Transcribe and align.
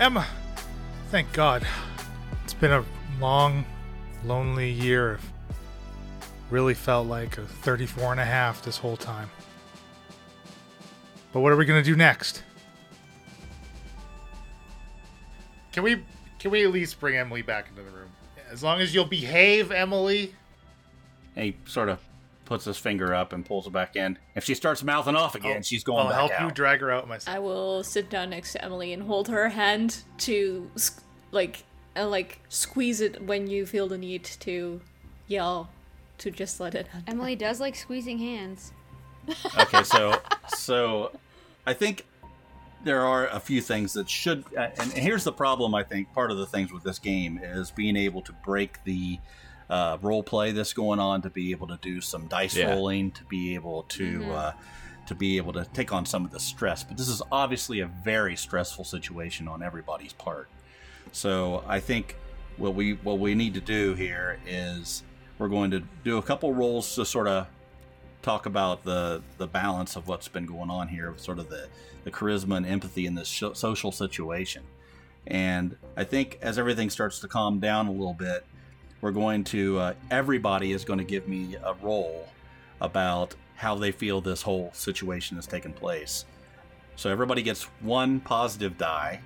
Emma, 0.00 0.26
thank 1.10 1.30
God. 1.34 1.62
It's 2.42 2.54
been 2.54 2.72
a 2.72 2.82
long, 3.20 3.66
lonely 4.24 4.70
year. 4.70 5.20
Really 6.48 6.72
felt 6.72 7.06
like 7.06 7.36
a 7.36 7.42
34 7.42 8.12
and 8.12 8.20
a 8.20 8.24
half 8.24 8.62
this 8.62 8.78
whole 8.78 8.96
time. 8.96 9.28
But 11.34 11.40
what 11.40 11.52
are 11.52 11.56
we 11.56 11.66
going 11.66 11.84
to 11.84 11.88
do 11.88 11.96
next? 11.96 12.42
Can 15.70 15.82
we 15.82 16.02
can 16.38 16.50
we 16.50 16.64
at 16.64 16.72
least 16.72 16.98
bring 16.98 17.16
Emily 17.16 17.42
back 17.42 17.68
into 17.68 17.82
the 17.82 17.90
room? 17.90 18.08
As 18.50 18.62
long 18.62 18.80
as 18.80 18.94
you'll 18.94 19.04
behave, 19.04 19.70
Emily. 19.70 20.34
And 21.36 21.44
he 21.44 21.56
sort 21.66 21.90
of 21.90 21.98
puts 22.50 22.64
his 22.64 22.76
finger 22.76 23.14
up 23.14 23.32
and 23.32 23.46
pulls 23.46 23.68
it 23.68 23.72
back 23.72 23.94
in. 23.94 24.18
If 24.34 24.42
she 24.42 24.56
starts 24.56 24.82
mouthing 24.82 25.14
off 25.14 25.36
again, 25.36 25.58
I'll- 25.58 25.62
she's 25.62 25.84
going 25.84 26.00
I'll 26.00 26.08
back 26.08 26.14
help 26.18 26.32
out. 26.32 26.48
you 26.48 26.50
drag 26.52 26.80
her 26.80 26.90
out 26.90 27.06
myself. 27.06 27.36
I 27.36 27.38
will 27.38 27.84
sit 27.84 28.10
down 28.10 28.30
next 28.30 28.52
to 28.54 28.64
Emily 28.64 28.92
and 28.92 29.04
hold 29.04 29.28
her 29.28 29.48
hand 29.50 29.98
to 30.18 30.68
like 31.30 31.62
and 31.94 32.10
like 32.10 32.40
squeeze 32.48 33.00
it 33.00 33.22
when 33.22 33.46
you 33.48 33.66
feel 33.66 33.86
the 33.86 33.96
need 33.96 34.24
to 34.24 34.80
yell 35.28 35.70
to 36.18 36.32
just 36.32 36.58
let 36.58 36.74
it 36.74 36.88
happen. 36.88 37.04
Emily 37.08 37.36
does 37.36 37.60
like 37.60 37.76
squeezing 37.76 38.18
hands. 38.18 38.72
okay, 39.60 39.84
so 39.84 40.20
so 40.48 41.12
I 41.68 41.72
think 41.72 42.04
there 42.82 43.02
are 43.02 43.28
a 43.28 43.38
few 43.38 43.60
things 43.60 43.92
that 43.92 44.10
should, 44.10 44.42
uh, 44.58 44.70
and 44.80 44.90
here's 44.92 45.22
the 45.22 45.32
problem. 45.32 45.72
I 45.72 45.84
think 45.84 46.12
part 46.14 46.32
of 46.32 46.38
the 46.38 46.46
things 46.46 46.72
with 46.72 46.82
this 46.82 46.98
game 46.98 47.38
is 47.40 47.70
being 47.70 47.94
able 47.96 48.22
to 48.22 48.32
break 48.44 48.82
the 48.82 49.20
uh, 49.70 49.96
role 50.02 50.22
play 50.22 50.52
that's 50.52 50.74
going 50.74 50.98
on, 50.98 51.22
to 51.22 51.30
be 51.30 51.52
able 51.52 51.68
to 51.68 51.78
do 51.80 52.00
some 52.02 52.26
dice 52.26 52.56
Yeah. 52.56 52.70
rolling, 52.70 53.12
to 53.12 53.24
be 53.24 53.54
able 53.54 53.84
to. 53.84 54.24
Uh, 54.32 54.52
to 55.06 55.14
be 55.16 55.38
able 55.38 55.52
to 55.52 55.64
take 55.72 55.92
on 55.92 56.06
some 56.06 56.24
of 56.24 56.30
the 56.30 56.38
stress, 56.38 56.84
but 56.84 56.96
this 56.96 57.08
is 57.08 57.20
obviously 57.32 57.80
a 57.80 57.86
very 58.04 58.36
stressful 58.36 58.84
situation 58.84 59.48
on 59.48 59.60
everybody's 59.60 60.12
part. 60.12 60.48
So 61.10 61.64
I 61.66 61.80
think 61.80 62.14
what 62.58 62.76
we 62.76 62.92
what 62.94 63.18
we 63.18 63.34
need 63.34 63.54
to 63.54 63.60
do 63.60 63.94
here 63.94 64.38
is 64.46 65.02
we're 65.38 65.48
going 65.48 65.72
to 65.72 65.82
do 66.04 66.18
a 66.18 66.22
couple 66.22 66.54
rolls 66.54 66.94
to 66.94 67.04
sort 67.04 67.26
of 67.26 67.48
talk 68.22 68.46
about 68.46 68.84
the 68.84 69.20
the 69.38 69.48
balance 69.48 69.96
of 69.96 70.06
what's 70.06 70.28
been 70.28 70.46
going 70.46 70.70
on 70.70 70.86
here, 70.86 71.12
sort 71.16 71.40
of 71.40 71.48
the 71.48 71.66
the 72.04 72.10
charisma 72.12 72.58
and 72.58 72.66
empathy 72.66 73.04
in 73.06 73.16
this 73.16 73.26
sh- 73.26 73.42
social 73.54 73.90
situation. 73.90 74.62
And 75.26 75.76
I 75.96 76.04
think 76.04 76.38
as 76.40 76.56
everything 76.56 76.88
starts 76.88 77.18
to 77.20 77.26
calm 77.26 77.58
down 77.58 77.88
a 77.88 77.92
little 77.92 78.14
bit, 78.14 78.44
we're 79.00 79.12
going 79.12 79.44
to 79.44 79.78
uh, 79.78 79.94
everybody 80.10 80.72
is 80.72 80.84
going 80.84 80.98
to 80.98 81.04
give 81.04 81.28
me 81.28 81.56
a 81.64 81.74
roll 81.82 82.28
about 82.80 83.34
how 83.54 83.74
they 83.74 83.92
feel 83.92 84.20
this 84.20 84.42
whole 84.42 84.70
situation 84.72 85.36
has 85.36 85.46
taken 85.46 85.72
place. 85.72 86.24
So 86.96 87.10
everybody 87.10 87.42
gets 87.42 87.64
one 87.80 88.20
positive 88.20 88.76
die, 88.76 89.20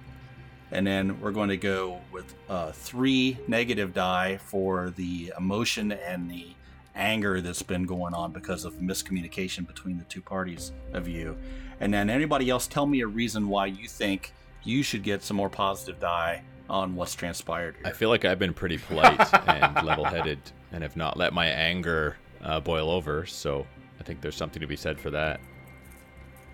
and 0.70 0.86
then 0.86 1.20
we're 1.20 1.32
going 1.32 1.48
to 1.48 1.56
go 1.56 2.00
with 2.12 2.34
uh, 2.48 2.72
three 2.72 3.38
negative 3.48 3.94
die 3.94 4.38
for 4.38 4.92
the 4.96 5.32
emotion 5.38 5.92
and 5.92 6.30
the 6.30 6.48
anger 6.94 7.40
that's 7.40 7.62
been 7.62 7.84
going 7.84 8.14
on 8.14 8.32
because 8.32 8.64
of 8.64 8.74
miscommunication 8.74 9.66
between 9.66 9.98
the 9.98 10.04
two 10.04 10.22
parties 10.22 10.72
of 10.92 11.08
you. 11.08 11.36
And 11.80 11.92
then 11.92 12.08
anybody 12.08 12.50
else 12.50 12.68
tell 12.68 12.86
me 12.86 13.00
a 13.00 13.06
reason 13.06 13.48
why 13.48 13.66
you 13.66 13.88
think 13.88 14.32
you 14.62 14.82
should 14.82 15.02
get 15.02 15.22
some 15.22 15.36
more 15.36 15.50
positive 15.50 16.00
die 16.00 16.42
on 16.68 16.96
what's 16.96 17.14
transpired 17.14 17.76
I 17.84 17.90
feel 17.90 18.08
like 18.08 18.24
I've 18.24 18.38
been 18.38 18.54
pretty 18.54 18.78
polite 18.78 19.20
and 19.48 19.86
level-headed, 19.86 20.38
and 20.72 20.82
have 20.82 20.96
not 20.96 21.16
let 21.16 21.32
my 21.32 21.46
anger 21.46 22.16
uh, 22.42 22.60
boil 22.60 22.90
over. 22.90 23.26
So 23.26 23.66
I 24.00 24.02
think 24.02 24.20
there's 24.20 24.36
something 24.36 24.60
to 24.60 24.66
be 24.66 24.76
said 24.76 24.98
for 24.98 25.10
that. 25.10 25.40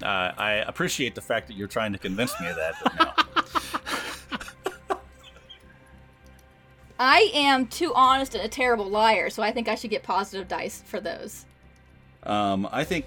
Uh, 0.03 0.33
I 0.37 0.65
appreciate 0.67 1.15
the 1.15 1.21
fact 1.21 1.47
that 1.49 1.57
you're 1.57 1.69
trying 1.69 1.93
to 1.93 1.99
convince 1.99 2.39
me 2.41 2.49
of 2.49 2.57
that, 2.57 2.75
but 2.83 2.99
no. 2.99 4.97
I 6.99 7.31
am 7.33 7.67
too 7.67 7.95
honest 7.95 8.35
and 8.35 8.45
a 8.45 8.49
terrible 8.49 8.87
liar, 8.87 9.31
so 9.31 9.43
I 9.43 9.53
think 9.53 9.69
I 9.69 9.75
should 9.75 9.91
get 9.91 10.03
positive 10.03 10.49
dice 10.49 10.83
for 10.85 11.01
those. 11.01 11.47
Um, 12.25 12.69
I 12.71 12.85
think 12.85 13.07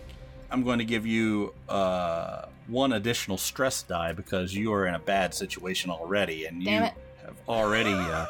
I'm 0.54 0.62
going 0.62 0.78
to 0.78 0.86
give 0.86 1.08
you 1.08 1.52
uh, 1.68 2.46
one 2.68 2.94
additional 2.94 3.40
stress 3.40 3.82
die 3.82 4.14
because 4.14 4.54
you 4.54 4.72
are 4.72 4.86
in 4.86 4.94
a 4.94 5.00
bad 5.00 5.34
situation 5.34 5.90
already, 5.90 6.46
and 6.46 6.62
you 6.62 6.70
it. 6.70 6.94
have 7.26 7.36
already 7.50 7.94
uh, 7.94 8.28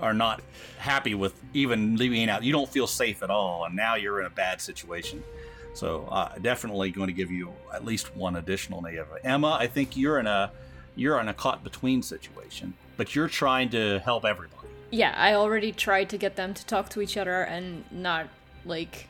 are 0.00 0.12
not 0.12 0.42
happy 0.76 1.14
with 1.14 1.32
even 1.54 1.96
leaving 1.96 2.28
out. 2.28 2.44
You 2.44 2.52
don't 2.52 2.68
feel 2.68 2.86
safe 2.86 3.22
at 3.22 3.30
all, 3.30 3.64
and 3.64 3.74
now 3.74 3.94
you're 3.94 4.20
in 4.20 4.26
a 4.26 4.30
bad 4.30 4.60
situation. 4.60 5.24
So 5.72 6.06
uh, 6.10 6.36
definitely 6.42 6.90
going 6.90 7.06
to 7.06 7.14
give 7.14 7.30
you 7.30 7.54
at 7.72 7.86
least 7.86 8.14
one 8.14 8.36
additional 8.36 8.82
negative. 8.82 9.08
Emma, 9.24 9.56
I 9.58 9.66
think 9.66 9.96
you're 9.96 10.18
in 10.18 10.26
a 10.26 10.52
you're 10.94 11.18
in 11.20 11.28
a 11.28 11.34
caught 11.34 11.64
between 11.64 12.02
situation, 12.02 12.74
but 12.98 13.14
you're 13.14 13.28
trying 13.28 13.70
to 13.70 14.00
help 14.00 14.26
everybody. 14.26 14.68
Yeah, 14.90 15.14
I 15.16 15.32
already 15.32 15.72
tried 15.72 16.10
to 16.10 16.18
get 16.18 16.36
them 16.36 16.52
to 16.52 16.66
talk 16.66 16.90
to 16.90 17.00
each 17.00 17.16
other 17.16 17.42
and 17.42 17.84
not 17.90 18.28
like 18.66 19.06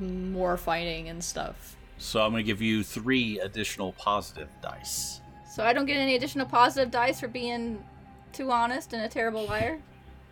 more 0.00 0.56
fighting 0.56 1.08
and 1.08 1.22
stuff. 1.22 1.76
So 1.98 2.20
I'm 2.22 2.32
going 2.32 2.42
to 2.44 2.46
give 2.46 2.60
you 2.60 2.82
three 2.82 3.38
additional 3.40 3.92
positive 3.92 4.48
dice. 4.62 5.20
So 5.50 5.64
I 5.64 5.72
don't 5.72 5.86
get 5.86 5.96
any 5.96 6.16
additional 6.16 6.46
positive 6.46 6.90
dice 6.90 7.20
for 7.20 7.28
being 7.28 7.82
too 8.32 8.50
honest 8.50 8.92
and 8.92 9.02
a 9.02 9.08
terrible 9.08 9.46
liar. 9.46 9.78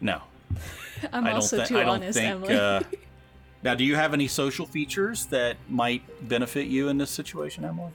No, 0.01 0.23
I'm 1.13 1.27
I 1.27 1.33
also 1.33 1.59
thi- 1.61 1.67
too 1.67 1.79
I 1.79 1.81
don't 1.85 1.89
honest, 2.03 2.19
think, 2.19 2.31
Emily. 2.31 2.55
Uh, 2.55 2.81
now, 3.63 3.75
do 3.77 3.85
you 3.85 3.95
have 3.95 4.13
any 4.13 4.27
social 4.27 4.67
features 4.67 5.27
that 5.27 5.57
might 5.69 6.03
benefit 6.29 6.67
you 6.67 6.89
in 6.89 6.99
this 6.99 7.11
situation, 7.11 7.65
Emily? 7.65 7.93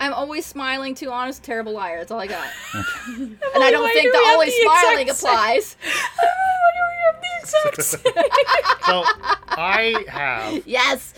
I'm 0.00 0.14
always 0.14 0.44
smiling, 0.46 0.94
too 0.94 1.10
honest, 1.12 1.44
terrible 1.44 1.72
liar. 1.74 1.98
That's 1.98 2.10
all 2.10 2.18
I 2.18 2.26
got. 2.26 2.48
and 2.74 3.38
I 3.54 3.70
don't 3.70 3.88
think 3.92 4.02
do 4.06 4.10
the 4.12 4.18
we 4.18 4.24
have 4.24 4.32
always 4.34 4.50
the 4.52 4.62
smiling 4.62 5.08
exact 7.42 7.82
same- 7.82 8.12
So 8.86 9.04
I 9.48 10.04
have 10.08 10.66
yes. 10.66 11.14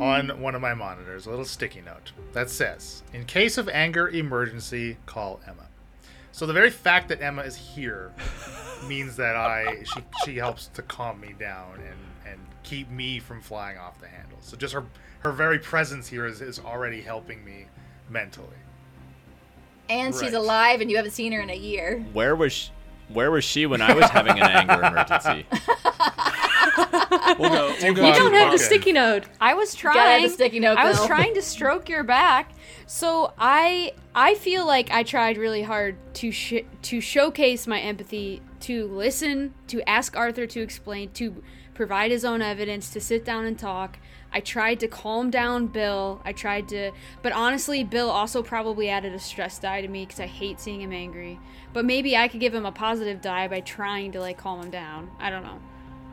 on 0.00 0.40
one 0.40 0.54
of 0.54 0.60
my 0.60 0.74
monitors 0.74 1.26
a 1.26 1.30
little 1.30 1.44
sticky 1.44 1.80
note 1.82 2.12
that 2.32 2.50
says, 2.50 3.02
"In 3.12 3.24
case 3.24 3.58
of 3.58 3.68
anger 3.68 4.08
emergency, 4.08 4.96
call 5.06 5.40
Emma." 5.46 5.68
So 6.32 6.46
the 6.46 6.52
very 6.52 6.70
fact 6.70 7.08
that 7.08 7.22
Emma 7.22 7.42
is 7.42 7.54
here 7.56 8.12
means 8.88 9.16
that 9.16 9.36
I 9.36 9.82
she 9.84 10.00
she 10.24 10.36
helps 10.36 10.66
to 10.68 10.82
calm 10.82 11.20
me 11.20 11.34
down 11.38 11.74
and 11.76 12.32
and 12.32 12.40
keep 12.64 12.90
me 12.90 13.18
from 13.20 13.40
flying 13.40 13.78
off 13.78 14.00
the 14.00 14.08
handle. 14.08 14.38
So 14.40 14.56
just 14.56 14.74
her 14.74 14.84
her 15.20 15.32
very 15.32 15.58
presence 15.58 16.06
here 16.08 16.26
is, 16.26 16.40
is 16.42 16.58
already 16.58 17.00
helping 17.00 17.44
me 17.44 17.66
mentally. 18.10 18.48
And 19.88 20.14
she's 20.14 20.32
alive, 20.32 20.80
and 20.80 20.90
you 20.90 20.96
haven't 20.96 21.12
seen 21.12 21.32
her 21.32 21.40
in 21.40 21.50
a 21.50 21.56
year. 21.56 22.00
Where 22.14 22.34
was 22.34 22.52
she, 22.54 22.70
where 23.08 23.30
was 23.30 23.44
she 23.44 23.66
when 23.66 23.80
I 23.82 23.94
was 23.94 24.06
having 24.10 24.38
an 24.38 24.42
anger 24.42 24.82
emergency? 24.82 25.46
We'll 27.38 27.50
go. 27.50 27.74
We'll 27.82 27.94
go 27.94 28.02
You 28.02 28.08
you 28.08 28.14
don't 28.14 28.32
have 28.34 28.48
the 28.50 28.54
Okay. 28.54 28.56
sticky 28.64 28.92
note. 28.92 29.24
I 29.40 29.54
was 29.54 29.74
Gotta 29.74 29.94
trying. 29.94 30.20
have 30.22 30.30
the 30.30 30.34
sticky 30.34 30.60
note, 30.60 30.78
I 30.78 30.88
was 30.88 31.04
trying 31.06 31.34
to 31.34 31.42
stroke 31.42 31.88
your 31.88 32.02
back. 32.02 32.52
So 32.86 33.32
I 33.38 33.92
I 34.14 34.34
feel 34.34 34.66
like 34.66 34.90
I 34.90 35.02
tried 35.02 35.36
really 35.38 35.62
hard 35.62 35.96
to 36.14 36.30
sh- 36.32 36.64
to 36.82 37.00
showcase 37.00 37.66
my 37.66 37.80
empathy, 37.80 38.42
to 38.60 38.86
listen, 38.88 39.54
to 39.68 39.88
ask 39.88 40.16
Arthur 40.16 40.46
to 40.46 40.60
explain, 40.60 41.10
to 41.12 41.42
provide 41.74 42.10
his 42.10 42.24
own 42.24 42.42
evidence, 42.42 42.90
to 42.90 43.00
sit 43.00 43.24
down 43.24 43.44
and 43.44 43.58
talk. 43.58 43.98
I 44.34 44.40
tried 44.40 44.80
to 44.80 44.88
calm 44.88 45.30
down 45.30 45.68
Bill. 45.68 46.20
I 46.24 46.32
tried 46.32 46.68
to, 46.70 46.90
but 47.22 47.32
honestly, 47.32 47.84
Bill 47.84 48.10
also 48.10 48.42
probably 48.42 48.88
added 48.90 49.14
a 49.14 49.18
stress 49.20 49.60
die 49.60 49.80
to 49.80 49.86
me 49.86 50.04
because 50.04 50.18
I 50.18 50.26
hate 50.26 50.58
seeing 50.58 50.80
him 50.82 50.92
angry. 50.92 51.38
But 51.72 51.84
maybe 51.84 52.16
I 52.16 52.26
could 52.26 52.40
give 52.40 52.52
him 52.52 52.66
a 52.66 52.72
positive 52.72 53.20
die 53.20 53.46
by 53.46 53.60
trying 53.60 54.10
to 54.12 54.20
like 54.20 54.36
calm 54.36 54.60
him 54.60 54.70
down. 54.70 55.08
I 55.20 55.30
don't 55.30 55.44
know. 55.44 55.60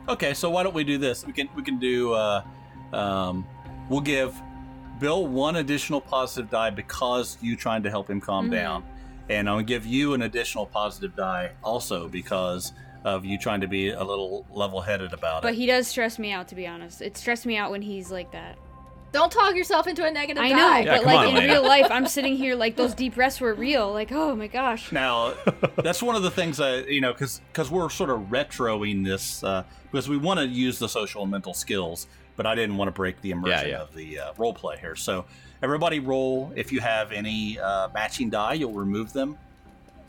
Okay, 0.08 0.34
so 0.34 0.50
why 0.50 0.62
don't 0.62 0.74
we 0.74 0.84
do 0.84 0.98
this? 0.98 1.26
We 1.26 1.32
can 1.32 1.48
we 1.56 1.62
can 1.62 1.78
do. 1.80 2.12
Uh, 2.12 2.44
um, 2.92 3.44
we'll 3.88 4.00
give 4.00 4.40
Bill 5.00 5.26
one 5.26 5.56
additional 5.56 6.00
positive 6.00 6.48
die 6.48 6.70
because 6.70 7.38
you 7.40 7.56
trying 7.56 7.82
to 7.82 7.90
help 7.90 8.08
him 8.08 8.20
calm 8.20 8.44
Mm-hmm. 8.44 8.54
down, 8.54 8.84
and 9.28 9.48
I'll 9.50 9.62
give 9.62 9.84
you 9.84 10.14
an 10.14 10.22
additional 10.22 10.66
positive 10.66 11.16
die 11.16 11.50
also 11.62 12.08
because 12.08 12.72
of 13.04 13.24
you 13.24 13.38
trying 13.38 13.60
to 13.60 13.68
be 13.68 13.90
a 13.90 14.04
little 14.04 14.46
level-headed 14.50 15.12
about 15.12 15.42
But 15.42 15.48
it. 15.48 15.50
But 15.52 15.54
he 15.56 15.66
does 15.66 15.86
stress 15.88 16.18
me 16.18 16.32
out, 16.32 16.48
to 16.48 16.54
be 16.54 16.66
honest. 16.66 17.02
It 17.02 17.16
stressed 17.16 17.46
me 17.46 17.56
out 17.56 17.70
when 17.70 17.82
he's 17.82 18.10
like 18.10 18.32
that. 18.32 18.58
Don't 19.12 19.30
talk 19.30 19.54
yourself 19.54 19.86
into 19.86 20.04
a 20.04 20.10
negative 20.10 20.42
I 20.42 20.48
die. 20.48 20.56
know, 20.56 20.92
Yeah, 20.92 20.96
but 20.96 21.06
like 21.06 21.18
on, 21.18 21.28
in 21.28 21.36
Elena. 21.36 21.52
real 21.52 21.62
life, 21.62 21.86
I'm 21.90 22.06
sitting 22.06 22.34
here 22.34 22.54
like 22.54 22.76
those 22.76 22.94
deep 22.94 23.14
breaths 23.14 23.40
were 23.40 23.52
real. 23.52 23.92
Like, 23.92 24.10
oh 24.10 24.34
my 24.34 24.46
gosh. 24.46 24.90
Now, 24.90 25.34
that's 25.76 26.02
one 26.02 26.16
of 26.16 26.22
the 26.22 26.30
things 26.30 26.56
that 26.56 26.88
you 26.88 27.02
know, 27.02 27.12
because 27.12 27.42
because 27.52 27.70
we're 27.70 27.90
sort 27.90 28.08
of 28.08 28.20
retroing 28.30 29.04
this 29.04 29.44
uh, 29.44 29.64
because 29.90 30.08
we 30.08 30.16
want 30.16 30.40
to 30.40 30.46
use 30.46 30.78
the 30.78 30.88
social 30.88 31.22
and 31.22 31.30
mental 31.30 31.52
skills, 31.52 32.06
but 32.36 32.46
I 32.46 32.54
didn't 32.54 32.78
want 32.78 32.88
to 32.88 32.92
break 32.92 33.20
the 33.20 33.32
immersion 33.32 33.68
yeah. 33.68 33.82
of 33.82 33.94
the 33.94 34.18
uh, 34.18 34.32
role 34.38 34.54
play 34.54 34.78
here. 34.78 34.96
So 34.96 35.26
everybody 35.62 36.00
roll. 36.00 36.50
If 36.56 36.72
you 36.72 36.80
have 36.80 37.12
any 37.12 37.58
uh, 37.58 37.88
matching 37.92 38.30
die, 38.30 38.54
you'll 38.54 38.72
remove 38.72 39.12
them. 39.12 39.36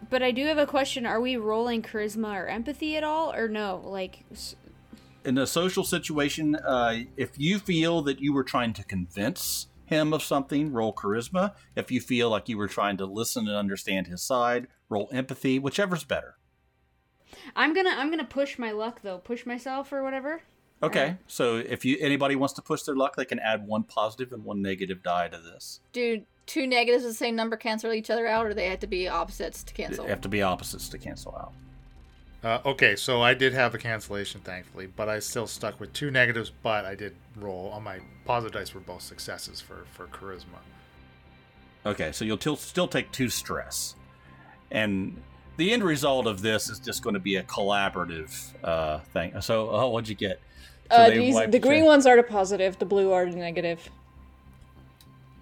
But 0.09 0.21
I 0.23 0.31
do 0.31 0.45
have 0.45 0.57
a 0.57 0.65
question. 0.65 1.05
Are 1.05 1.19
we 1.21 1.35
rolling 1.37 1.81
charisma 1.81 2.33
or 2.35 2.47
empathy 2.47 2.95
at 2.97 3.03
all, 3.03 3.33
or 3.33 3.47
no? 3.47 3.81
Like, 3.85 4.23
s- 4.31 4.55
in 5.25 5.37
a 5.37 5.47
social 5.47 5.83
situation, 5.83 6.55
uh, 6.55 6.99
if 7.17 7.31
you 7.37 7.59
feel 7.59 8.01
that 8.03 8.19
you 8.19 8.33
were 8.33 8.43
trying 8.43 8.73
to 8.73 8.83
convince 8.83 9.67
him 9.85 10.13
of 10.13 10.21
something, 10.23 10.71
roll 10.71 10.93
charisma. 10.93 11.53
If 11.75 11.91
you 11.91 12.01
feel 12.01 12.29
like 12.29 12.49
you 12.49 12.57
were 12.57 12.67
trying 12.67 12.97
to 12.97 13.05
listen 13.05 13.47
and 13.47 13.55
understand 13.55 14.07
his 14.07 14.21
side, 14.23 14.67
roll 14.89 15.09
empathy, 15.11 15.59
whichever's 15.59 16.03
better. 16.03 16.35
I'm 17.55 17.73
gonna 17.73 17.89
I'm 17.95 18.09
gonna 18.09 18.23
push 18.25 18.57
my 18.59 18.71
luck 18.71 19.01
though, 19.01 19.17
push 19.17 19.45
myself 19.45 19.91
or 19.91 20.03
whatever. 20.03 20.41
Okay, 20.81 20.99
Alright. 21.01 21.17
so 21.27 21.55
if 21.57 21.83
you 21.85 21.97
anybody 21.99 22.35
wants 22.35 22.53
to 22.55 22.61
push 22.61 22.83
their 22.83 22.95
luck, 22.95 23.15
they 23.15 23.25
can 23.25 23.39
add 23.39 23.65
one 23.65 23.83
positive 23.83 24.31
and 24.33 24.43
one 24.43 24.61
negative 24.61 25.01
die 25.01 25.29
to 25.29 25.37
this. 25.37 25.79
Do 25.93 26.23
two 26.45 26.67
negatives 26.67 27.03
of 27.03 27.11
the 27.11 27.15
same 27.15 27.35
number 27.35 27.55
cancel 27.55 27.93
each 27.93 28.09
other 28.09 28.27
out, 28.27 28.45
or 28.45 28.53
they 28.53 28.69
have 28.69 28.79
to 28.79 28.87
be 28.87 29.07
opposites 29.07 29.63
to 29.63 29.73
cancel? 29.73 30.05
They 30.05 30.09
have 30.09 30.21
to 30.21 30.29
be 30.29 30.41
opposites 30.41 30.89
to 30.89 30.97
cancel 30.97 31.35
out. 31.35 31.53
Uh, 32.43 32.69
okay, 32.69 32.95
so 32.95 33.21
I 33.21 33.33
did 33.33 33.53
have 33.53 33.73
a 33.73 33.77
cancellation, 33.77 34.41
thankfully, 34.41 34.87
but 34.87 35.07
I 35.07 35.19
still 35.19 35.47
stuck 35.47 35.79
with 35.79 35.93
two 35.93 36.11
negatives. 36.11 36.51
But 36.61 36.83
I 36.83 36.93
did 36.93 37.15
roll 37.37 37.69
on 37.69 37.83
my 37.83 37.99
positive 38.25 38.53
dice 38.53 38.73
were 38.73 38.81
both 38.81 39.01
successes 39.01 39.61
for 39.61 39.85
for 39.93 40.07
charisma. 40.07 40.59
Okay, 41.85 42.11
so 42.11 42.25
you'll 42.25 42.37
til- 42.37 42.57
still 42.57 42.87
take 42.87 43.11
two 43.11 43.29
stress, 43.29 43.95
and 44.71 45.21
the 45.57 45.71
end 45.71 45.83
result 45.83 46.27
of 46.27 46.41
this 46.41 46.69
is 46.69 46.79
just 46.79 47.03
going 47.03 47.13
to 47.13 47.19
be 47.19 47.37
a 47.37 47.43
collaborative 47.43 48.33
uh, 48.63 48.99
thing. 49.13 49.39
So, 49.41 49.69
oh, 49.69 49.89
what'd 49.89 50.09
you 50.09 50.15
get? 50.15 50.41
So 50.91 50.97
Uh, 50.97 51.09
these, 51.11 51.35
the 51.49 51.59
green 51.59 51.85
ones 51.85 52.05
are 52.05 52.15
the 52.15 52.23
positive, 52.23 52.77
the 52.77 52.85
blue 52.85 53.11
are 53.13 53.25
the 53.25 53.35
negative. 53.37 53.89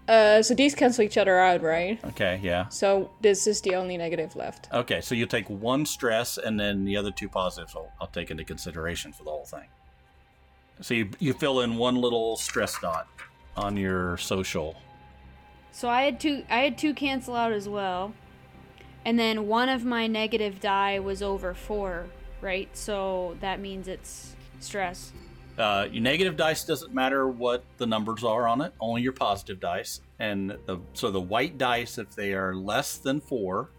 Uh, 0.07 0.41
so 0.41 0.53
these 0.53 0.75
cancel 0.75 1.03
each 1.03 1.17
other 1.17 1.39
out, 1.39 1.61
right? 1.61 2.03
Okay, 2.05 2.39
yeah. 2.43 2.67
So 2.69 3.11
this 3.21 3.47
is 3.47 3.61
the 3.61 3.75
only 3.75 3.97
negative 3.97 4.35
left. 4.35 4.67
Okay, 4.73 4.99
so 4.99 5.15
you'll 5.15 5.27
take 5.27 5.49
one 5.49 5.85
stress, 5.85 6.37
and 6.37 6.59
then 6.59 6.83
the 6.85 6.97
other 6.97 7.11
two 7.11 7.29
positives 7.29 7.75
I'll, 7.75 7.91
I'll 8.01 8.07
take 8.07 8.31
into 8.31 8.43
consideration 8.43 9.13
for 9.13 9.23
the 9.23 9.29
whole 9.29 9.45
thing. 9.45 9.67
So 10.81 10.95
you 10.95 11.09
you 11.19 11.33
fill 11.33 11.61
in 11.61 11.77
one 11.77 11.95
little 11.95 12.35
stress 12.37 12.79
dot 12.81 13.07
on 13.55 13.77
your 13.77 14.17
social. 14.17 14.75
So 15.71 15.87
I 15.87 16.01
had 16.03 16.19
two 16.19 16.43
I 16.49 16.59
had 16.59 16.77
two 16.77 16.93
cancel 16.93 17.35
out 17.35 17.51
as 17.53 17.69
well. 17.69 18.13
And 19.05 19.17
then 19.17 19.47
one 19.47 19.69
of 19.69 19.83
my 19.83 20.07
negative 20.07 20.59
die 20.59 20.99
was 20.99 21.23
over 21.23 21.53
4, 21.53 22.05
right? 22.39 22.69
So 22.77 23.35
that 23.39 23.59
means 23.59 23.87
it's 23.87 24.35
stress. 24.59 25.11
Uh, 25.57 25.87
your 25.91 26.01
negative 26.01 26.37
dice 26.37 26.63
doesn't 26.63 26.93
matter 26.93 27.27
what 27.27 27.63
the 27.77 27.85
numbers 27.85 28.23
are 28.23 28.47
on 28.47 28.61
it, 28.61 28.73
only 28.79 29.01
your 29.01 29.11
positive 29.13 29.59
dice. 29.59 30.01
And 30.19 30.57
the, 30.65 30.79
so 30.93 31.11
the 31.11 31.21
white 31.21 31.57
dice, 31.57 31.97
if 31.97 32.15
they 32.15 32.33
are 32.33 32.55
less 32.55 32.97
than 32.97 33.19
four, 33.19 33.69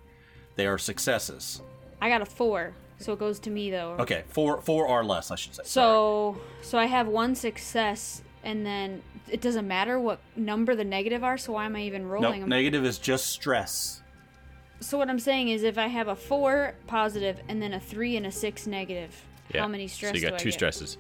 they 0.57 0.67
are 0.67 0.79
successes. 0.79 1.63
I 2.01 2.09
got 2.09 2.21
a 2.21 2.27
4. 2.27 2.75
So 2.99 3.13
it 3.13 3.19
goes 3.19 3.41
to 3.41 3.51
me 3.51 3.71
though. 3.71 3.97
Okay, 3.99 4.23
four 4.29 4.61
four 4.61 4.87
or 4.87 5.05
less, 5.05 5.33
I 5.33 5.35
should 5.35 5.55
say. 5.57 5.63
Sorry. 5.65 5.67
So 5.67 6.41
so 6.61 6.79
I 6.79 6.87
have 6.87 7.09
one 7.09 7.35
success 7.35 8.23
and 8.45 8.65
then 8.65 9.03
it 9.29 9.41
doesn't 9.41 9.67
matter 9.67 9.99
what 9.99 10.21
number 10.37 10.77
the 10.77 10.85
negative 10.85 11.25
are, 11.25 11.37
so 11.37 11.55
why 11.55 11.65
am 11.65 11.75
I 11.75 11.83
even 11.83 12.07
rolling 12.07 12.41
nope, 12.41 12.49
negative 12.49 12.85
is 12.85 12.99
just 12.99 13.27
stress. 13.29 14.03
so 14.81 14.99
what 14.99 15.09
I'm 15.11 15.19
saying 15.19 15.49
is 15.49 15.65
if 15.65 15.79
I 15.79 15.89
have 15.89 16.07
a 16.09 16.15
4 16.15 16.75
positive 16.87 17.41
and 17.49 17.61
then 17.61 17.73
a 17.73 17.81
3 17.81 18.17
and 18.19 18.27
a 18.27 18.33
6 18.33 18.67
negative, 18.69 19.25
Yeah. 19.53 19.63
how 19.63 19.69
many 19.69 19.89
stress 19.89 20.11
So 20.13 20.17
you 20.19 20.23
got 20.23 20.35
I 20.35 20.39
two 20.39 20.51
get? 20.51 20.55
stresses. 20.55 20.99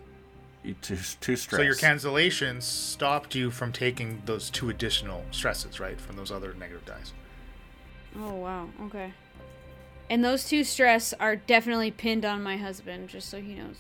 You- 0.65 0.75
Two, 0.81 0.97
two 1.21 1.37
stress. 1.37 1.59
So 1.59 1.63
your 1.63 1.75
cancellations 1.75 2.63
stopped 2.63 3.35
you 3.35 3.51
from 3.51 3.73
taking 3.73 4.23
those 4.27 4.49
two 4.51 4.71
additional 4.71 5.25
stresses, 5.33 5.81
right, 5.81 6.01
from 6.01 6.17
those 6.17 6.31
other 6.31 6.55
negative 6.55 6.85
dice. 6.85 7.13
Oh 8.19 8.35
wow, 8.35 8.69
okay. 8.87 9.13
And 10.11 10.23
those 10.25 10.45
two 10.49 10.63
stress 10.65 11.13
are 11.15 11.37
definitely 11.37 11.91
pinned 11.91 12.25
on 12.25 12.43
my 12.43 12.57
husband, 12.57 13.09
just 13.09 13.29
so 13.29 13.41
he 13.41 13.55
knows. 13.55 13.77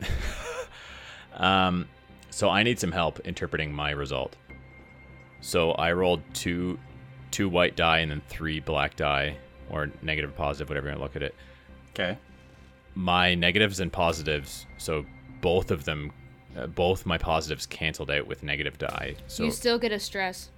Um, 1.34 1.86
so 2.30 2.48
I 2.48 2.62
need 2.62 2.80
some 2.80 2.92
help 2.92 3.20
interpreting 3.20 3.72
my 3.72 3.90
result. 3.90 4.36
So 5.42 5.72
I 5.72 5.92
rolled 5.92 6.22
two, 6.32 6.78
two 7.30 7.48
white 7.48 7.76
die 7.76 7.98
and 7.98 8.10
then 8.10 8.22
three 8.28 8.60
black 8.60 8.96
die, 8.96 9.36
or 9.68 9.90
negative, 10.02 10.34
positive, 10.34 10.68
whatever 10.70 10.86
you 10.86 10.92
want 10.92 11.00
to 11.00 11.02
look 11.02 11.16
at 11.16 11.22
it. 11.22 11.34
Okay. 11.90 12.18
My 12.94 13.34
negatives 13.34 13.80
and 13.80 13.92
positives, 13.92 14.64
so 14.78 15.04
both 15.46 15.70
of 15.70 15.84
them, 15.84 16.10
uh, 16.56 16.66
both 16.66 17.06
my 17.06 17.16
positives 17.16 17.66
canceled 17.66 18.10
out 18.10 18.26
with 18.26 18.42
negative 18.42 18.78
die. 18.78 19.14
So 19.28 19.44
you 19.44 19.52
still 19.52 19.78
get 19.78 19.92
a 19.92 20.00
stress. 20.00 20.50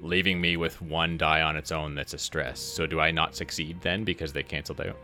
leaving 0.00 0.40
me 0.40 0.56
with 0.56 0.80
one 0.80 1.18
die 1.18 1.42
on 1.42 1.58
its 1.58 1.70
own 1.70 1.94
that's 1.94 2.14
a 2.14 2.18
stress. 2.18 2.58
So 2.58 2.86
do 2.86 3.00
I 3.00 3.10
not 3.10 3.36
succeed 3.36 3.82
then 3.82 4.02
because 4.02 4.32
they 4.32 4.42
canceled 4.42 4.80
out? 4.80 4.96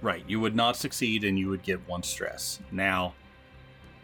Right. 0.00 0.24
You 0.26 0.40
would 0.40 0.56
not 0.56 0.78
succeed 0.78 1.22
and 1.24 1.38
you 1.38 1.50
would 1.50 1.62
get 1.62 1.86
one 1.86 2.02
stress. 2.02 2.60
Now, 2.72 3.12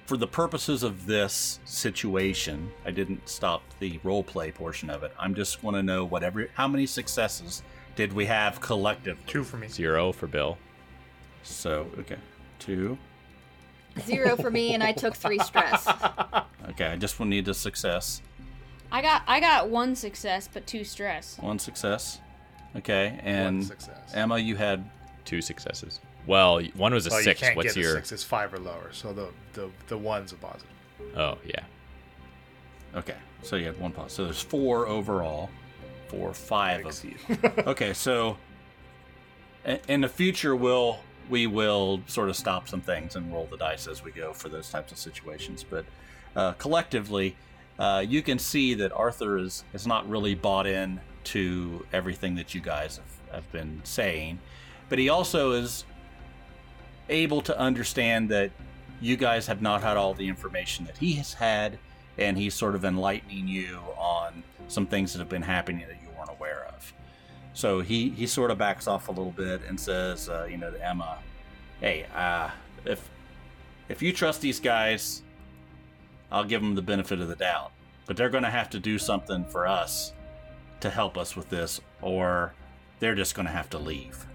for 0.04 0.18
the 0.18 0.26
purposes 0.26 0.82
of 0.82 1.06
this 1.06 1.58
situation, 1.64 2.70
I 2.84 2.90
didn't 2.90 3.26
stop 3.26 3.62
the 3.78 3.98
role 4.04 4.22
play 4.22 4.52
portion 4.52 4.90
of 4.90 5.02
it. 5.02 5.12
I'm 5.18 5.34
just 5.34 5.62
want 5.62 5.78
to 5.78 5.82
know 5.82 6.04
whatever 6.04 6.50
how 6.52 6.68
many 6.68 6.84
successes 6.84 7.62
did 7.94 8.12
we 8.12 8.26
have 8.26 8.60
collective? 8.60 9.16
Two 9.26 9.44
for 9.44 9.56
me. 9.56 9.68
Zero 9.68 10.12
for 10.12 10.26
Bill. 10.26 10.58
So, 11.42 11.86
okay. 12.00 12.18
2. 12.58 12.98
Zero 14.04 14.36
for 14.36 14.50
me, 14.50 14.74
and 14.74 14.82
I 14.82 14.92
took 14.92 15.14
three 15.14 15.38
stress. 15.40 15.86
Okay, 16.70 16.86
I 16.88 16.96
just 16.96 17.18
will 17.18 17.26
need 17.26 17.46
a 17.48 17.54
success. 17.54 18.20
I 18.92 19.00
got 19.00 19.22
I 19.26 19.38
got 19.40 19.70
one 19.70 19.94
success 19.94 20.48
but 20.52 20.66
two 20.66 20.82
stress. 20.84 21.38
One 21.38 21.58
success. 21.60 22.20
Okay, 22.74 23.18
and 23.22 23.64
success. 23.64 24.12
Emma, 24.14 24.36
you 24.38 24.56
had 24.56 24.84
Two 25.24 25.40
successes. 25.40 26.00
Well, 26.26 26.60
one 26.74 26.92
was 26.92 27.06
a 27.06 27.10
Well, 27.10 27.22
six. 27.22 27.40
you 27.40 27.46
can't 27.46 27.56
What's 27.56 27.74
get 27.74 27.80
your? 27.82 27.92
a 27.92 27.94
six. 27.96 28.12
It's 28.12 28.22
five 28.24 28.52
or 28.52 28.58
lower. 28.58 28.90
So 28.92 29.12
the 29.12 29.28
the 29.54 29.70
the 29.86 29.96
one's 29.96 30.32
a 30.32 30.36
positive. 30.36 30.66
Oh 31.16 31.38
yeah. 31.44 31.62
okay. 32.96 33.16
So 33.42 33.56
you 33.56 33.66
had 33.66 33.78
one 33.80 33.92
pause. 33.92 34.12
So 34.12 34.24
there's 34.24 34.40
four 34.42 34.86
overall. 34.86 35.48
Four, 36.08 36.34
five 36.34 36.84
of 36.84 37.04
you. 37.04 37.16
okay, 37.66 37.92
so 37.92 38.36
i- 39.66 39.80
in 39.88 40.00
the 40.02 40.08
future, 40.08 40.54
we'll 40.54 40.98
we 41.28 41.46
will 41.46 42.00
sort 42.06 42.28
of 42.28 42.36
stop 42.36 42.68
some 42.68 42.80
things 42.80 43.16
and 43.16 43.32
roll 43.32 43.46
the 43.50 43.56
dice 43.56 43.86
as 43.86 44.02
we 44.02 44.10
go 44.10 44.32
for 44.32 44.48
those 44.48 44.70
types 44.70 44.92
of 44.92 44.98
situations. 44.98 45.64
But 45.68 45.84
uh, 46.34 46.52
collectively, 46.52 47.36
uh, 47.78 48.04
you 48.06 48.22
can 48.22 48.38
see 48.38 48.74
that 48.74 48.92
Arthur 48.92 49.38
is 49.38 49.64
is 49.72 49.86
not 49.86 50.08
really 50.08 50.34
bought 50.34 50.66
in 50.66 51.00
to 51.24 51.84
everything 51.92 52.36
that 52.36 52.54
you 52.54 52.60
guys 52.60 52.96
have, 52.96 53.34
have 53.34 53.52
been 53.52 53.80
saying, 53.84 54.38
but 54.88 54.98
he 54.98 55.08
also 55.08 55.52
is 55.52 55.84
able 57.08 57.40
to 57.42 57.58
understand 57.58 58.28
that 58.30 58.50
you 59.00 59.16
guys 59.16 59.46
have 59.46 59.60
not 59.60 59.82
had 59.82 59.96
all 59.96 60.14
the 60.14 60.28
information 60.28 60.86
that 60.86 60.96
he 60.98 61.12
has 61.14 61.34
had, 61.34 61.78
and 62.18 62.38
he's 62.38 62.54
sort 62.54 62.74
of 62.74 62.84
enlightening 62.84 63.46
you 63.46 63.78
on 63.96 64.42
some 64.68 64.86
things 64.86 65.12
that 65.12 65.18
have 65.18 65.28
been 65.28 65.42
happening 65.42 65.86
that 65.86 66.00
you 66.02 66.08
weren't 66.16 66.30
aware 66.30 66.66
of. 66.66 66.92
So 67.56 67.80
he 67.80 68.10
he 68.10 68.26
sort 68.26 68.50
of 68.50 68.58
backs 68.58 68.86
off 68.86 69.08
a 69.08 69.10
little 69.10 69.32
bit 69.32 69.62
and 69.66 69.80
says, 69.80 70.28
uh, 70.28 70.46
you 70.48 70.58
know, 70.58 70.70
to 70.70 70.86
Emma, 70.86 71.18
"Hey, 71.80 72.04
uh, 72.14 72.50
if 72.84 73.08
if 73.88 74.02
you 74.02 74.12
trust 74.12 74.42
these 74.42 74.60
guys, 74.60 75.22
I'll 76.30 76.44
give 76.44 76.60
them 76.60 76.74
the 76.74 76.82
benefit 76.82 77.18
of 77.18 77.28
the 77.28 77.34
doubt, 77.34 77.72
but 78.04 78.14
they're 78.14 78.28
going 78.28 78.44
to 78.44 78.50
have 78.50 78.68
to 78.70 78.78
do 78.78 78.98
something 78.98 79.46
for 79.46 79.66
us 79.66 80.12
to 80.80 80.90
help 80.90 81.16
us 81.16 81.34
with 81.34 81.48
this, 81.48 81.80
or 82.02 82.52
they're 83.00 83.14
just 83.14 83.34
going 83.34 83.46
to 83.46 83.52
have 83.52 83.70
to 83.70 83.78
leave." 83.78 84.26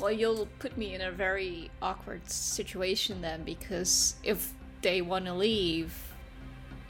Well, 0.00 0.10
you'll 0.12 0.48
put 0.60 0.78
me 0.78 0.94
in 0.94 1.02
a 1.02 1.10
very 1.10 1.70
awkward 1.82 2.30
situation 2.30 3.20
then, 3.20 3.42
because 3.42 4.16
if 4.22 4.54
they 4.80 5.02
want 5.02 5.26
to 5.26 5.34
leave, 5.34 5.92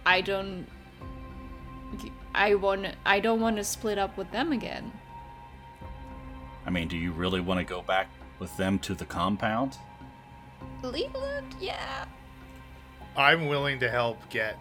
I 0.06 0.20
don't. 0.20 0.64
I 2.36 2.54
want. 2.54 2.86
I 3.04 3.18
don't 3.18 3.40
want 3.40 3.56
to 3.56 3.64
split 3.64 3.98
up 3.98 4.16
with 4.16 4.30
them 4.30 4.52
again. 4.52 4.92
I 6.68 6.70
mean, 6.70 6.86
do 6.86 6.98
you 6.98 7.12
really 7.12 7.40
want 7.40 7.60
to 7.60 7.64
go 7.64 7.80
back 7.80 8.10
with 8.40 8.54
them 8.58 8.78
to 8.80 8.94
the 8.94 9.06
compound? 9.06 9.78
Leave 10.82 11.14
it? 11.14 11.44
Yeah. 11.58 12.04
I'm 13.16 13.46
willing 13.46 13.80
to 13.80 13.88
help 13.88 14.18
get. 14.28 14.58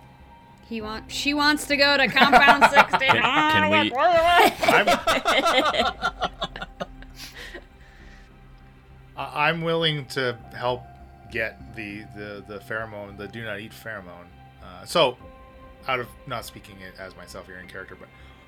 He 0.70 0.80
want 0.80 1.12
she 1.12 1.34
wants 1.34 1.68
to 1.68 1.76
go 1.76 1.98
to 1.98 2.08
compound 2.08 2.64
60. 2.74 2.98
Can, 2.98 3.22
can 3.22 3.70
we? 3.70 3.92
I'm, 3.94 4.88
I'm 9.18 9.62
willing 9.62 10.06
to 10.06 10.38
help 10.56 10.84
get 11.30 11.76
the 11.76 12.06
the 12.16 12.42
the 12.48 12.60
pheromone, 12.60 13.18
the 13.18 13.28
do 13.28 13.44
not 13.44 13.60
eat 13.60 13.74
pheromone. 13.74 14.28
Uh, 14.64 14.86
so, 14.86 15.18
out 15.90 16.00
of 16.00 16.08
not 16.26 16.46
speaking 16.46 16.80
it 16.80 16.94
as 16.98 17.18
myself 17.18 17.48
here 17.48 17.60
in 17.60 17.68
character, 17.68 17.98
but 18.00 18.08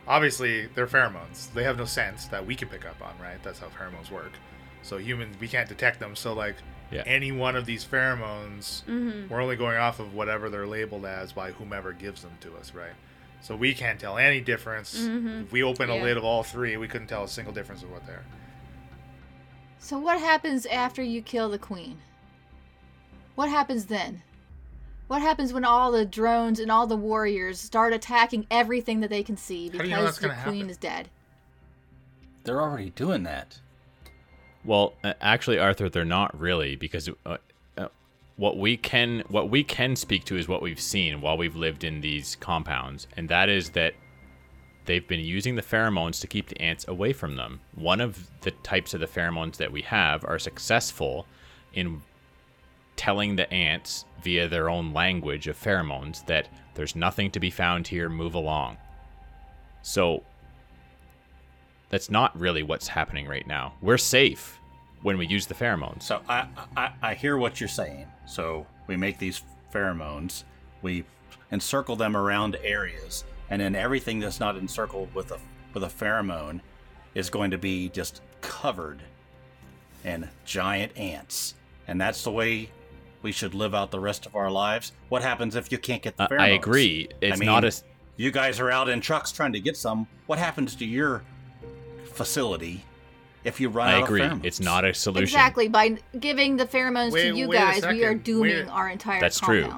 obviously 0.09 0.65
they're 0.75 0.87
pheromones. 0.87 1.53
They 1.53 1.63
have 1.63 1.77
no 1.77 1.85
sense 1.85 2.25
that 2.25 2.45
we 2.45 2.55
can 2.55 2.67
pick 2.67 2.85
up 2.85 3.01
on, 3.01 3.13
right? 3.21 3.41
That's 3.43 3.59
how 3.59 3.67
pheromones 3.67 4.11
work. 4.11 4.33
So 4.81 4.97
humans, 4.97 5.37
we 5.39 5.47
can't 5.47 5.69
detect 5.69 5.99
them. 5.99 6.15
So 6.15 6.33
like 6.33 6.55
Yeah. 6.91 7.03
any 7.05 7.31
one 7.31 7.55
of 7.55 7.65
these 7.65 7.85
pheromones, 7.85 8.83
mm-hmm. 8.85 9.31
we're 9.31 9.41
only 9.41 9.55
going 9.55 9.77
off 9.77 9.99
of 9.99 10.13
whatever 10.15 10.49
they're 10.49 10.67
labeled 10.67 11.05
as 11.05 11.31
by 11.31 11.51
whomever 11.51 11.93
gives 11.93 12.23
them 12.23 12.35
to 12.41 12.55
us, 12.57 12.73
right? 12.73 12.93
So 13.41 13.55
we 13.55 13.73
can't 13.73 13.99
tell 13.99 14.17
any 14.17 14.41
difference. 14.41 14.99
Mm-hmm. 14.99 15.43
If 15.43 15.51
we 15.51 15.63
open 15.63 15.89
a 15.89 15.95
Yeah. 15.95 16.03
lid 16.03 16.17
of 16.17 16.25
all 16.25 16.43
three, 16.43 16.75
we 16.75 16.87
couldn't 16.87 17.07
tell 17.07 17.23
a 17.23 17.27
single 17.29 17.53
difference 17.53 17.83
of 17.83 17.91
what 17.91 18.05
they 18.07 18.13
are. 18.13 18.25
So 19.77 19.97
what 19.97 20.19
happens 20.19 20.65
after 20.65 21.01
you 21.01 21.21
kill 21.21 21.49
the 21.49 21.59
queen? 21.59 21.99
What 23.35 23.49
happens 23.49 23.85
then? 23.85 24.23
What 25.09 25.23
happens 25.23 25.51
when 25.53 25.65
all 25.65 25.91
the 25.91 26.05
drones 26.05 26.59
and 26.59 26.69
all 26.69 26.85
the 26.85 26.95
warriors 26.95 27.59
start 27.59 27.93
attacking 27.93 28.45
everything 28.51 28.99
that 28.99 29.09
they 29.09 29.23
can 29.23 29.37
see 29.37 29.67
do 29.67 29.79
you 29.79 29.89
know 29.89 30.01
because 30.01 30.19
the 30.19 30.27
queen 30.27 30.35
happen? 30.35 30.69
is 30.69 30.77
dead? 30.77 31.09
They're 32.43 32.61
already 32.61 32.91
doing 32.91 33.23
that. 33.23 33.57
Well, 34.63 34.93
uh, 35.03 35.13
actually, 35.19 35.57
Arthur, 35.57 35.89
they're 35.89 36.05
not 36.05 36.39
really 36.39 36.75
because 36.75 37.09
uh, 37.25 37.37
uh, 37.75 37.87
what 38.35 38.59
we 38.59 38.77
can 38.77 39.23
what 39.29 39.49
we 39.49 39.63
can 39.63 39.95
speak 39.95 40.25
to 40.25 40.37
is 40.37 40.47
what 40.47 40.61
we've 40.61 40.79
seen 40.79 41.21
while 41.21 41.37
we've 41.37 41.55
lived 41.55 41.83
in 41.83 42.01
these 42.01 42.35
compounds, 42.35 43.07
and 43.17 43.27
that 43.29 43.49
is 43.49 43.71
that 43.71 43.95
they've 44.85 45.07
been 45.07 45.21
using 45.21 45.55
the 45.55 45.63
pheromones 45.63 46.21
to 46.21 46.27
keep 46.27 46.49
the 46.49 46.61
ants 46.61 46.87
away 46.87 47.13
from 47.13 47.35
them. 47.35 47.61
One 47.73 47.99
of 47.99 48.29
the 48.41 48.51
types 48.51 48.93
of 48.93 48.99
the 48.99 49.07
pheromones 49.07 49.57
that 49.57 49.71
we 49.71 49.81
have 49.81 50.23
are 50.23 50.37
successful 50.37 51.25
in 51.73 52.03
telling 53.00 53.38
the 53.38 53.50
ants 53.53 54.03
via 54.22 54.50
their 54.50 54.70
own 54.70 54.91
language 54.91 55.48
of 55.48 55.58
pheromones 55.58 56.25
that 56.25 56.50
there's 56.74 56.98
nothing 56.98 57.32
to 57.32 57.39
be 57.39 57.50
found 57.50 57.88
here, 57.88 58.10
move 58.10 58.34
along. 58.34 58.75
So 59.82 60.22
that's 61.89 62.12
not 62.12 62.38
really 62.38 62.62
what's 62.62 62.89
happening 62.89 63.25
right 63.25 63.48
now. 63.48 63.75
We're 63.82 63.98
safe 63.98 64.60
when 65.01 65.18
we 65.18 65.25
use 65.27 65.48
the 65.48 65.53
pheromones. 65.53 66.03
So 66.03 66.20
I, 66.27 66.48
I 66.75 66.91
I 67.01 67.13
hear 67.13 67.38
what 67.38 67.62
you're 67.62 67.70
saying. 67.70 68.06
So 68.25 68.68
we 68.88 68.98
make 68.98 69.18
these 69.18 69.44
pheromones, 69.74 70.44
we 70.82 71.06
encircle 71.53 71.96
them 71.96 72.18
around 72.18 72.58
areas, 72.62 73.24
and 73.50 73.62
then 73.62 73.75
everything 73.75 74.20
that's 74.20 74.41
not 74.41 74.58
encircled 74.58 75.15
with 75.15 75.32
a 75.32 75.39
with 75.74 75.86
a 75.86 75.88
pheromone 75.88 76.60
is 77.15 77.29
going 77.29 77.51
to 77.51 77.58
be 77.58 77.88
just 77.88 78.22
covered 78.41 79.01
in 80.03 80.27
giant 80.44 80.98
ants. 80.98 81.56
And 81.88 82.00
that's 82.01 82.25
the 82.25 82.32
way 82.32 82.72
we 83.21 83.31
should 83.31 83.53
live 83.53 83.75
out 83.75 83.91
the 83.91 83.99
rest 83.99 84.25
of 84.25 84.35
our 84.35 84.49
lives. 84.49 84.91
What 85.09 85.21
happens 85.21 85.55
if 85.55 85.71
you 85.71 85.77
can't 85.77 86.01
get 86.01 86.17
the 86.17 86.23
Uh, 86.23 86.27
pheromones? 86.29 86.39
I 86.41 86.47
agree. 86.49 87.09
It's 87.21 87.41
I 87.41 87.45
not 87.45 87.55
mean, 87.57 87.63
a 87.65 87.67
s- 87.67 87.83
You 88.17 88.31
guys 88.31 88.59
are 88.59 88.69
out 88.69 88.89
in 88.89 88.99
trucks 89.01 89.31
trying 89.31 89.53
to 89.53 89.59
get 89.61 89.77
some. 89.77 90.07
What 90.25 90.39
happens 90.39 90.75
to 90.75 90.85
your 90.85 91.23
facility 92.13 92.83
if 93.43 93.59
you 93.59 93.69
run 93.69 93.88
I 93.88 93.93
out 93.95 94.03
agree. 94.03 94.21
of 94.21 94.27
pheromones? 94.27 94.31
I 94.33 94.35
agree. 94.38 94.47
It's 94.47 94.59
not 94.59 94.85
a 94.85 94.93
solution. 94.93 95.23
Exactly. 95.23 95.67
By 95.67 95.97
giving 96.19 96.57
the 96.57 96.65
pheromones 96.65 97.11
Wait- 97.11 97.29
to 97.31 97.38
you 97.38 97.51
guys, 97.51 97.85
we 97.88 98.03
are 98.05 98.13
dooming 98.13 98.41
Wait- 98.65 98.67
our 98.69 98.89
entire 98.89 99.19
That's 99.21 99.39
true. 99.39 99.73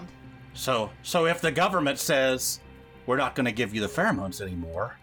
So, 0.54 0.90
so 1.04 1.28
if 1.28 1.40
the 1.42 1.52
government 1.52 2.00
says 2.00 2.60
we're 3.06 3.18
not 3.18 3.36
going 3.36 3.46
to 3.46 3.52
give 3.52 3.74
you 3.74 3.82
the 3.82 3.88
pheromones 3.88 4.42
anymore, 4.42 4.98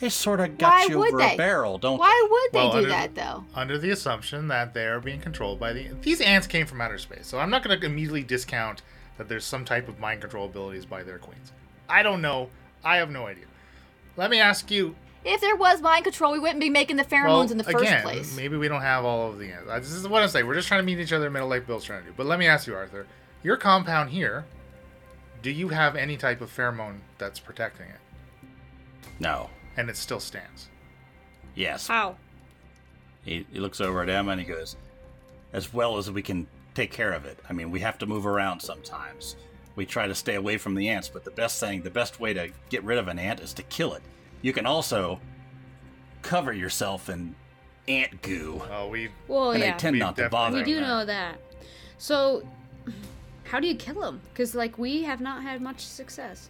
they 0.00 0.08
sort 0.08 0.40
of 0.40 0.58
got 0.58 0.70
Why 0.72 0.86
you 0.88 0.98
would 0.98 1.08
over 1.14 1.18
they? 1.18 1.34
a 1.34 1.36
barrel, 1.36 1.78
don't 1.78 1.98
Why 1.98 2.26
would 2.30 2.52
they 2.52 2.58
Well, 2.58 2.72
do 2.72 2.76
under- 2.78 2.88
that 2.90 3.14
though? 3.14 3.44
under 3.54 3.78
the 3.78 3.90
assumption 3.90 4.48
that 4.48 4.74
they 4.74 4.86
are 4.86 5.00
being 5.00 5.20
controlled 5.20 5.60
by 5.60 5.72
the 5.72 5.88
these 6.02 6.20
ants 6.20 6.46
came 6.46 6.66
from 6.66 6.80
outer 6.80 6.98
space 6.98 7.26
so 7.26 7.38
i'm 7.38 7.50
not 7.50 7.62
going 7.62 7.78
to 7.78 7.86
immediately 7.86 8.22
discount 8.22 8.82
that 9.20 9.28
there's 9.28 9.44
some 9.44 9.66
type 9.66 9.86
of 9.86 9.98
mind 9.98 10.22
control 10.22 10.46
abilities 10.46 10.86
by 10.86 11.02
their 11.02 11.18
queens. 11.18 11.52
I 11.90 12.02
don't 12.02 12.22
know. 12.22 12.48
I 12.82 12.96
have 12.96 13.10
no 13.10 13.26
idea. 13.26 13.44
Let 14.16 14.30
me 14.30 14.40
ask 14.40 14.70
you. 14.70 14.96
If 15.26 15.42
there 15.42 15.56
was 15.56 15.82
mind 15.82 16.04
control, 16.04 16.32
we 16.32 16.38
wouldn't 16.38 16.58
be 16.60 16.70
making 16.70 16.96
the 16.96 17.04
pheromones 17.04 17.26
well, 17.28 17.52
in 17.52 17.58
the 17.58 17.64
first 17.64 17.82
again, 17.84 18.02
place. 18.02 18.34
maybe 18.34 18.56
we 18.56 18.66
don't 18.66 18.80
have 18.80 19.04
all 19.04 19.28
of 19.30 19.38
the 19.38 19.52
ants. 19.52 19.68
Uh, 19.68 19.78
this 19.78 19.92
is 19.92 20.08
what 20.08 20.22
i'm 20.22 20.30
saying. 20.30 20.46
We're 20.46 20.54
just 20.54 20.68
trying 20.68 20.80
to 20.80 20.86
meet 20.86 20.98
each 20.98 21.12
other 21.12 21.26
in 21.26 21.34
the 21.34 21.36
middle 21.38 21.50
like 21.50 21.66
bill's 21.66 21.84
trying 21.84 22.00
to 22.00 22.08
do. 22.08 22.14
But 22.16 22.24
let 22.24 22.38
me 22.38 22.46
ask 22.46 22.66
you 22.66 22.74
arthur 22.74 23.06
your 23.42 23.58
compound 23.58 24.08
here 24.08 24.46
do 25.42 25.50
you 25.50 25.68
have 25.68 25.96
any 25.96 26.16
type 26.16 26.40
of 26.40 26.54
pheromone 26.54 27.00
that's 27.18 27.40
protecting 27.40 27.88
it? 27.88 28.48
No. 29.18 29.50
And 29.80 29.88
it 29.90 29.96
still 29.96 30.20
stands 30.20 30.68
Yes. 31.56 31.88
How? 31.88 32.16
He, 33.24 33.44
he 33.52 33.58
looks 33.58 33.80
over 33.80 34.02
at 34.02 34.08
Emma 34.08 34.30
and 34.32 34.40
he 34.40 34.46
goes, 34.46 34.76
as 35.52 35.74
well 35.74 35.98
as 35.98 36.10
we 36.10 36.22
can 36.22 36.46
take 36.74 36.92
care 36.92 37.12
of 37.12 37.24
it. 37.24 37.38
I 37.48 37.52
mean, 37.52 37.70
we 37.72 37.80
have 37.80 37.98
to 37.98 38.06
move 38.06 38.24
around 38.24 38.60
sometimes. 38.60 39.34
We 39.74 39.84
try 39.84 40.06
to 40.06 40.14
stay 40.14 40.36
away 40.36 40.58
from 40.58 40.74
the 40.76 40.88
ants, 40.88 41.08
but 41.08 41.24
the 41.24 41.32
best 41.32 41.58
thing, 41.58 41.82
the 41.82 41.90
best 41.90 42.20
way 42.20 42.32
to 42.34 42.50
get 42.70 42.84
rid 42.84 42.98
of 42.98 43.08
an 43.08 43.18
ant 43.18 43.40
is 43.40 43.52
to 43.54 43.62
kill 43.64 43.94
it. 43.94 44.02
You 44.42 44.52
can 44.52 44.64
also 44.64 45.20
cover 46.22 46.52
yourself 46.52 47.10
in 47.10 47.34
ant 47.88 48.22
goo, 48.22 48.62
oh 48.70 48.88
we 48.88 49.08
Well, 49.26 49.50
and 49.50 49.60
yeah. 49.60 49.72
they 49.72 49.78
tend 49.78 49.94
We 49.94 50.00
not 50.00 50.16
to 50.16 50.28
bother. 50.30 50.56
we 50.58 50.62
do 50.62 50.76
them. 50.76 50.84
know 50.84 51.04
that. 51.04 51.40
So, 51.98 52.46
how 53.44 53.58
do 53.58 53.66
you 53.66 53.74
kill 53.74 54.00
them? 54.00 54.20
Because 54.32 54.54
like 54.54 54.78
we 54.78 55.02
have 55.02 55.20
not 55.20 55.42
had 55.42 55.60
much 55.60 55.80
success. 55.84 56.48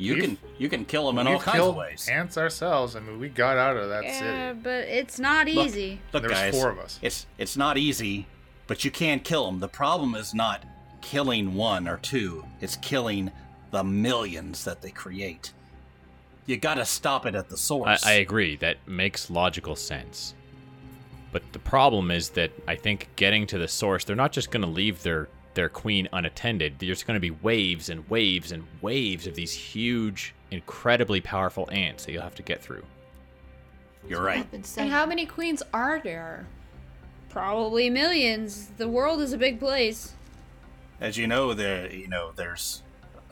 You 0.00 0.14
We've- 0.14 0.26
can 0.26 0.38
you 0.58 0.68
can 0.70 0.84
kill 0.86 1.06
them 1.06 1.18
in 1.18 1.26
all 1.26 1.38
kinds 1.38 1.62
of 1.62 1.76
ways. 1.76 2.08
ants 2.10 2.38
ourselves 2.38 2.96
i 2.96 3.00
mean 3.00 3.20
we 3.20 3.28
got 3.28 3.58
out 3.58 3.76
of 3.76 3.90
that 3.90 4.02
Yeah, 4.04 4.18
city 4.52 4.60
but 4.62 4.84
it's 4.88 5.18
not 5.18 5.46
easy. 5.46 6.00
Look, 6.12 6.22
There 6.22 6.30
was 6.30 6.38
guys, 6.40 6.54
four 6.54 6.70
of 6.70 6.78
us. 6.78 6.98
It's 7.02 7.26
it's 7.36 7.56
not 7.56 7.76
easy, 7.76 8.26
but 8.66 8.82
you 8.84 8.90
can 8.90 9.20
kill 9.20 9.44
them. 9.46 9.60
The 9.60 9.68
problem 9.68 10.14
is 10.14 10.32
not 10.32 10.64
killing 11.02 11.54
one 11.54 11.86
or 11.86 11.98
two; 11.98 12.44
it's 12.62 12.76
killing 12.76 13.30
the 13.72 13.84
millions 13.84 14.64
that 14.64 14.80
they 14.80 14.90
create. 14.90 15.52
You 16.46 16.56
got 16.56 16.74
to 16.76 16.84
stop 16.86 17.26
it 17.26 17.34
at 17.34 17.48
the 17.50 17.56
I, 17.56 17.58
source. 17.58 18.06
I 18.06 18.12
agree. 18.14 18.56
That 18.56 18.78
makes 18.88 19.28
logical 19.30 19.76
sense. 19.76 20.34
But 21.30 21.42
the 21.52 21.58
problem 21.60 22.10
is 22.10 22.30
that 22.30 22.50
I 22.66 22.74
think 22.74 23.08
getting 23.16 23.46
to 23.48 23.58
the 23.58 23.68
source, 23.68 24.04
they're 24.04 24.16
not 24.16 24.32
just 24.32 24.50
going 24.50 24.62
to 24.62 24.68
leave 24.68 25.02
their 25.02 25.28
their 25.54 25.68
queen 25.68 26.08
unattended. 26.12 26.76
There's 26.78 27.02
going 27.02 27.16
to 27.16 27.20
be 27.20 27.30
waves 27.30 27.88
and 27.88 28.08
waves 28.08 28.52
and 28.52 28.64
waves 28.80 29.26
of 29.26 29.34
these 29.34 29.52
huge, 29.52 30.34
incredibly 30.50 31.20
powerful 31.20 31.68
ants 31.72 32.04
that 32.04 32.12
you'll 32.12 32.22
have 32.22 32.34
to 32.36 32.42
get 32.42 32.62
through. 32.62 32.84
You're 34.08 34.22
right. 34.22 34.38
I've 34.38 34.50
been 34.50 34.64
saying. 34.64 34.86
And 34.86 34.94
how 34.94 35.06
many 35.06 35.26
queens 35.26 35.62
are 35.74 36.00
there? 36.00 36.46
Probably 37.28 37.90
millions. 37.90 38.70
The 38.76 38.88
world 38.88 39.20
is 39.20 39.32
a 39.32 39.38
big 39.38 39.60
place. 39.60 40.14
As 41.00 41.16
you 41.16 41.26
know, 41.26 41.54
there 41.54 41.92
you 41.92 42.08
know 42.08 42.32
there's 42.34 42.82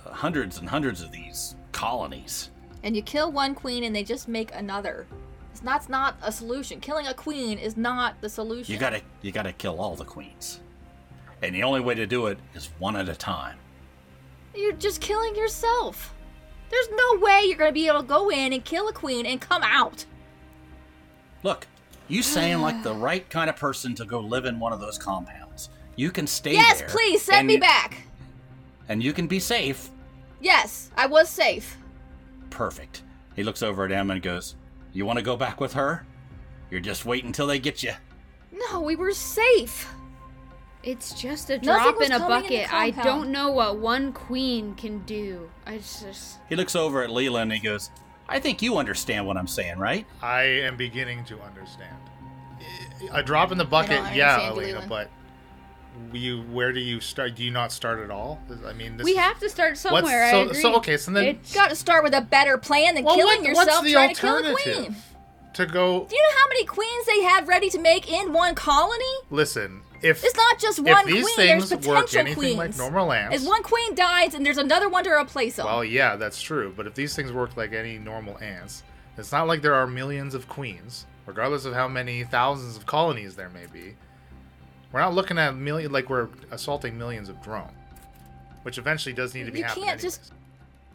uh, 0.06 0.10
hundreds 0.12 0.58
and 0.58 0.68
hundreds 0.68 1.02
of 1.02 1.10
these 1.12 1.54
colonies. 1.72 2.50
and 2.82 2.94
you 2.96 3.02
kill 3.02 3.30
one 3.32 3.54
queen 3.54 3.84
and 3.84 3.94
they 3.94 4.04
just 4.04 4.28
make 4.28 4.54
another. 4.54 5.06
It's 5.52 5.62
not, 5.62 5.80
it's 5.80 5.88
not 5.88 6.16
a 6.22 6.30
solution. 6.30 6.80
Killing 6.80 7.08
a 7.08 7.14
queen 7.14 7.58
is 7.58 7.76
not 7.76 8.20
the 8.20 8.28
solution. 8.28 8.72
You 8.72 8.78
gotta 8.78 9.02
you 9.22 9.32
gotta 9.32 9.52
kill 9.52 9.80
all 9.80 9.96
the 9.96 10.04
queens, 10.04 10.60
and 11.42 11.54
the 11.54 11.62
only 11.62 11.80
way 11.80 11.94
to 11.94 12.06
do 12.06 12.26
it 12.26 12.38
is 12.54 12.70
one 12.78 12.96
at 12.96 13.08
a 13.08 13.14
time. 13.14 13.58
You're 14.54 14.72
just 14.72 15.00
killing 15.00 15.36
yourself. 15.36 16.14
There's 16.70 16.88
no 16.90 17.20
way 17.20 17.44
you're 17.46 17.56
gonna 17.56 17.72
be 17.72 17.86
able 17.88 18.00
to 18.02 18.06
go 18.06 18.30
in 18.30 18.52
and 18.52 18.64
kill 18.64 18.88
a 18.88 18.92
queen 18.92 19.24
and 19.26 19.40
come 19.40 19.62
out. 19.62 20.04
Look, 21.42 21.66
you 22.08 22.22
sound 22.22 22.62
like 22.62 22.82
the 22.82 22.92
right 22.94 23.28
kind 23.30 23.48
of 23.48 23.56
person 23.56 23.94
to 23.96 24.04
go 24.04 24.20
live 24.20 24.44
in 24.44 24.58
one 24.58 24.72
of 24.72 24.80
those 24.80 24.98
compounds. 24.98 25.70
You 25.96 26.10
can 26.10 26.26
stay 26.26 26.52
yes, 26.52 26.80
there. 26.80 26.88
please 26.88 27.22
send 27.22 27.38
and 27.40 27.46
me 27.48 27.54
you- 27.54 27.60
back. 27.60 28.02
And 28.88 29.02
you 29.02 29.12
can 29.12 29.26
be 29.26 29.38
safe. 29.38 29.90
Yes, 30.40 30.90
I 30.96 31.06
was 31.06 31.28
safe. 31.28 31.76
Perfect. 32.48 33.02
He 33.36 33.42
looks 33.42 33.62
over 33.62 33.84
at 33.84 33.92
Emma 33.92 34.14
and 34.14 34.22
goes, 34.22 34.54
You 34.92 35.04
want 35.04 35.18
to 35.18 35.24
go 35.24 35.36
back 35.36 35.60
with 35.60 35.74
her? 35.74 36.06
You're 36.70 36.80
just 36.80 37.04
waiting 37.04 37.26
until 37.28 37.46
they 37.46 37.58
get 37.58 37.82
you. 37.82 37.92
No, 38.52 38.80
we 38.80 38.96
were 38.96 39.12
safe. 39.12 39.92
It's 40.82 41.12
just 41.20 41.50
a 41.50 41.58
drop 41.58 42.00
in 42.00 42.12
a 42.12 42.18
coming 42.18 42.44
in 42.44 42.62
bucket. 42.62 42.72
I 42.72 42.90
don't 42.90 43.30
know 43.30 43.50
what 43.50 43.78
one 43.78 44.12
queen 44.12 44.74
can 44.76 45.00
do. 45.00 45.50
I 45.66 45.78
just 45.78 46.38
He 46.48 46.56
looks 46.56 46.76
over 46.76 47.02
at 47.02 47.10
Leela 47.10 47.42
and 47.42 47.52
he 47.52 47.58
goes, 47.58 47.90
I 48.28 48.38
think 48.40 48.62
you 48.62 48.76
understand 48.78 49.26
what 49.26 49.36
I'm 49.36 49.46
saying, 49.48 49.78
right? 49.78 50.06
I 50.22 50.42
am 50.42 50.76
beginning 50.76 51.24
to 51.26 51.40
understand. 51.40 51.96
A 53.12 53.22
drop 53.22 53.52
in 53.52 53.58
the 53.58 53.64
bucket, 53.64 54.02
yeah, 54.14 54.34
understand, 54.36 54.52
Elena, 54.52 54.66
Leland. 54.72 54.88
but 54.88 55.10
you 56.12 56.42
where 56.42 56.72
do 56.72 56.80
you 56.80 57.00
start? 57.00 57.34
Do 57.34 57.42
you 57.42 57.50
not 57.50 57.72
start 57.72 57.98
at 58.00 58.10
all? 58.10 58.40
I 58.66 58.72
mean, 58.72 58.96
this 58.96 59.04
we 59.04 59.12
is- 59.12 59.18
have 59.18 59.40
to 59.40 59.48
start 59.48 59.78
somewhere. 59.78 60.30
So, 60.30 60.38
I 60.38 60.42
agree. 60.44 60.60
so 60.62 60.74
okay, 60.76 60.96
so 60.96 61.10
then 61.10 61.24
It's- 61.24 61.54
Got 61.54 61.70
to 61.70 61.76
start 61.76 62.04
with 62.04 62.14
a 62.14 62.20
better 62.20 62.56
plan 62.58 62.94
than 62.94 63.04
well, 63.04 63.16
killing 63.16 63.38
what- 63.38 63.46
yourself 63.48 63.68
what's 63.68 63.82
the 63.82 63.92
trying 63.92 64.14
to 64.14 64.20
kill 64.20 64.46
a 64.46 64.52
queen. 64.54 64.96
To 65.54 65.66
go 65.66 66.04
Do 66.04 66.14
you 66.14 66.22
know 66.22 66.38
how 66.40 66.48
many 66.48 66.64
queens 66.66 67.06
they 67.06 67.22
have 67.22 67.48
ready 67.48 67.68
to 67.70 67.78
make 67.80 68.10
in 68.12 68.32
one 68.32 68.54
colony? 68.54 69.04
listen. 69.30 69.82
If 70.02 70.22
It's 70.24 70.36
not 70.36 70.58
just 70.58 70.78
if 70.78 70.84
one 70.84 71.06
these 71.06 71.22
queen. 71.24 71.36
things 71.36 71.68
There's 71.70 71.86
work 71.86 72.06
potential 72.06 72.20
anything 72.20 72.56
like 72.56 72.68
queens. 72.70 72.78
normal 72.78 73.12
ants, 73.12 73.34
As 73.36 73.44
one 73.46 73.62
queen 73.62 73.94
dies 73.94 74.34
and 74.34 74.44
there's 74.46 74.58
another 74.58 74.88
one 74.88 75.02
to 75.04 75.10
replace 75.10 75.56
them. 75.56 75.66
well, 75.66 75.84
yeah, 75.84 76.16
that's 76.16 76.40
true. 76.40 76.72
But 76.76 76.86
if 76.86 76.94
these 76.94 77.16
things 77.16 77.32
work 77.32 77.56
like 77.56 77.72
any 77.72 77.98
normal 77.98 78.38
ants, 78.38 78.82
it's 79.16 79.32
not 79.32 79.48
like 79.48 79.62
there 79.62 79.74
are 79.74 79.86
millions 79.86 80.34
of 80.34 80.48
queens, 80.48 81.06
regardless 81.26 81.64
of 81.64 81.74
how 81.74 81.88
many 81.88 82.22
thousands 82.24 82.76
of 82.76 82.86
colonies 82.86 83.34
there 83.34 83.48
may 83.50 83.66
be. 83.66 83.96
We're 84.92 85.00
not 85.00 85.14
looking 85.14 85.36
at 85.38 85.56
million 85.56 85.90
like 85.92 86.08
we're 86.08 86.28
assaulting 86.50 86.96
millions 86.96 87.28
of 87.28 87.42
drones, 87.42 87.72
which 88.62 88.78
eventually 88.78 89.12
does 89.12 89.34
need 89.34 89.46
to 89.46 89.52
be 89.52 89.58
You 89.58 89.64
happening. 89.64 89.86
can't 89.88 90.00
just- 90.00 90.32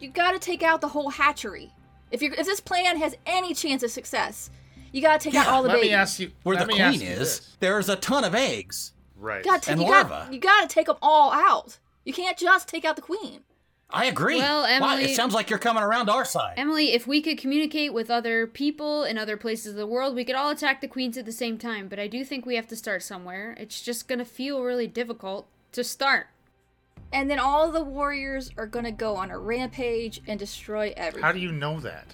you 0.00 0.08
got 0.08 0.32
to 0.32 0.38
take 0.38 0.62
out 0.62 0.80
the 0.80 0.88
whole 0.88 1.10
hatchery. 1.10 1.70
If 2.10 2.22
you 2.22 2.32
if 2.36 2.46
this 2.46 2.60
plan 2.60 2.96
has 2.98 3.14
any 3.26 3.54
chance 3.54 3.82
of 3.82 3.90
success, 3.90 4.50
you 4.92 5.02
got 5.02 5.20
to 5.20 5.30
take 5.30 5.38
out 5.38 5.46
all 5.48 5.62
the 5.62 5.68
Let 5.68 5.74
babies. 5.76 5.90
me 5.90 5.94
ask 5.94 6.18
you. 6.20 6.30
Where 6.42 6.56
let 6.56 6.66
the 6.66 6.72
me 6.72 6.78
queen 6.78 7.02
is, 7.02 7.56
there's 7.60 7.88
a 7.88 7.96
ton 7.96 8.24
of 8.24 8.34
eggs. 8.34 8.92
Right? 9.24 9.44
You 9.44 9.50
got 9.50 9.62
to 9.64 9.72
and 9.72 9.80
you 9.80 9.88
larvae. 9.88 10.08
got 10.10 10.32
you 10.32 10.38
got 10.40 10.68
to 10.68 10.72
take 10.74 10.86
them 10.86 10.96
all 11.02 11.32
out. 11.32 11.78
You 12.04 12.12
can't 12.12 12.36
just 12.38 12.68
take 12.68 12.84
out 12.84 12.96
the 12.96 13.02
queen. 13.02 13.40
I 13.90 14.06
agree. 14.06 14.36
Well, 14.38 14.62
Wow, 14.62 14.92
Emily- 14.94 15.04
it 15.12 15.14
sounds 15.14 15.34
like 15.34 15.50
you're 15.50 15.58
coming 15.58 15.82
around 15.82 16.08
our 16.10 16.24
side. 16.24 16.54
Emily, 16.56 16.92
if 16.92 17.06
we 17.06 17.20
could 17.22 17.38
communicate 17.38 17.92
with 17.92 18.10
other 18.10 18.46
people 18.46 19.04
in 19.04 19.16
other 19.18 19.36
places 19.36 19.72
of 19.72 19.76
the 19.76 19.86
world, 19.86 20.14
we 20.16 20.24
could 20.24 20.34
all 20.34 20.50
attack 20.50 20.80
the 20.80 20.88
queens 20.88 21.16
at 21.16 21.26
the 21.26 21.32
same 21.32 21.58
time. 21.58 21.86
But 21.88 22.00
I 22.00 22.06
do 22.08 22.24
think 22.24 22.44
we 22.44 22.56
have 22.56 22.66
to 22.68 22.76
start 22.76 23.02
somewhere. 23.02 23.54
It's 23.58 23.80
just 23.82 24.08
gonna 24.08 24.24
feel 24.24 24.62
really 24.62 24.86
difficult 24.86 25.46
to 25.72 25.82
start. 25.84 26.28
and 27.12 27.30
then 27.30 27.38
all 27.38 27.70
the 27.70 27.82
warriors 27.84 28.50
are 28.56 28.66
gonna 28.66 28.90
go 28.90 29.14
on 29.14 29.30
a 29.30 29.38
rampage 29.38 30.20
and 30.26 30.38
destroy 30.40 30.92
everything. 30.96 31.22
How 31.22 31.30
do 31.30 31.38
you 31.38 31.52
know 31.52 31.78
that? 31.80 32.06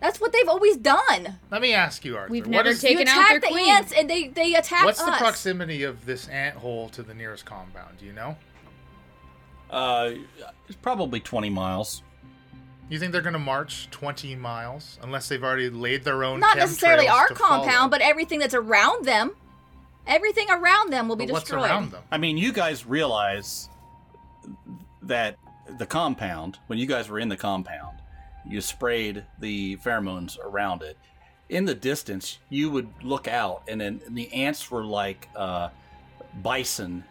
That's 0.00 0.20
what 0.20 0.32
they've 0.32 0.48
always 0.48 0.76
done. 0.78 1.38
Let 1.50 1.60
me 1.60 1.74
ask 1.74 2.04
you, 2.04 2.16
Arthur. 2.16 2.30
We've 2.32 2.46
what 2.46 2.50
never 2.52 2.68
is- 2.70 2.80
taken 2.80 3.06
you 3.06 3.12
out 3.12 3.18
attack 3.18 3.30
their 3.30 3.40
the 3.40 3.46
queen. 3.48 3.70
ants 3.70 3.92
and 3.92 4.08
they 4.08 4.28
they 4.28 4.54
attack 4.54 4.80
us. 4.80 4.84
What's 4.86 5.00
us. 5.00 5.06
the 5.06 5.12
proximity 5.12 5.82
of 5.82 6.06
this 6.06 6.26
ant 6.28 6.56
hole 6.56 6.88
to 6.90 7.02
the 7.02 7.14
nearest 7.14 7.44
compound? 7.44 7.98
Do 7.98 8.06
you 8.06 8.12
know? 8.12 8.36
Uh, 9.70 10.12
it's 10.68 10.76
probably 10.82 11.20
20 11.20 11.48
miles. 11.50 12.02
You 12.88 12.98
think 12.98 13.12
they're 13.12 13.20
going 13.22 13.34
to 13.34 13.38
march 13.38 13.88
20 13.92 14.34
miles 14.34 14.98
unless 15.02 15.28
they've 15.28 15.42
already 15.44 15.70
laid 15.70 16.02
their 16.02 16.24
own 16.24 16.40
Not 16.40 16.56
necessarily 16.56 17.06
our 17.06 17.28
to 17.28 17.34
follow? 17.36 17.62
compound, 17.62 17.92
but 17.92 18.00
everything 18.00 18.40
that's 18.40 18.54
around 18.54 19.04
them. 19.04 19.32
Everything 20.08 20.50
around 20.50 20.92
them 20.92 21.06
will 21.08 21.14
be 21.14 21.26
But 21.26 21.34
what's 21.34 21.44
destroyed. 21.44 21.66
around 21.70 21.92
them? 21.92 22.02
I 22.10 22.18
mean, 22.18 22.36
you 22.36 22.52
guys 22.52 22.84
realize 22.84 23.68
that 25.02 25.36
the 25.78 25.86
compound, 25.86 26.58
when 26.66 26.80
you 26.80 26.86
guys 26.86 27.08
were 27.08 27.20
in 27.20 27.28
the 27.28 27.36
compound, 27.36 27.98
you 28.46 28.60
sprayed 28.60 29.24
the 29.38 29.76
pheromones 29.76 30.38
around 30.38 30.82
it. 30.82 30.96
In 31.48 31.64
the 31.64 31.74
distance, 31.74 32.38
you 32.48 32.70
would 32.70 32.88
look 33.02 33.26
out, 33.26 33.62
and 33.68 33.80
then 33.80 34.00
the 34.10 34.32
ants 34.32 34.70
were 34.70 34.84
like 34.84 35.28
uh, 35.34 35.70
bison, 36.42 37.04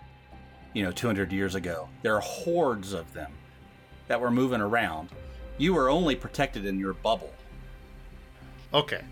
you 0.73 0.83
know, 0.83 0.91
200 0.91 1.31
years 1.31 1.55
ago. 1.55 1.89
There 2.01 2.15
are 2.15 2.21
hordes 2.21 2.93
of 2.93 3.11
them 3.13 3.31
that 4.07 4.19
were 4.19 4.31
moving 4.31 4.61
around. 4.61 5.09
You 5.57 5.73
were 5.73 5.89
only 5.89 6.15
protected 6.15 6.65
in 6.65 6.79
your 6.79 6.93
bubble. 6.93 7.33
Okay. 8.73 9.03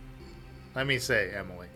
Let 0.75 0.87
me 0.87 0.99
say, 0.99 1.31
Emily, 1.35 1.67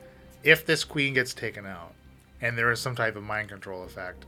if 0.44 0.66
this 0.66 0.84
queen 0.84 1.14
gets 1.14 1.34
taken 1.34 1.66
out 1.66 1.94
and 2.42 2.58
there 2.58 2.72
is 2.72 2.80
some 2.80 2.96
type 2.96 3.16
of 3.16 3.24
mind 3.24 3.50
control 3.50 3.84
effect, 3.84 4.26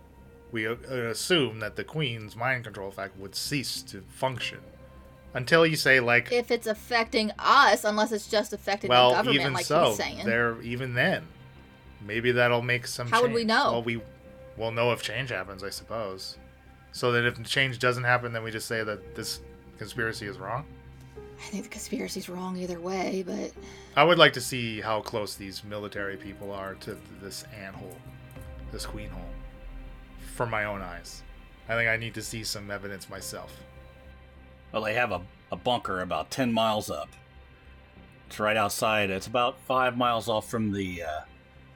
we 0.51 0.67
uh, 0.67 0.75
assume 0.91 1.59
that 1.59 1.75
the 1.75 1.83
queen's 1.83 2.35
mind 2.35 2.63
control 2.63 2.89
effect 2.89 3.17
would 3.17 3.35
cease 3.35 3.81
to 3.83 4.01
function 4.01 4.59
until 5.33 5.65
you 5.65 5.75
say 5.75 5.99
like 5.99 6.31
If 6.31 6.51
it's 6.51 6.67
affecting 6.67 7.31
us, 7.39 7.83
unless 7.83 8.11
it's 8.11 8.27
just 8.27 8.53
affecting 8.53 8.89
the 8.89 8.95
government, 8.95 9.35
even 9.35 9.53
like 9.53 9.65
so 9.65 9.87
he's 9.87 9.97
saying. 9.97 10.25
there 10.25 10.61
even 10.61 10.93
then 10.93 11.23
maybe 12.05 12.31
that'll 12.31 12.61
make 12.61 12.85
some 12.85 13.07
change. 13.07 13.15
How 13.15 13.21
would 13.21 13.33
we 13.33 13.43
know? 13.43 13.71
well 13.71 13.83
we 13.83 14.01
will 14.57 14.71
know 14.71 14.91
if 14.91 15.01
change 15.01 15.29
happens 15.29 15.63
i 15.63 15.69
suppose 15.69 16.37
so 16.91 17.11
that 17.11 17.25
if 17.25 17.41
change 17.43 17.79
doesn't 17.79 18.03
happen 18.03 18.33
then 18.33 18.43
we 18.43 18.51
just 18.51 18.67
say 18.67 18.83
that 18.83 19.15
this 19.15 19.39
conspiracy 19.77 20.27
is 20.27 20.37
wrong 20.37 20.65
I 21.39 21.45
think 21.47 21.63
the 21.63 21.69
conspiracy's 21.69 22.29
wrong 22.29 22.55
either 22.57 22.79
way, 22.79 23.23
but 23.25 23.51
i 23.95 24.03
would 24.03 24.17
like 24.17 24.33
to 24.33 24.41
see 24.41 24.79
how 24.81 25.01
close 25.01 25.35
these 25.35 25.63
military 25.63 26.15
people 26.17 26.51
are 26.51 26.75
to 26.75 26.95
this 27.21 27.43
ant 27.59 27.75
hole 27.75 27.97
this 28.71 28.85
queen 28.85 29.09
hole 29.09 29.29
for 30.35 30.45
my 30.45 30.65
own 30.65 30.81
eyes 30.81 31.23
i 31.69 31.75
think 31.75 31.89
i 31.89 31.97
need 31.97 32.13
to 32.13 32.21
see 32.21 32.43
some 32.43 32.69
evidence 32.69 33.09
myself 33.09 33.55
Well, 34.73 34.81
they 34.81 34.95
have 34.95 35.11
a, 35.11 35.21
a 35.51 35.55
bunker 35.55 36.01
about 36.01 36.31
10 36.31 36.51
miles 36.51 36.89
up. 36.89 37.09
It's 38.27 38.39
right 38.39 38.57
outside. 38.57 39.11
It's 39.11 39.27
about 39.27 39.59
five 39.61 39.95
miles 39.95 40.27
off 40.27 40.49
from 40.49 40.71
the 40.71 41.03
uh, 41.03 41.21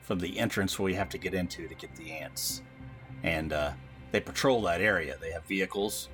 from 0.02 0.20
the 0.20 0.40
entrance 0.40 0.80
where 0.80 0.86
we 0.86 0.96
have 0.96 1.10
to 1.10 1.18
get 1.20 1.34
into 1.34 1.68
to 1.68 1.76
get 1.76 1.96
the 1.96 2.12
ants. 2.12 2.64
And 3.22 3.54
uh, 3.54 3.72
they 4.12 4.20
patrol 4.20 4.64
that 4.64 4.82
area. 4.82 5.18
They 5.22 5.32
have 5.32 5.44
vehicles. 5.44 6.10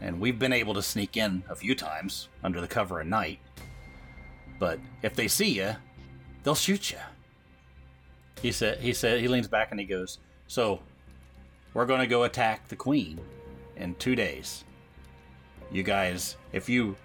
And 0.00 0.20
we've 0.20 0.38
been 0.38 0.52
able 0.52 0.74
to 0.74 0.82
sneak 0.82 1.16
in 1.16 1.44
a 1.48 1.54
few 1.54 1.76
times 1.76 2.28
under 2.42 2.60
the 2.60 2.66
cover 2.66 3.00
of 3.00 3.06
night. 3.06 3.38
But 4.58 4.80
if 5.02 5.14
they 5.14 5.28
see 5.28 5.50
you, 5.50 5.76
they'll 6.42 6.56
shoot 6.56 6.90
you. 6.90 6.98
He 8.42 8.50
said. 8.50 8.80
He 8.80 8.92
said. 8.92 9.20
He 9.20 9.28
leans 9.28 9.46
back 9.46 9.70
and 9.70 9.78
he 9.78 9.86
goes. 9.86 10.18
So, 10.48 10.80
we're 11.72 11.86
going 11.86 12.00
to 12.00 12.06
go 12.08 12.24
attack 12.24 12.66
the 12.66 12.76
queen 12.76 13.20
in 13.76 13.94
two 13.94 14.16
days 14.16 14.64
you 15.74 15.82
guys 15.82 16.36
if 16.52 16.68
you, 16.68 16.96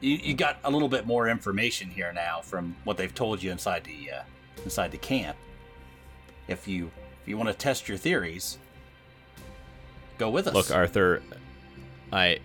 you 0.00 0.16
you 0.16 0.34
got 0.34 0.58
a 0.64 0.70
little 0.70 0.88
bit 0.88 1.06
more 1.06 1.28
information 1.28 1.88
here 1.88 2.12
now 2.12 2.40
from 2.42 2.76
what 2.84 2.96
they've 2.96 3.14
told 3.14 3.42
you 3.42 3.50
inside 3.50 3.84
the 3.84 4.10
uh, 4.10 4.22
inside 4.64 4.90
the 4.90 4.98
camp 4.98 5.36
if 6.48 6.68
you 6.68 6.90
if 7.22 7.28
you 7.28 7.38
want 7.38 7.48
to 7.48 7.54
test 7.54 7.88
your 7.88 7.96
theories 7.96 8.58
go 10.18 10.28
with 10.28 10.46
us 10.48 10.54
Look, 10.54 10.70
Arthur, 10.70 11.22
I 12.12 12.40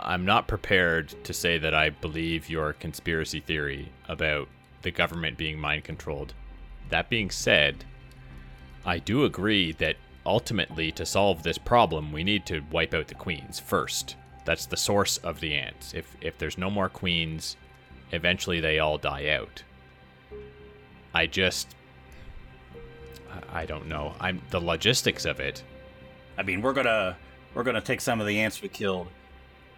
I'm 0.00 0.24
not 0.24 0.48
prepared 0.48 1.14
to 1.24 1.32
say 1.32 1.58
that 1.58 1.74
I 1.74 1.90
believe 1.90 2.48
your 2.48 2.72
conspiracy 2.72 3.40
theory 3.40 3.92
about 4.08 4.48
the 4.82 4.90
government 4.90 5.36
being 5.36 5.58
mind 5.58 5.84
controlled. 5.84 6.34
That 6.88 7.10
being 7.10 7.30
said, 7.30 7.84
I 8.86 8.98
do 8.98 9.24
agree 9.24 9.72
that 9.72 9.96
ultimately 10.24 10.92
to 10.92 11.04
solve 11.04 11.42
this 11.42 11.58
problem, 11.58 12.12
we 12.12 12.22
need 12.22 12.46
to 12.46 12.62
wipe 12.70 12.94
out 12.94 13.08
the 13.08 13.14
queens 13.14 13.58
first. 13.58 14.16
That's 14.48 14.64
the 14.64 14.78
source 14.78 15.18
of 15.18 15.40
the 15.40 15.54
ants. 15.54 15.92
If 15.92 16.16
if 16.22 16.38
there's 16.38 16.56
no 16.56 16.70
more 16.70 16.88
queens, 16.88 17.58
eventually 18.12 18.60
they 18.60 18.78
all 18.78 18.96
die 18.96 19.28
out. 19.28 19.62
I 21.12 21.26
just 21.26 21.68
I- 23.52 23.66
don't 23.66 23.88
know. 23.88 24.14
I'm 24.18 24.40
the 24.48 24.58
logistics 24.58 25.26
of 25.26 25.38
it. 25.38 25.62
i 26.38 26.42
mean 26.42 26.62
we're 26.62 26.72
gonna 26.72 27.18
we're 27.52 27.62
gonna 27.62 27.82
take 27.82 28.00
some 28.00 28.22
of 28.22 28.26
the 28.26 28.40
ants 28.40 28.62
we 28.62 28.68
killed 28.70 29.08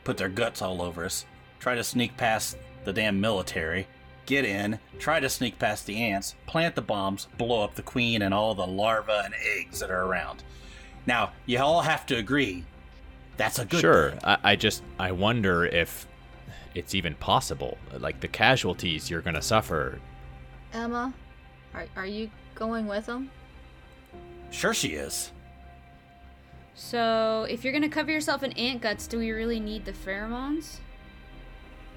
put 0.05 0.17
their 0.19 0.29
guts 0.29 0.63
all 0.63 0.81
over 0.83 1.05
us 1.05 1.25
try 1.59 1.75
to 1.75 1.83
sneak 1.83 2.17
past 2.17 2.57
the 2.85 2.93
damn 2.93 3.21
military 3.21 3.89
get 4.27 4.45
in 4.45 4.79
try 5.01 5.19
to 5.19 5.29
sneak 5.29 5.59
past 5.59 5.87
the 5.87 5.97
ants 6.01 6.37
plant 6.47 6.77
the 6.77 6.83
bombs 6.83 7.27
blow 7.39 7.65
up 7.65 7.75
the 7.75 7.83
queen 7.83 8.23
and 8.23 8.33
all 8.33 8.55
the 8.55 8.67
larvae 8.67 9.21
and 9.25 9.35
eggs 9.59 9.81
that 9.81 9.91
are 9.91 10.05
around 10.05 10.45
now 11.07 11.33
you 11.47 11.59
all 11.59 11.81
have 11.83 12.07
to 12.07 12.15
agree 12.17 12.65
that's 13.41 13.59
a 13.59 13.65
good 13.65 13.81
sure. 13.81 14.11
thing. 14.11 14.21
I, 14.25 14.39
I 14.45 14.57
just 14.57 14.83
I 14.99 15.13
wonder 15.13 15.65
if 15.65 16.07
it's 16.75 16.95
even 16.95 17.15
possible. 17.15 17.79
Like 17.99 18.21
the 18.21 18.29
casualties 18.29 19.11
you're 19.11 19.23
gonna 19.23 19.43
suffer. 19.43 19.99
Emma, 20.73 21.13
are, 21.75 21.87
are 21.97 22.07
you 22.07 22.31
going 22.55 22.87
with 22.87 23.07
them? 23.07 23.31
Sure, 24.51 24.75
she 24.75 24.89
is. 24.89 25.33
So, 26.75 27.47
if 27.51 27.65
you're 27.65 27.73
gonna 27.73 27.89
cover 27.89 28.11
yourself 28.11 28.43
in 28.43 28.53
ant 28.53 28.83
guts, 28.83 29.07
do 29.07 29.19
we 29.19 29.33
really 29.33 29.61
need 29.61 29.85
the 29.85 29.93
pheromones? 29.93 30.79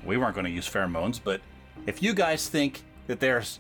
We 0.06 0.18
weren't 0.18 0.36
going 0.36 0.46
to 0.46 0.52
use 0.52 0.70
pheromones, 0.70 1.20
but 1.24 1.40
if 1.86 2.04
you 2.04 2.14
guys 2.14 2.50
think 2.50 2.84
that 3.08 3.22
there's 3.22 3.60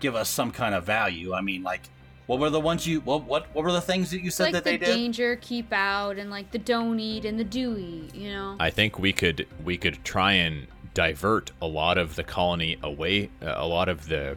give 0.00 0.14
us 0.14 0.28
some 0.28 0.50
kind 0.50 0.74
of 0.74 0.84
value, 0.84 1.32
I 1.32 1.40
mean, 1.40 1.62
like, 1.62 1.82
what 2.28 2.38
were 2.38 2.50
the 2.50 2.60
ones 2.60 2.86
you 2.86 3.00
what 3.00 3.24
what 3.24 3.46
what 3.54 3.64
were 3.64 3.72
the 3.72 3.80
things 3.80 4.10
that 4.10 4.22
you 4.22 4.30
said 4.30 4.44
like 4.44 4.52
that 4.52 4.64
the 4.64 4.70
they 4.72 4.76
did? 4.76 4.84
danger, 4.84 5.36
keep 5.40 5.72
out, 5.72 6.18
and 6.18 6.30
like 6.30 6.50
the 6.50 6.58
don't 6.58 7.00
eat 7.00 7.24
and 7.24 7.40
the 7.40 7.44
do 7.44 7.76
eat, 7.78 8.14
you 8.14 8.30
know? 8.30 8.54
I 8.60 8.68
think 8.68 8.98
we 8.98 9.14
could 9.14 9.46
we 9.64 9.78
could 9.78 10.04
try 10.04 10.32
and 10.32 10.66
divert 10.92 11.52
a 11.62 11.66
lot 11.66 11.96
of 11.96 12.16
the 12.16 12.24
colony 12.24 12.76
away, 12.82 13.30
uh, 13.40 13.54
a 13.56 13.66
lot 13.66 13.88
of 13.88 14.08
the 14.08 14.36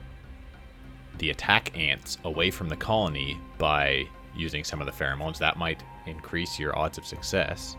the 1.18 1.32
attack 1.32 1.78
ants 1.78 2.18
away 2.24 2.50
from 2.50 2.70
the 2.70 2.78
colony 2.78 3.38
by 3.58 4.06
using 4.38 4.64
some 4.64 4.80
of 4.80 4.86
the 4.86 4.94
pheromones. 4.94 5.38
That 5.40 5.58
might 5.58 5.84
increase 6.06 6.58
your 6.58 6.78
odds 6.80 6.98
of 6.98 7.06
success. 7.06 7.76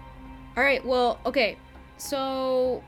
All 0.59 0.63
right, 0.63 0.85
well, 0.85 1.21
okay. 1.25 1.57
So, 1.97 2.85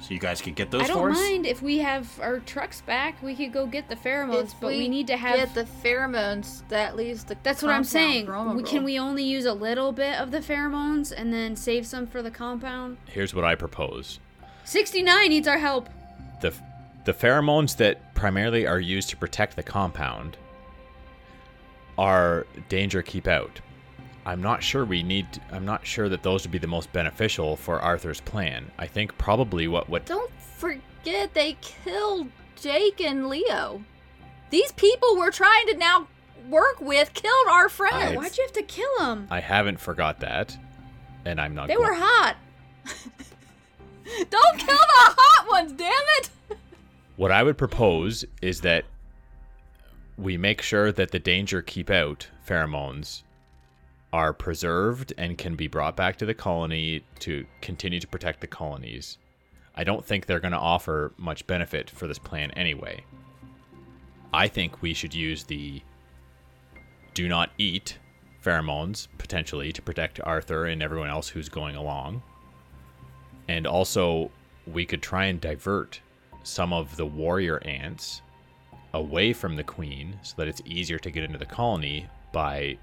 So 0.00 0.12
you 0.12 0.20
guys 0.20 0.42
can 0.42 0.52
get 0.52 0.70
those 0.70 0.82
I 0.82 0.86
don't 0.88 0.98
for 0.98 1.10
us. 1.10 1.16
mind 1.16 1.46
if 1.46 1.62
we 1.62 1.78
have 1.78 2.20
our 2.20 2.38
trucks 2.40 2.82
back. 2.82 3.20
We 3.22 3.34
could 3.34 3.52
go 3.52 3.66
get 3.66 3.88
the 3.88 3.96
pheromones, 3.96 4.52
If 4.52 4.60
but 4.60 4.68
we, 4.68 4.88
need 4.88 5.06
to 5.06 5.16
have 5.16 5.36
get 5.36 5.54
the 5.54 5.64
pheromones. 5.64 6.62
That 6.68 6.96
leaves 6.96 7.24
the. 7.24 7.36
That's 7.42 7.62
what 7.62 7.70
I'm 7.70 7.82
compound 7.82 8.26
saying. 8.28 8.56
We, 8.56 8.62
can 8.62 8.84
we 8.84 8.98
only 8.98 9.24
use 9.24 9.46
a 9.46 9.54
little 9.54 9.92
bit 9.92 10.20
of 10.20 10.30
the 10.30 10.40
pheromones 10.40 11.12
and 11.16 11.32
then 11.32 11.56
save 11.56 11.86
some 11.86 12.06
for 12.06 12.22
the 12.22 12.30
compound? 12.30 12.98
Here's 13.06 13.34
what 13.34 13.44
I 13.44 13.54
propose. 13.54 14.20
69 14.64 15.28
needs 15.30 15.48
our 15.48 15.58
help. 15.58 15.88
the 16.40 16.52
the 17.04 17.14
pheromones 17.14 17.76
that 17.76 18.14
primarily 18.14 18.66
are 18.66 18.80
used 18.80 19.08
to 19.10 19.16
protect 19.16 19.54
the 19.56 19.62
compound 19.62 20.36
are 21.96 22.46
danger 22.68 23.00
keep 23.00 23.26
out. 23.26 23.60
I'm 24.26 24.42
not 24.42 24.60
sure 24.62 24.84
we 24.84 25.02
need 25.04 25.26
I'm 25.52 25.64
not 25.64 25.86
sure 25.86 26.08
that 26.08 26.22
those 26.24 26.42
would 26.42 26.50
be 26.50 26.58
the 26.58 26.66
most 26.66 26.92
beneficial 26.92 27.54
for 27.56 27.80
Arthur's 27.80 28.20
plan. 28.20 28.70
I 28.76 28.86
think 28.88 29.16
probably 29.16 29.68
what 29.68 29.88
what 29.88 30.04
Don't 30.04 30.30
forget 30.56 31.32
they 31.32 31.56
killed 31.60 32.28
Jake 32.60 33.00
and 33.00 33.28
Leo. 33.28 33.82
These 34.50 34.72
people 34.72 35.16
we're 35.16 35.30
trying 35.30 35.68
to 35.68 35.76
now 35.76 36.08
work 36.48 36.80
with 36.80 37.14
killed 37.14 37.46
our 37.48 37.68
friends. 37.68 38.16
Why'd 38.16 38.36
you 38.36 38.42
have 38.44 38.52
to 38.54 38.62
kill 38.62 38.98
them? 38.98 39.28
I 39.30 39.38
haven't 39.40 39.78
forgot 39.80 40.18
that 40.20 40.58
and 41.24 41.40
I'm 41.40 41.54
not 41.54 41.68
They 41.68 41.74
going- 41.74 41.86
were 41.88 41.94
hot. 41.96 42.36
Don't 44.30 44.58
kill 44.58 44.76
the 44.76 45.14
hot 45.18 45.48
ones, 45.50 45.72
damn 45.72 45.90
it! 46.18 46.30
What 47.16 47.32
I 47.32 47.42
would 47.42 47.58
propose 47.58 48.24
is 48.42 48.60
that 48.62 48.84
we 50.18 50.36
make 50.36 50.62
sure 50.62 50.92
that 50.92 51.10
the 51.12 51.18
danger 51.18 51.62
keep 51.62 51.90
out 51.90 52.28
pheromones 52.46 53.22
are 54.16 54.32
preserved 54.32 55.12
and 55.18 55.36
can 55.36 55.56
be 55.56 55.66
brought 55.66 55.94
back 55.94 56.16
to 56.16 56.24
the 56.24 56.32
colony 56.32 57.04
to 57.18 57.44
continue 57.60 58.00
to 58.00 58.06
protect 58.06 58.40
the 58.40 58.46
colonies. 58.46 59.18
I 59.74 59.84
don't 59.84 60.02
think 60.02 60.24
they're 60.24 60.40
going 60.40 60.52
to 60.52 60.58
offer 60.58 61.12
much 61.18 61.46
benefit 61.46 61.90
for 61.90 62.06
this 62.06 62.18
plan 62.18 62.50
anyway. 62.52 63.04
I 64.32 64.48
think 64.48 64.80
we 64.80 64.94
should 64.94 65.14
use 65.14 65.44
the 65.44 65.82
do 67.12 67.28
not 67.28 67.50
eat 67.58 67.98
pheromones 68.42 69.08
potentially 69.18 69.70
to 69.74 69.82
protect 69.82 70.18
Arthur 70.24 70.64
and 70.64 70.82
everyone 70.82 71.10
else 71.10 71.28
who's 71.28 71.50
going 71.50 71.76
along. 71.76 72.22
And 73.48 73.66
also, 73.66 74.30
we 74.66 74.86
could 74.86 75.02
try 75.02 75.26
and 75.26 75.38
divert 75.38 76.00
some 76.42 76.72
of 76.72 76.96
the 76.96 77.04
warrior 77.04 77.62
ants 77.66 78.22
away 78.94 79.34
from 79.34 79.56
the 79.56 79.62
queen 79.62 80.18
so 80.22 80.36
that 80.38 80.48
it's 80.48 80.62
easier 80.64 80.98
to 81.00 81.10
get 81.10 81.22
into 81.22 81.38
the 81.38 81.44
colony 81.44 82.08
by 82.32 82.78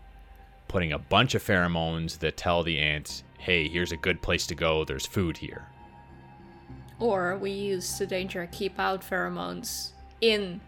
putting 0.73 0.91
a 0.91 0.97
bunch 0.97 1.35
of 1.35 1.43
pheromones 1.43 2.17
that 2.17 2.35
tell 2.35 2.63
the 2.63 2.79
ants, 2.79 3.23
hey, 3.37 3.67
here's 3.67 3.91
a 3.91 3.95
good 3.95 4.19
place 4.23 4.47
to 4.47 4.55
go, 4.55 4.83
there's 4.83 5.05
food 5.05 5.37
here. 5.37 5.67
Or 6.99 7.37
we 7.37 7.51
use 7.51 7.99
the 7.99 8.07
danger 8.07 8.49
keep 8.51 8.79
out 8.79 9.01
pheromones 9.01 9.91
in 10.19 10.59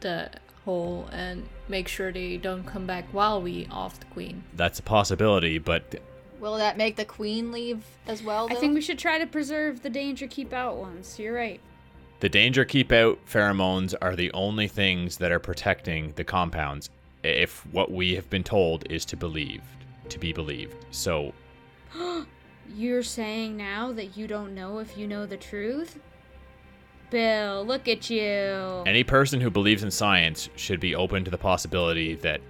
the 0.00 0.30
hole 0.64 1.06
and 1.12 1.46
make 1.68 1.86
sure 1.86 2.10
they 2.10 2.38
don't 2.38 2.64
come 2.64 2.86
back 2.86 3.04
while 3.12 3.42
we 3.42 3.68
off 3.70 4.00
the 4.00 4.06
queen. 4.06 4.42
That's 4.54 4.78
a 4.78 4.82
possibility, 4.82 5.58
but 5.58 6.00
Will 6.40 6.56
that 6.56 6.78
make 6.78 6.96
the 6.96 7.04
queen 7.04 7.52
leave 7.52 7.84
as 8.06 8.22
well? 8.22 8.48
I 8.50 8.54
think 8.54 8.72
we 8.72 8.80
should 8.80 8.98
try 8.98 9.18
to 9.18 9.26
preserve 9.26 9.82
the 9.82 9.90
danger 9.90 10.26
keep 10.26 10.54
out 10.54 10.76
ones. 10.78 11.18
You're 11.18 11.34
right. 11.34 11.60
the 12.20 12.28
danger 12.30 12.64
keep 12.64 12.90
out 12.90 13.18
pheromones 13.26 13.94
are 14.00 14.16
the 14.16 14.32
only 14.32 14.66
things 14.66 15.18
that 15.18 15.30
are 15.30 15.38
protecting 15.38 16.14
the 16.16 16.24
compounds 16.24 16.88
if 17.22 17.66
what 17.66 17.90
we 17.90 18.14
have 18.14 18.28
been 18.30 18.44
told 18.44 18.90
is 18.90 19.04
to 19.06 19.16
believe, 19.16 19.62
to 20.08 20.18
be 20.18 20.32
believed. 20.32 20.76
So, 20.90 21.32
You're 22.74 23.02
saying 23.02 23.56
now 23.56 23.92
that 23.92 24.16
you 24.16 24.26
don't 24.26 24.54
know 24.54 24.78
if 24.78 24.96
you 24.96 25.06
know 25.06 25.26
the 25.26 25.36
truth? 25.36 25.98
Bill, 27.10 27.64
look 27.64 27.88
at 27.88 28.10
you. 28.10 28.82
any 28.86 29.02
person 29.02 29.40
who 29.40 29.48
believes 29.48 29.82
in 29.82 29.90
science 29.90 30.50
should 30.56 30.78
be 30.78 30.94
open 30.94 31.24
to 31.24 31.30
the 31.30 31.38
possibility 31.38 32.14
that 32.16 32.42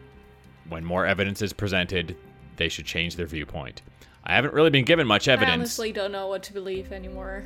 when 0.68 0.84
more 0.84 1.06
evidence 1.06 1.42
is 1.42 1.52
presented, 1.52 2.16
they 2.56 2.68
should 2.68 2.84
change 2.84 3.14
their 3.14 3.26
viewpoint. 3.26 3.82
I 4.24 4.34
haven't 4.34 4.52
really 4.52 4.70
been 4.70 4.84
given 4.84 5.06
much 5.06 5.28
evidence. 5.28 5.50
I 5.50 5.54
honestly 5.54 5.92
don't 5.92 6.10
know 6.10 6.26
what 6.26 6.42
to 6.44 6.52
believe 6.52 6.92
anymore. 6.92 7.44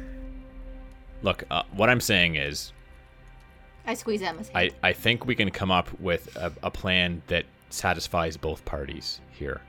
Look, 1.23 1.45
uh, 1.51 1.63
what 1.73 1.91
I'm 1.91 2.01
saying 2.01 2.37
is, 2.37 2.73
I 3.87 3.95
squeeze 3.95 4.23
Emma's 4.23 4.51
I, 4.55 4.63
hand. 4.63 4.75
I 4.83 4.93
think 4.93 5.27
we 5.27 5.35
can 5.35 5.51
come 5.51 5.71
up 5.71 5.89
with 6.01 6.35
a, 6.37 6.53
a 6.63 6.71
plan 6.71 7.23
that 7.27 7.45
satisfies 7.71 8.37
both 8.37 8.65
parties 8.65 9.21
here. 9.31 9.61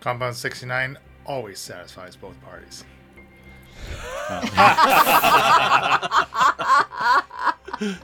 Compound 0.00 0.36
69 0.36 0.98
always 1.26 1.58
satisfies 1.58 2.16
both 2.16 2.36
parties. 2.42 2.84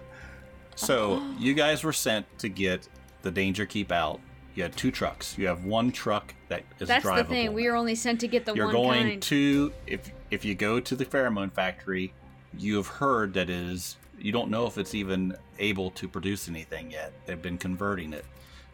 So 0.77 1.23
you 1.39 1.55
guys 1.55 1.83
were 1.83 1.93
sent 1.93 2.27
to 2.39 2.49
get 2.49 2.87
the 3.23 3.31
danger 3.31 3.67
keep 3.67 3.91
out. 3.91 4.21
You 4.55 4.63
had 4.63 4.77
two 4.77 4.91
trucks. 4.91 5.37
You 5.37 5.47
have 5.49 5.65
one 5.65 5.91
truck 5.91 6.35
that 6.49 6.63
is 6.79 6.89
That's 6.89 7.05
drivable. 7.05 7.17
the 7.17 7.25
thing. 7.25 7.53
We 7.55 7.69
were 7.69 7.77
only 7.77 7.95
sent 7.95 8.21
to 8.21 8.29
get 8.29 8.45
the 8.45 8.55
You're 8.55 8.67
one 8.67 8.75
going 8.75 9.09
kind. 9.09 9.23
to 9.23 9.73
if 9.87 10.11
if 10.31 10.45
you 10.45 10.55
go 10.55 10.81
to 10.81 10.95
the 10.95 11.05
pheromone 11.05 11.53
factory, 11.53 12.13
you 12.57 12.77
have 12.77 12.87
heard 12.87 13.35
that 13.35 13.51
it 13.51 13.57
is 13.57 13.97
you 14.19 14.33
don't 14.33 14.51
know 14.51 14.67
if 14.67 14.79
it's 14.79 14.95
even 14.95 15.37
able 15.59 15.91
to 15.93 16.09
produce 16.09 16.49
anything 16.49 16.91
yet. 16.91 17.13
They've 17.27 17.41
been 17.41 17.59
converting 17.59 18.13
it. 18.13 18.25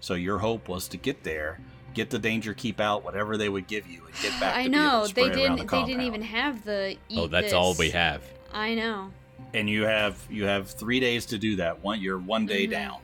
So 0.00 0.14
your 0.14 0.38
hope 0.38 0.68
was 0.68 0.88
to 0.88 0.96
get 0.96 1.22
there, 1.22 1.61
get 1.94 2.11
the 2.11 2.18
danger 2.18 2.55
keep 2.55 2.81
out, 2.81 3.05
whatever 3.05 3.37
they 3.37 3.48
would 3.48 3.66
give 3.66 3.87
you, 3.87 4.02
and 4.07 4.14
get 4.20 4.38
back. 4.40 4.57
I 4.57 4.64
to 4.64 4.70
be 4.70 4.76
able 4.76 4.87
know 5.00 5.07
to 5.07 5.14
they 5.14 5.28
didn't. 5.31 5.57
the 5.59 5.64
They 5.66 5.85
didn't 5.85 6.02
even 6.02 6.22
have 6.22 6.64
the. 6.64 6.96
Eat 7.09 7.18
oh, 7.18 7.26
that's 7.28 7.52
all 7.52 7.74
we 7.74 7.90
have. 7.90 8.22
I 8.52 8.74
know. 8.74 9.11
and 9.55 9.68
you 9.68 9.83
have 9.85 10.24
you 10.31 10.44
have 10.44 10.70
three 10.70 11.00
days 11.00 11.26
to 11.26 11.38
do 11.38 11.57
that. 11.57 11.83
One, 11.83 12.00
you're 12.00 12.18
one 12.18 12.46
day 12.46 12.64
Mm-hmm. 12.64 12.72
down. 12.72 12.98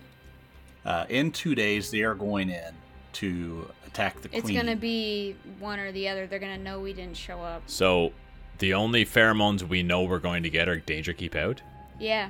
Uh, 0.85 1.05
in 1.09 1.31
two 1.33 1.55
days, 1.55 1.90
they 1.90 2.03
are 2.03 2.14
going 2.14 2.48
in 2.51 2.72
to 3.14 3.68
attack 3.87 4.20
the 4.22 4.29
queen. 4.29 4.42
It's 4.42 4.51
gonna 4.51 4.77
be 4.77 5.37
one 5.59 5.79
or 5.79 5.92
the 5.92 6.09
other. 6.09 6.27
They're 6.27 6.38
gonna 6.38 6.57
know 6.59 6.81
we 6.81 6.92
didn't 6.92 7.16
show 7.16 7.40
up. 7.40 7.62
So, 7.66 8.12
the 8.59 8.74
only 8.74 9.05
pheromones 9.05 9.62
we 9.62 9.83
know 9.83 10.05
we're 10.05 10.18
going 10.18 10.42
to 10.44 10.51
get 10.51 10.68
are 10.68 10.77
danger 10.79 11.12
keep 11.12 11.35
out. 11.37 11.61
Yeah. 11.99 12.29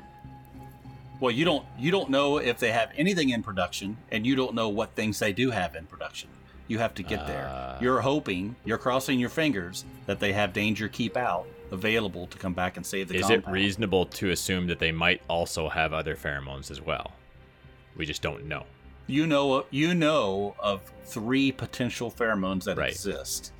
Well, 1.20 1.32
you 1.32 1.44
don't 1.44 1.66
you 1.78 1.90
don't 1.90 2.10
know 2.10 2.38
if 2.38 2.58
they 2.58 2.70
have 2.72 2.90
anything 2.96 3.30
in 3.30 3.42
production, 3.42 3.96
and 4.12 4.26
you 4.26 4.36
don't 4.36 4.54
know 4.54 4.68
what 4.68 4.94
things 4.94 5.18
they 5.18 5.32
do 5.32 5.50
have 5.50 5.74
in 5.74 5.86
production. 5.86 6.28
You 6.68 6.78
have 6.78 6.94
to 6.94 7.02
get 7.02 7.26
there. 7.26 7.48
Ah. 7.50 7.78
You're 7.80 8.00
hoping, 8.00 8.54
you're 8.64 8.78
crossing 8.78 9.18
your 9.18 9.30
fingers 9.30 9.84
that 10.06 10.20
they 10.20 10.32
have 10.34 10.52
danger 10.52 10.86
keep 10.86 11.16
out 11.16 11.46
available 11.72 12.26
to 12.28 12.38
come 12.38 12.52
back 12.52 12.76
and 12.76 12.84
save 12.86 13.08
the 13.08 13.16
Is 13.16 13.30
it 13.30 13.46
reasonable 13.48 14.04
to 14.06 14.30
assume 14.30 14.66
that 14.68 14.78
they 14.78 14.92
might 14.92 15.22
also 15.28 15.68
have 15.68 15.92
other 15.92 16.14
pheromones 16.14 16.70
as 16.70 16.80
well? 16.80 17.12
We 17.96 18.06
just 18.06 18.22
don't 18.22 18.44
know. 18.46 18.64
you 19.06 19.26
know 19.26 19.64
you 19.70 19.94
know 19.94 20.54
of 20.58 20.82
three 21.04 21.50
potential 21.50 22.10
pheromones 22.10 22.64
that 22.64 22.76
Right. 22.76 22.90
exist 22.92 23.52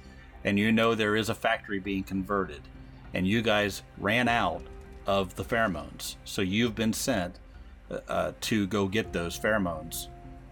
and 0.44 0.58
you 0.58 0.70
know 0.70 0.94
there 0.94 1.16
is 1.16 1.28
a 1.30 1.34
factory 1.34 1.78
being 1.80 2.02
converted 2.04 2.60
and 3.14 3.26
you 3.26 3.40
guys 3.42 3.82
ran 3.96 4.28
out 4.28 4.62
of 5.08 5.34
the 5.34 5.42
pheromones 5.44 6.14
so 6.24 6.40
you've 6.42 6.74
been 6.76 6.92
sent 6.92 7.34
uh, 7.90 7.98
uh, 8.08 8.32
to 8.40 8.66
go 8.68 8.86
get 8.86 9.12
those 9.12 9.36
pheromones 9.38 10.06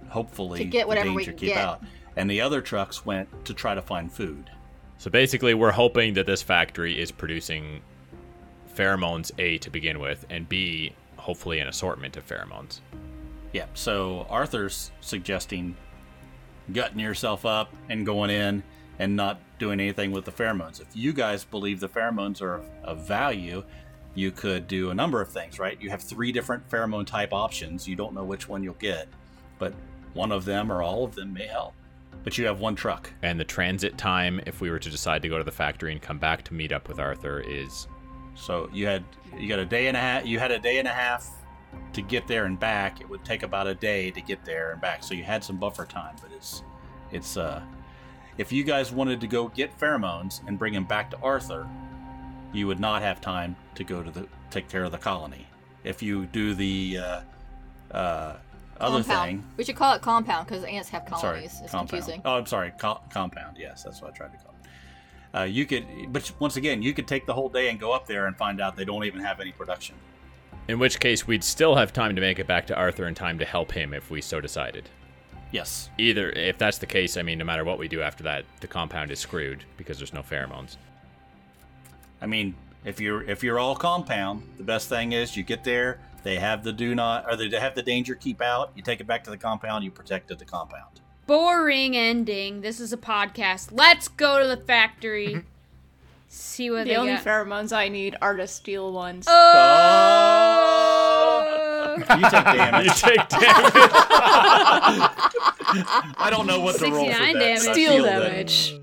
hopefully 0.08 0.58
To 0.60 0.64
get 0.64 0.88
whatever 0.88 1.08
the 1.10 1.14
we 1.14 1.22
danger 1.22 1.32
can 1.32 1.38
keep 1.38 1.48
get. 1.54 1.58
out 1.64 1.82
and 2.16 2.28
the 2.30 2.40
other 2.40 2.60
trucks 2.60 3.04
went 3.06 3.28
to 3.44 3.52
try 3.54 3.74
to 3.74 3.82
find 3.82 4.10
food 4.10 4.50
So 4.98 5.10
basically, 5.10 5.52
we're 5.54 5.72
hoping 5.72 6.14
that 6.14 6.24
this 6.26 6.42
factory 6.42 6.98
is 7.00 7.12
producing 7.12 7.82
pheromones 8.74 9.30
A 9.38 9.58
to 9.58 9.70
begin 9.70 9.98
with, 10.00 10.24
and 10.30 10.48
B, 10.48 10.92
hopefully, 11.16 11.58
an 11.60 11.68
assortment 11.68 12.16
of 12.16 12.26
pheromones. 12.26 12.80
yeah 13.52 13.66
so 13.74 14.26
arthur's 14.30 14.90
suggesting 15.00 15.76
gutting 16.72 16.98
yourself 16.98 17.44
up 17.46 17.72
and 17.90 18.04
going 18.06 18.30
in 18.30 18.62
and 18.98 19.14
not 19.14 19.38
doing 19.58 19.78
anything 19.80 20.10
with 20.10 20.24
the 20.24 20.32
pheromones. 20.32 20.80
If 20.80 20.88
you 20.94 21.12
guys 21.12 21.44
believe 21.44 21.80
the 21.80 21.88
pheromones 21.88 22.40
are 22.40 22.54
of, 22.56 22.64
of 22.82 23.06
value, 23.06 23.62
you 24.16 24.32
could 24.32 24.66
do 24.66 24.90
a 24.90 24.94
number 24.94 25.20
of 25.20 25.28
things, 25.28 25.58
right? 25.58 25.80
You 25.80 25.90
have 25.90 26.02
three 26.02 26.32
different 26.32 26.68
pheromone 26.68 27.06
type 27.06 27.32
options. 27.32 27.86
You 27.86 27.96
don't 27.96 28.14
know 28.14 28.24
which 28.24 28.48
one 28.48 28.62
you'll 28.64 28.74
get, 28.74 29.08
but 29.58 29.74
one 30.14 30.32
of 30.32 30.44
them 30.46 30.72
or 30.72 30.82
all 30.82 31.04
of 31.04 31.14
them 31.14 31.34
may 31.34 31.46
help. 31.46 31.74
But 32.24 32.38
you 32.38 32.46
have 32.46 32.58
one 32.58 32.74
truck. 32.74 33.12
And 33.22 33.38
the 33.38 33.44
transit 33.44 33.96
time, 33.98 34.40
if 34.46 34.60
we 34.60 34.70
were 34.70 34.78
to 34.78 34.90
decide 34.90 35.22
to 35.22 35.28
go 35.28 35.38
to 35.38 35.44
the 35.44 35.52
factory 35.52 35.92
and 35.92 36.00
come 36.00 36.18
back 36.18 36.42
to 36.44 36.54
meet 36.54 36.72
up 36.72 36.88
with 36.88 36.98
Arthur, 36.98 37.40
is 37.40 37.86
So 38.34 38.68
you 38.72 38.86
had 38.86 39.04
you 39.38 39.48
got 39.48 39.58
a 39.58 39.66
day 39.66 39.86
and 39.86 39.96
a 39.96 40.00
half. 40.00 40.26
You 40.26 40.38
had 40.38 40.50
a 40.50 40.58
day 40.58 40.78
and 40.78 40.88
a 40.88 40.92
half 40.92 41.30
to 41.92 42.00
get 42.00 42.26
there 42.26 42.46
and 42.46 42.58
back. 42.58 43.00
It 43.00 43.08
would 43.08 43.24
take 43.24 43.42
about 43.42 43.66
a 43.66 43.74
day 43.74 44.10
to 44.10 44.20
get 44.22 44.44
there 44.44 44.72
and 44.72 44.80
back. 44.80 45.04
So 45.04 45.14
you 45.14 45.24
had 45.24 45.44
some 45.44 45.58
buffer 45.58 45.84
time. 45.84 46.16
But 46.22 46.32
it's 46.32 46.62
it's 47.12 47.36
uh, 47.36 47.62
if 48.38 48.50
you 48.50 48.64
guys 48.64 48.92
wanted 48.92 49.20
to 49.20 49.26
go 49.26 49.48
get 49.48 49.78
pheromones 49.78 50.40
and 50.48 50.58
bring 50.58 50.72
them 50.72 50.84
back 50.84 51.10
to 51.10 51.18
Arthur, 51.18 51.68
you 52.52 52.66
would 52.66 52.80
not 52.80 53.02
have 53.02 53.20
time 53.20 53.56
to 53.74 53.84
go 53.84 54.02
to 54.02 54.10
the 54.10 54.26
take 54.50 54.68
care 54.68 54.84
of 54.84 54.92
the 54.92 54.98
colony. 54.98 55.46
If 55.84 56.02
you 56.02 56.26
do 56.26 56.54
the 56.54 56.98
uh, 56.98 57.20
uh, 57.92 58.36
other 58.80 58.98
compound. 59.02 59.28
thing, 59.30 59.44
We 59.56 59.64
should 59.64 59.76
call 59.76 59.94
it 59.94 60.02
compound 60.02 60.46
because 60.46 60.64
ants 60.64 60.88
have 60.90 61.02
sorry, 61.08 61.20
colonies. 61.20 61.60
it's 61.62 61.70
compound. 61.72 61.88
confusing. 61.90 62.22
Oh, 62.24 62.36
I'm 62.36 62.46
sorry, 62.46 62.72
co- 62.78 63.00
compound. 63.12 63.56
Yes, 63.58 63.82
that's 63.84 64.00
what 64.02 64.12
I 64.12 64.16
tried 64.16 64.32
to 64.32 64.38
call 64.38 64.54
it. 64.62 65.38
Uh, 65.38 65.42
you 65.44 65.66
could, 65.66 65.84
but 66.12 66.30
once 66.38 66.56
again, 66.56 66.82
you 66.82 66.94
could 66.94 67.06
take 67.06 67.26
the 67.26 67.34
whole 67.34 67.48
day 67.48 67.68
and 67.68 67.78
go 67.78 67.92
up 67.92 68.06
there 68.06 68.26
and 68.26 68.36
find 68.36 68.60
out 68.60 68.74
they 68.76 68.84
don't 68.84 69.04
even 69.04 69.20
have 69.20 69.38
any 69.40 69.52
production. 69.52 69.94
in 70.68 70.78
which 70.78 70.98
case 70.98 71.26
we'd 71.26 71.44
still 71.44 71.76
have 71.76 71.92
time 71.92 72.14
to 72.16 72.20
make 72.20 72.38
it 72.38 72.46
back 72.46 72.66
to 72.66 72.74
Arthur 72.74 73.06
in 73.06 73.14
time 73.14 73.38
to 73.38 73.44
help 73.44 73.70
him 73.72 73.92
if 73.94 74.10
we 74.10 74.20
so 74.20 74.40
decided. 74.40 74.88
Yes. 75.52 75.90
Either, 75.98 76.30
if 76.30 76.58
that's 76.58 76.78
the 76.78 76.86
case, 76.86 77.16
I 77.16 77.22
mean, 77.22 77.38
no 77.38 77.44
matter 77.44 77.64
what 77.64 77.78
we 77.78 77.86
do 77.86 78.00
after 78.02 78.24
that, 78.24 78.44
the 78.60 78.66
compound 78.66 79.10
is 79.12 79.20
screwed 79.20 79.62
because 79.76 79.98
there's 79.98 80.12
no 80.12 80.22
pheromones. 80.22 80.76
I 82.20 82.26
mean, 82.26 82.54
if 82.84 83.00
you're 83.00 83.22
if 83.22 83.42
you're 83.42 83.58
all 83.58 83.76
compound, 83.76 84.42
the 84.56 84.62
best 84.64 84.88
thing 84.88 85.12
is 85.12 85.36
you 85.36 85.42
get 85.42 85.64
there, 85.64 85.98
they 86.22 86.36
have 86.36 86.64
the 86.64 86.72
do 86.72 86.94
not 86.94 87.26
or 87.28 87.36
they 87.36 87.48
have 87.58 87.74
the 87.74 87.82
danger 87.82 88.14
keep 88.14 88.40
out, 88.40 88.72
you 88.74 88.82
take 88.82 89.00
it 89.00 89.06
back 89.06 89.24
to 89.24 89.30
the 89.30 89.36
compound, 89.36 89.84
you 89.84 89.90
protected 89.90 90.38
the 90.38 90.44
compound. 90.44 91.00
Boring 91.26 91.96
ending. 91.96 92.60
This 92.60 92.78
is 92.80 92.92
a 92.92 92.96
podcast. 92.96 93.68
Let's 93.72 94.06
go 94.08 94.40
to 94.40 94.46
the 94.48 94.56
factory. 94.56 95.28
Mm-hmm. 95.28 95.40
See 96.28 96.70
what 96.70 96.84
The 96.84 96.90
they 96.90 96.96
only 96.96 97.14
got. 97.14 97.24
pheromones 97.24 97.72
I 97.72 97.88
need 97.88 98.16
are 98.22 98.36
to 98.36 98.46
steal 98.46 98.92
ones. 98.92 99.26
oh! 99.28 99.32
You 101.98 102.06
take 102.06 102.30
damage. 102.30 102.86
You 102.86 102.92
take 102.92 103.28
damage. 103.28 103.72
I 106.18 106.28
don't 106.30 106.46
know 106.46 106.60
what 106.60 106.78
the 106.78 106.90
roll 106.90 107.06
for 107.06 107.12
69 107.12 107.32
that. 107.34 107.38
damage. 107.40 107.64
but 107.64 107.72
Steel 107.74 107.90
feel 107.92 108.02
that- 108.04 108.18
damage. 108.30 108.74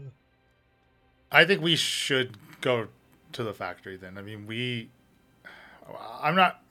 I 1.31 1.45
think 1.45 1.61
we 1.61 1.75
should 1.75 2.37
go 2.61 2.87
to 3.33 3.43
the 3.43 3.53
factory 3.53 3.97
then. 3.97 4.17
I 4.17 4.21
mean, 4.21 4.45
we. 4.47 4.89
I'm 6.21 6.35
not 6.35 6.61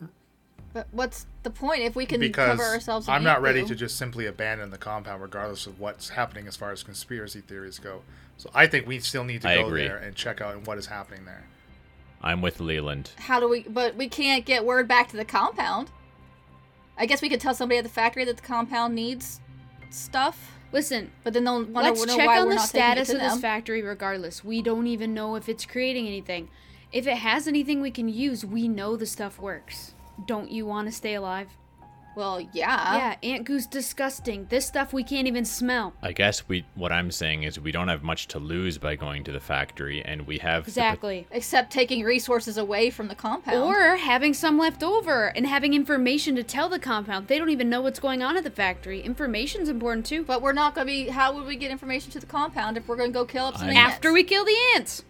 But 0.72 0.88
what's 0.90 1.26
the 1.42 1.50
point 1.50 1.82
if 1.82 1.94
we 1.94 2.06
can 2.06 2.18
because 2.20 2.58
cover 2.58 2.62
ourselves? 2.64 3.06
in 3.08 3.12
I'm 3.14 3.22
not 3.22 3.42
ready 3.42 3.60
ant 3.60 3.68
to 3.68 3.74
just 3.74 3.96
simply 3.98 4.26
abandon 4.26 4.70
the 4.70 4.78
compound, 4.78 5.20
regardless 5.22 5.66
of 5.66 5.78
what's 5.78 6.08
happening 6.10 6.46
as 6.48 6.56
far 6.56 6.72
as 6.72 6.82
conspiracy 6.82 7.40
theories 7.42 7.78
go. 7.78 8.02
So 8.38 8.50
I 8.54 8.66
think 8.66 8.86
we 8.86 8.98
still 9.00 9.24
need 9.24 9.42
to 9.42 9.48
I 9.50 9.56
go 9.56 9.66
agree. 9.66 9.86
there 9.86 9.98
and 9.98 10.16
check 10.16 10.40
out 10.40 10.66
what 10.66 10.78
is 10.78 10.86
happening 10.86 11.24
there. 11.26 11.44
I'm 12.22 12.40
with 12.40 12.58
Leland. 12.60 13.10
How 13.18 13.38
do 13.40 13.48
we? 13.48 13.64
But 13.64 13.96
we 13.96 14.08
can't 14.08 14.44
get 14.46 14.64
word 14.64 14.88
back 14.88 15.08
to 15.08 15.16
the 15.16 15.24
compound. 15.24 15.90
I 16.96 17.04
guess 17.06 17.20
we 17.20 17.28
could 17.28 17.40
tell 17.40 17.54
somebody 17.54 17.78
at 17.78 17.84
the 17.84 17.90
factory 17.90 18.24
that 18.24 18.36
the 18.36 18.42
compound 18.42 18.94
needs 18.94 19.40
stuff. 19.90 20.52
Listen, 20.72 21.12
But 21.22 21.34
then 21.34 21.44
they'll 21.44 21.64
want 21.64 21.86
let's 21.86 22.00
to 22.00 22.06
know 22.06 22.16
check 22.16 22.26
why 22.26 22.38
on 22.40 22.46
we're 22.46 22.50
the 22.50 22.56
not 22.56 22.68
taking 22.70 22.80
it 22.80 23.04
status 23.06 23.10
of 23.10 23.20
this 23.20 23.40
factory 23.40 23.82
regardless. 23.82 24.42
We 24.42 24.62
don't 24.62 24.86
even 24.86 25.12
know 25.14 25.36
if 25.36 25.48
it's 25.48 25.66
creating 25.66 26.06
anything. 26.06 26.48
If 26.92 27.06
it 27.06 27.18
has 27.18 27.46
anything 27.46 27.80
we 27.80 27.90
can 27.90 28.08
use, 28.08 28.44
we 28.44 28.68
know 28.68 28.96
the 28.96 29.06
stuff 29.06 29.38
works. 29.38 29.94
Don't 30.26 30.50
you 30.50 30.66
want 30.66 30.88
to 30.88 30.92
stay 30.92 31.14
alive? 31.14 31.48
Well, 32.14 32.40
yeah. 32.52 33.16
yeah, 33.22 33.30
Ant 33.34 33.44
Goose 33.44 33.66
disgusting. 33.66 34.46
This 34.50 34.66
stuff 34.66 34.92
we 34.92 35.02
can't 35.02 35.26
even 35.26 35.44
smell. 35.44 35.94
I 36.02 36.12
guess 36.12 36.48
we 36.48 36.64
what 36.74 36.92
I'm 36.92 37.10
saying 37.10 37.44
is 37.44 37.58
we 37.58 37.72
don't 37.72 37.88
have 37.88 38.02
much 38.02 38.28
to 38.28 38.38
lose 38.38 38.78
by 38.78 38.96
going 38.96 39.24
to 39.24 39.32
the 39.32 39.40
factory, 39.40 40.02
and 40.04 40.26
we 40.26 40.38
have 40.38 40.64
the 40.66 40.70
pot- 40.72 40.76
Exactly. 40.92 41.26
Except 41.30 41.72
taking 41.72 42.02
resources 42.02 42.56
away 42.58 42.90
from 42.90 43.08
the 43.08 43.14
compound. 43.14 43.56
Or 43.58 43.96
having 43.96 44.34
some 44.34 44.58
left 44.58 44.82
over 44.82 45.26
and 45.36 45.46
having 45.46 45.74
information 45.74 46.36
to 46.36 46.42
tell 46.42 46.68
the 46.68 46.78
compound. 46.78 47.28
They 47.28 47.38
don't 47.38 47.50
even 47.50 47.70
know 47.70 47.80
what's 47.80 48.00
going 48.00 48.22
on 48.22 48.36
at 48.36 48.44
the 48.44 48.50
factory. 48.50 49.00
Information's 49.00 49.68
important 49.68 50.06
too. 50.06 50.24
But 50.24 50.42
we're 50.42 50.52
not 50.52 50.74
going 50.74 50.86
to 50.86 50.92
be. 50.92 51.08
How 51.08 51.32
would 51.34 51.46
we 51.46 51.56
get 51.56 51.70
information 51.70 52.10
to 52.12 52.20
the 52.20 52.26
compound 52.26 52.76
if 52.76 52.88
we're 52.88 52.96
going 52.96 53.10
to 53.10 53.18
go 53.18 53.24
kill 53.24 53.46
up 53.46 53.56
some 53.56 53.68
I'm- 53.68 53.76
ants? 53.76 53.94
After 53.94 54.12
we 54.12 54.24
kill 54.24 54.44
the 54.44 54.56
ants. 54.74 55.04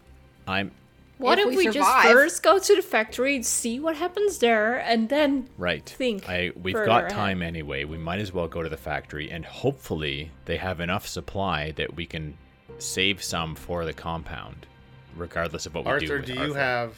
I'm 0.46 0.70
What 1.18 1.38
If 1.38 1.48
if, 1.48 1.50
we 1.50 1.66
we, 1.66 1.72
just 1.72 2.02
first 2.02 2.42
go 2.42 2.58
to 2.58 2.74
the 2.74 2.82
factory, 2.82 3.36
and 3.36 3.46
see 3.46 3.78
what 3.78 3.96
happens 3.96 4.38
there, 4.38 4.78
and 4.78 5.08
then 5.08 5.48
right. 5.56 5.84
Think 5.84 6.28
I 6.28 6.50
we've 6.60 6.74
further 6.74 6.86
got 6.86 7.04
ahead. 7.04 7.10
time 7.10 7.42
anyway. 7.42 7.84
We 7.84 7.98
might 7.98 8.18
as 8.18 8.32
well 8.32 8.48
go 8.48 8.62
to 8.62 8.68
the 8.68 8.76
factory, 8.76 9.30
and 9.30 9.44
hopefully 9.44 10.30
they 10.46 10.56
have 10.56 10.80
enough 10.80 11.06
supply 11.06 11.70
that 11.72 11.94
we 11.94 12.06
can 12.06 12.36
save 12.78 13.22
some 13.22 13.54
for 13.54 13.84
the 13.84 13.92
compound, 13.92 14.66
regardless 15.14 15.66
of 15.66 15.74
what 15.74 15.84
we 15.84 15.90
do. 15.90 16.12
Arthur, 16.12 16.16
with 16.16 16.26
do 16.26 16.34
you 16.34 16.54
have 16.54 16.94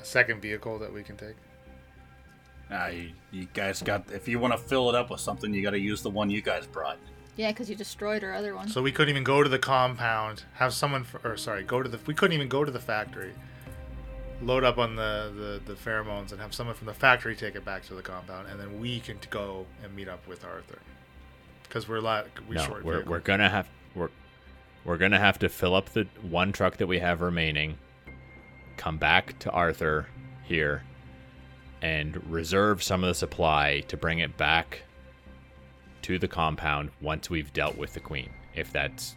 a 0.00 0.04
second 0.04 0.42
vehicle 0.42 0.78
that 0.78 0.92
we 0.92 1.02
can 1.02 1.16
take? 1.16 1.36
Nah, 2.70 2.88
you, 2.88 3.10
you 3.32 3.48
guys 3.52 3.82
got. 3.82 4.10
If 4.12 4.28
you 4.28 4.38
want 4.38 4.52
to 4.52 4.58
fill 4.58 4.88
it 4.90 4.94
up 4.94 5.10
with 5.10 5.20
something, 5.20 5.52
you 5.54 5.62
got 5.62 5.70
to 5.70 5.80
use 5.80 6.02
the 6.02 6.10
one 6.10 6.28
you 6.30 6.42
guys 6.42 6.66
brought. 6.66 6.98
Yeah, 7.40 7.52
because 7.52 7.70
you 7.70 7.74
destroyed 7.74 8.22
our 8.22 8.34
other 8.34 8.54
one. 8.54 8.68
So 8.68 8.82
we 8.82 8.92
couldn't 8.92 9.08
even 9.08 9.24
go 9.24 9.42
to 9.42 9.48
the 9.48 9.58
compound, 9.58 10.44
have 10.56 10.74
someone, 10.74 11.06
f 11.10 11.24
or 11.24 11.38
sorry, 11.38 11.62
go 11.62 11.82
to 11.82 11.88
the. 11.88 11.98
We 12.04 12.12
couldn't 12.12 12.34
even 12.34 12.48
go 12.48 12.66
to 12.66 12.70
the 12.70 12.78
factory, 12.78 13.32
load 14.42 14.62
up 14.62 14.76
on 14.76 14.94
the, 14.94 15.32
the 15.64 15.72
the 15.72 15.72
pheromones, 15.72 16.32
and 16.32 16.40
have 16.42 16.52
someone 16.52 16.76
from 16.76 16.86
the 16.86 16.92
factory 16.92 17.34
take 17.34 17.54
it 17.54 17.64
back 17.64 17.82
to 17.84 17.94
the 17.94 18.02
compound, 18.02 18.48
and 18.48 18.60
then 18.60 18.78
we 18.78 19.00
can 19.00 19.16
go 19.30 19.64
and 19.82 19.96
meet 19.96 20.06
up 20.06 20.28
with 20.28 20.44
Arthur, 20.44 20.80
because 21.62 21.88
we're 21.88 22.00
like 22.00 22.26
we 22.46 22.56
no, 22.56 22.62
short. 22.62 22.84
we're, 22.84 22.96
vehicle. 22.96 23.10
we're 23.10 23.20
gonna 23.20 23.48
have 23.48 23.66
we're 23.94 24.10
we're 24.84 24.98
gonna 24.98 25.18
have 25.18 25.38
to 25.38 25.48
fill 25.48 25.74
up 25.74 25.88
the 25.94 26.06
one 26.20 26.52
truck 26.52 26.76
that 26.76 26.88
we 26.88 26.98
have 26.98 27.22
remaining, 27.22 27.78
come 28.76 28.98
back 28.98 29.38
to 29.38 29.50
Arthur 29.50 30.08
here, 30.44 30.82
and 31.80 32.22
reserve 32.30 32.82
some 32.82 33.02
of 33.02 33.08
the 33.08 33.14
supply 33.14 33.80
to 33.88 33.96
bring 33.96 34.18
it 34.18 34.36
back 34.36 34.82
to 36.02 36.18
the 36.18 36.28
compound 36.28 36.90
once 37.00 37.28
we've 37.30 37.52
dealt 37.52 37.76
with 37.76 37.94
the 37.94 38.00
queen. 38.00 38.30
If 38.54 38.72
that's 38.72 39.14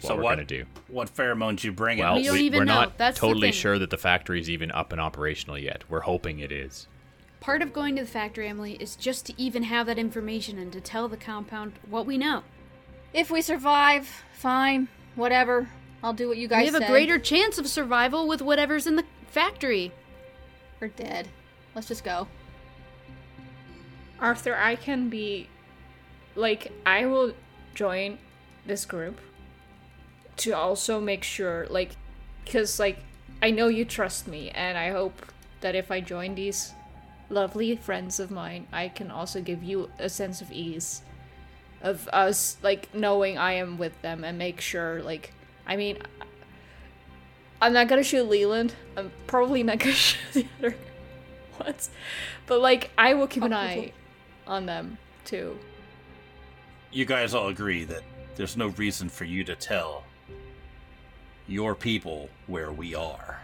what 0.00 0.08
So 0.08 0.16
we're 0.16 0.22
what- 0.22 0.30
gonna 0.32 0.44
do. 0.44 0.64
What 0.88 1.14
pheromones 1.14 1.62
you 1.64 1.72
bring? 1.72 1.98
Well, 1.98 2.16
We 2.16 2.24
don't 2.24 2.38
even 2.38 2.62
are 2.62 2.64
know. 2.64 2.74
not 2.74 2.98
That's 2.98 3.20
the 3.20 3.26
totally 3.26 3.52
sure 3.52 3.78
that 3.78 3.90
the 3.90 3.98
factory 3.98 4.40
is 4.40 4.48
even 4.50 4.70
up 4.72 4.92
and 4.92 5.00
operational 5.00 5.58
yet. 5.58 5.84
We're 5.88 6.00
hoping 6.00 6.38
it 6.40 6.50
is. 6.52 6.88
Part 7.40 7.60
of 7.62 7.72
going 7.72 7.96
to 7.96 8.02
the 8.02 8.08
factory, 8.08 8.48
Emily, 8.48 8.74
is 8.74 8.94
just 8.94 9.26
to 9.26 9.34
even 9.40 9.64
have 9.64 9.86
that 9.86 9.98
information 9.98 10.58
and 10.58 10.72
to 10.72 10.80
tell 10.80 11.08
the 11.08 11.16
compound 11.16 11.72
what 11.88 12.06
we 12.06 12.16
know. 12.18 12.42
if 13.12 13.30
we 13.30 13.42
survive, 13.42 14.22
fine, 14.32 14.88
whatever. 15.16 15.68
I'll 16.02 16.14
do 16.14 16.28
what 16.28 16.38
you 16.38 16.48
guys 16.48 16.60
we 16.60 16.72
have 16.72 16.76
say. 16.80 16.86
a 16.86 16.88
greater 16.90 17.18
chance 17.18 17.58
of 17.58 17.66
survival 17.68 18.26
with 18.26 18.40
whatever's 18.40 18.86
in 18.86 18.96
the 18.96 19.04
factory. 19.26 19.92
We're 20.80 20.88
dead. 20.88 21.28
Let's 21.74 21.88
just 21.88 22.04
go. 22.04 22.26
Arthur, 24.18 24.56
I 24.56 24.76
can 24.76 25.08
be 25.10 25.48
like 26.34 26.72
I 26.86 27.06
will 27.06 27.32
join 27.74 28.18
this 28.66 28.84
group 28.84 29.20
to 30.38 30.52
also 30.52 31.00
make 31.00 31.24
sure 31.24 31.66
like 31.70 31.96
cuz 32.50 32.78
like 32.78 32.98
I 33.42 33.50
know 33.50 33.68
you 33.68 33.84
trust 33.84 34.28
me 34.28 34.50
and 34.50 34.78
I 34.78 34.90
hope 34.90 35.26
that 35.60 35.74
if 35.74 35.90
I 35.90 36.00
join 36.00 36.34
these 36.34 36.72
lovely 37.28 37.74
friends 37.76 38.20
of 38.20 38.30
mine, 38.30 38.66
I 38.72 38.88
can 38.88 39.10
also 39.10 39.40
give 39.40 39.62
you 39.62 39.90
a 39.98 40.08
sense 40.08 40.40
of 40.40 40.52
ease 40.52 41.02
of 41.82 42.08
us 42.12 42.56
like 42.62 42.94
knowing 42.94 43.36
I 43.36 43.54
am 43.54 43.76
with 43.76 44.00
them 44.02 44.24
and 44.24 44.38
make 44.38 44.60
sure 44.60 45.02
like 45.02 45.32
I 45.66 45.76
mean 45.76 45.98
I'm 47.60 47.72
not 47.72 47.86
gonna 47.88 48.02
shoot 48.02 48.28
Leland. 48.28 48.74
I'm 48.96 49.12
probably 49.26 49.62
not 49.62 49.78
gonna 49.78 49.92
shoot 50.08 50.18
the 50.32 50.46
other 50.58 50.76
ones. 51.60 51.90
But 52.46 52.60
like 52.60 52.90
I 52.96 53.14
will 53.14 53.26
keep 53.26 53.42
an 53.42 53.52
eye 53.52 53.92
on 54.46 54.66
them 54.66 54.98
too. 55.24 55.58
You 56.92 57.06
guys 57.06 57.32
all 57.32 57.48
agree 57.48 57.84
that 57.84 58.02
there's 58.36 58.56
no 58.56 58.68
reason 58.68 59.08
for 59.08 59.24
you 59.24 59.44
to 59.44 59.54
tell 59.54 60.04
your 61.48 61.74
people 61.74 62.28
where 62.46 62.70
we 62.70 62.94
are. 62.94 63.40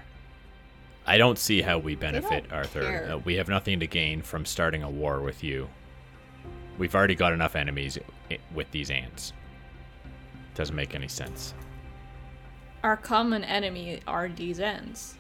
I 1.07 1.17
don't 1.17 1.39
see 1.39 1.63
how 1.63 1.79
we 1.79 1.95
benefit, 1.95 2.53
Arthur. 2.53 3.09
Uh, 3.11 3.19
we 3.19 3.37
have 3.37 3.49
nothing 3.49 3.81
to 3.81 3.87
gain 3.87 4.21
from 4.21 4.45
starting 4.45 4.83
a 4.83 4.91
war 4.91 5.23
with 5.23 5.43
you. 5.43 5.67
We've 6.77 6.95
already 6.95 7.15
got 7.15 7.33
enough 7.33 7.57
enemies 7.57 7.99
with 8.55 8.71
these 8.71 8.91
ants. 8.91 9.33
Doesn't 10.55 10.77
make 10.77 10.95
any 10.95 11.09
sense. 11.09 11.55
Our 12.85 12.99
common 12.99 13.45
enemy 13.45 14.01
are 14.07 14.29
these 14.29 14.61
ants. 14.61 15.15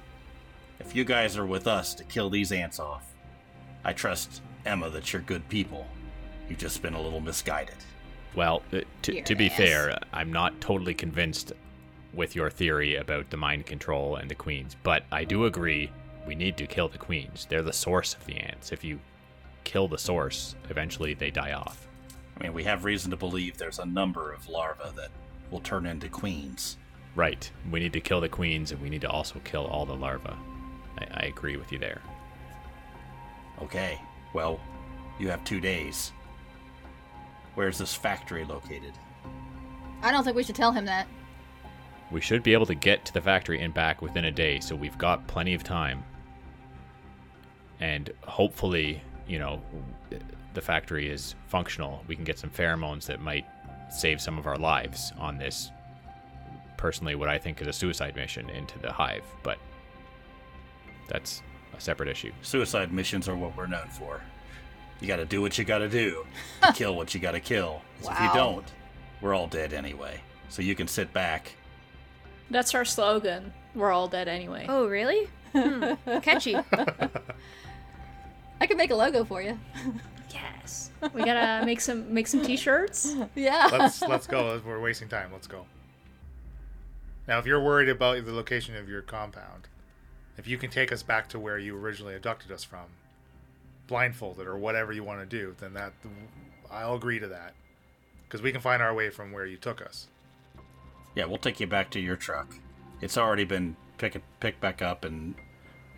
If 0.80 0.94
you 0.94 1.04
guys 1.04 1.38
are 1.38 1.46
with 1.46 1.66
us 1.66 1.94
to 1.94 2.04
kill 2.04 2.28
these 2.28 2.52
ants 2.52 2.78
off, 2.78 3.14
I 3.84 3.94
trust 3.94 4.42
Emma 4.66 4.90
that 4.90 5.14
you're 5.14 5.22
good 5.22 5.48
people. 5.48 5.86
You've 6.48 6.58
just 6.58 6.82
been 6.82 6.94
a 6.94 7.00
little 7.00 7.20
misguided. 7.20 7.74
Well, 8.34 8.62
uh, 8.72 8.80
to, 9.02 9.22
to 9.22 9.34
be 9.34 9.46
ass. 9.46 9.56
fair, 9.56 9.98
I'm 10.12 10.32
not 10.32 10.60
totally 10.60 10.94
convinced 10.94 11.52
with 12.12 12.34
your 12.34 12.50
theory 12.50 12.96
about 12.96 13.30
the 13.30 13.36
mind 13.36 13.66
control 13.66 14.16
and 14.16 14.30
the 14.30 14.34
queens, 14.34 14.76
but 14.82 15.04
I 15.10 15.24
do 15.24 15.44
agree 15.46 15.90
we 16.26 16.34
need 16.34 16.56
to 16.58 16.66
kill 16.66 16.88
the 16.88 16.98
queens. 16.98 17.46
They're 17.48 17.62
the 17.62 17.72
source 17.72 18.14
of 18.14 18.24
the 18.26 18.36
ants. 18.36 18.72
If 18.72 18.84
you 18.84 19.00
kill 19.64 19.88
the 19.88 19.98
source, 19.98 20.54
eventually 20.70 21.14
they 21.14 21.30
die 21.30 21.52
off. 21.52 21.86
I 22.38 22.44
mean, 22.44 22.54
we 22.54 22.64
have 22.64 22.84
reason 22.84 23.10
to 23.10 23.16
believe 23.16 23.56
there's 23.56 23.78
a 23.78 23.86
number 23.86 24.32
of 24.32 24.48
larvae 24.48 24.90
that 24.96 25.10
will 25.50 25.60
turn 25.60 25.86
into 25.86 26.08
queens. 26.08 26.76
Right. 27.14 27.50
We 27.70 27.80
need 27.80 27.92
to 27.94 28.00
kill 28.00 28.20
the 28.20 28.28
queens, 28.28 28.70
and 28.70 28.80
we 28.80 28.90
need 28.90 29.00
to 29.00 29.10
also 29.10 29.40
kill 29.44 29.66
all 29.66 29.86
the 29.86 29.96
larvae. 29.96 30.36
I, 30.98 31.06
I 31.12 31.26
agree 31.26 31.56
with 31.56 31.72
you 31.72 31.78
there. 31.78 32.00
Okay, 33.62 34.00
well, 34.34 34.60
you 35.18 35.28
have 35.28 35.42
two 35.42 35.60
days. 35.60 36.12
Where's 37.58 37.78
this 37.78 37.92
factory 37.92 38.44
located? 38.44 38.92
I 40.00 40.12
don't 40.12 40.22
think 40.22 40.36
we 40.36 40.44
should 40.44 40.54
tell 40.54 40.70
him 40.70 40.84
that. 40.84 41.08
We 42.12 42.20
should 42.20 42.44
be 42.44 42.52
able 42.52 42.66
to 42.66 42.74
get 42.76 43.04
to 43.06 43.12
the 43.12 43.20
factory 43.20 43.60
and 43.60 43.74
back 43.74 44.00
within 44.00 44.26
a 44.26 44.30
day, 44.30 44.60
so 44.60 44.76
we've 44.76 44.96
got 44.96 45.26
plenty 45.26 45.54
of 45.54 45.64
time. 45.64 46.04
And 47.80 48.12
hopefully, 48.22 49.02
you 49.26 49.40
know, 49.40 49.60
the 50.54 50.60
factory 50.60 51.10
is 51.10 51.34
functional. 51.48 52.04
We 52.06 52.14
can 52.14 52.22
get 52.22 52.38
some 52.38 52.50
pheromones 52.50 53.06
that 53.06 53.20
might 53.20 53.44
save 53.90 54.20
some 54.20 54.38
of 54.38 54.46
our 54.46 54.56
lives 54.56 55.12
on 55.18 55.36
this. 55.36 55.72
Personally, 56.76 57.16
what 57.16 57.28
I 57.28 57.38
think 57.38 57.60
is 57.60 57.66
a 57.66 57.72
suicide 57.72 58.14
mission 58.14 58.48
into 58.50 58.78
the 58.78 58.92
hive, 58.92 59.24
but 59.42 59.58
that's 61.08 61.42
a 61.76 61.80
separate 61.80 62.08
issue. 62.08 62.30
Suicide 62.40 62.92
missions 62.92 63.28
are 63.28 63.34
what 63.34 63.56
we're 63.56 63.66
known 63.66 63.88
for. 63.88 64.22
You 65.00 65.06
gotta 65.06 65.24
do 65.24 65.40
what 65.40 65.56
you 65.58 65.64
gotta 65.64 65.88
do 65.88 66.26
to 66.62 66.72
kill 66.72 66.96
what 66.96 67.14
you 67.14 67.20
gotta 67.20 67.40
kill. 67.40 67.82
'Cause 68.02 68.10
If 68.12 68.20
you 68.20 68.28
don't, 68.34 68.64
we're 69.20 69.34
all 69.34 69.46
dead 69.46 69.72
anyway. 69.72 70.20
So 70.48 70.62
you 70.62 70.74
can 70.74 70.88
sit 70.88 71.12
back. 71.12 71.52
That's 72.50 72.74
our 72.74 72.84
slogan. 72.84 73.52
We're 73.74 73.92
all 73.92 74.08
dead 74.08 74.28
anyway. 74.28 74.66
Oh, 74.68 74.86
really? 74.88 75.28
Hmm. 75.52 75.92
Catchy. 76.22 76.56
I 78.60 78.66
can 78.66 78.76
make 78.76 78.90
a 78.90 78.94
logo 78.96 79.24
for 79.24 79.40
you. 79.42 79.58
Yes. 80.32 80.90
We 81.14 81.24
gotta 81.24 81.64
make 81.64 81.80
some 81.80 82.12
make 82.12 82.26
some 82.26 82.42
t-shirts. 82.42 83.14
Yeah. 83.34 83.68
let's 83.72 84.02
let's 84.02 84.26
go. 84.26 84.60
We're 84.66 84.80
wasting 84.80 85.08
time. 85.08 85.30
Let's 85.32 85.46
go. 85.46 85.64
Now, 87.26 87.38
if 87.38 87.46
you're 87.46 87.62
worried 87.62 87.88
about 87.90 88.24
the 88.24 88.32
location 88.32 88.74
of 88.76 88.88
your 88.88 89.02
compound, 89.02 89.68
if 90.38 90.46
you 90.48 90.56
can 90.58 90.70
take 90.70 90.90
us 90.92 91.02
back 91.02 91.28
to 91.28 91.38
where 91.38 91.58
you 91.58 91.76
originally 91.76 92.14
abducted 92.14 92.50
us 92.50 92.64
from, 92.64 92.86
blindfolded 93.88 94.46
or 94.46 94.56
whatever 94.56 94.92
you 94.92 95.02
want 95.02 95.18
to 95.20 95.26
do, 95.26 95.56
then 95.58 95.74
that 95.74 95.92
I'll 96.70 96.94
agree 96.94 97.18
to 97.18 97.26
that, 97.28 97.54
because 98.24 98.40
we 98.42 98.52
can 98.52 98.60
find 98.60 98.80
our 98.82 98.94
way 98.94 99.10
from 99.10 99.32
where 99.32 99.46
you 99.46 99.56
took 99.56 99.82
us. 99.82 100.06
Yeah, 101.16 101.24
we'll 101.24 101.38
take 101.38 101.58
you 101.58 101.66
back 101.66 101.90
to 101.90 102.00
your 102.00 102.14
truck. 102.14 102.54
It's 103.00 103.18
already 103.18 103.44
been 103.44 103.74
pick, 103.96 104.20
picked 104.38 104.60
back 104.60 104.82
up 104.82 105.04
and, 105.04 105.34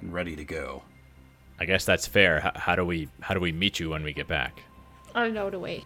and 0.01 0.13
ready 0.15 0.35
to 0.37 0.45
go. 0.45 0.83
I 1.59 1.67
guess 1.67 1.85
that's 1.85 2.07
fair. 2.07 2.39
H- 2.43 2.53
how 2.63 2.75
do 2.75 2.87
we 2.87 3.09
how 3.21 3.35
do 3.35 3.41
we 3.41 3.53
meet 3.53 3.79
you 3.81 3.91
when 3.91 4.03
we 4.03 4.15
get 4.15 4.27
back? 4.29 4.63
I 5.15 5.29
know 5.29 5.51
the 5.51 5.59
way. 5.59 5.85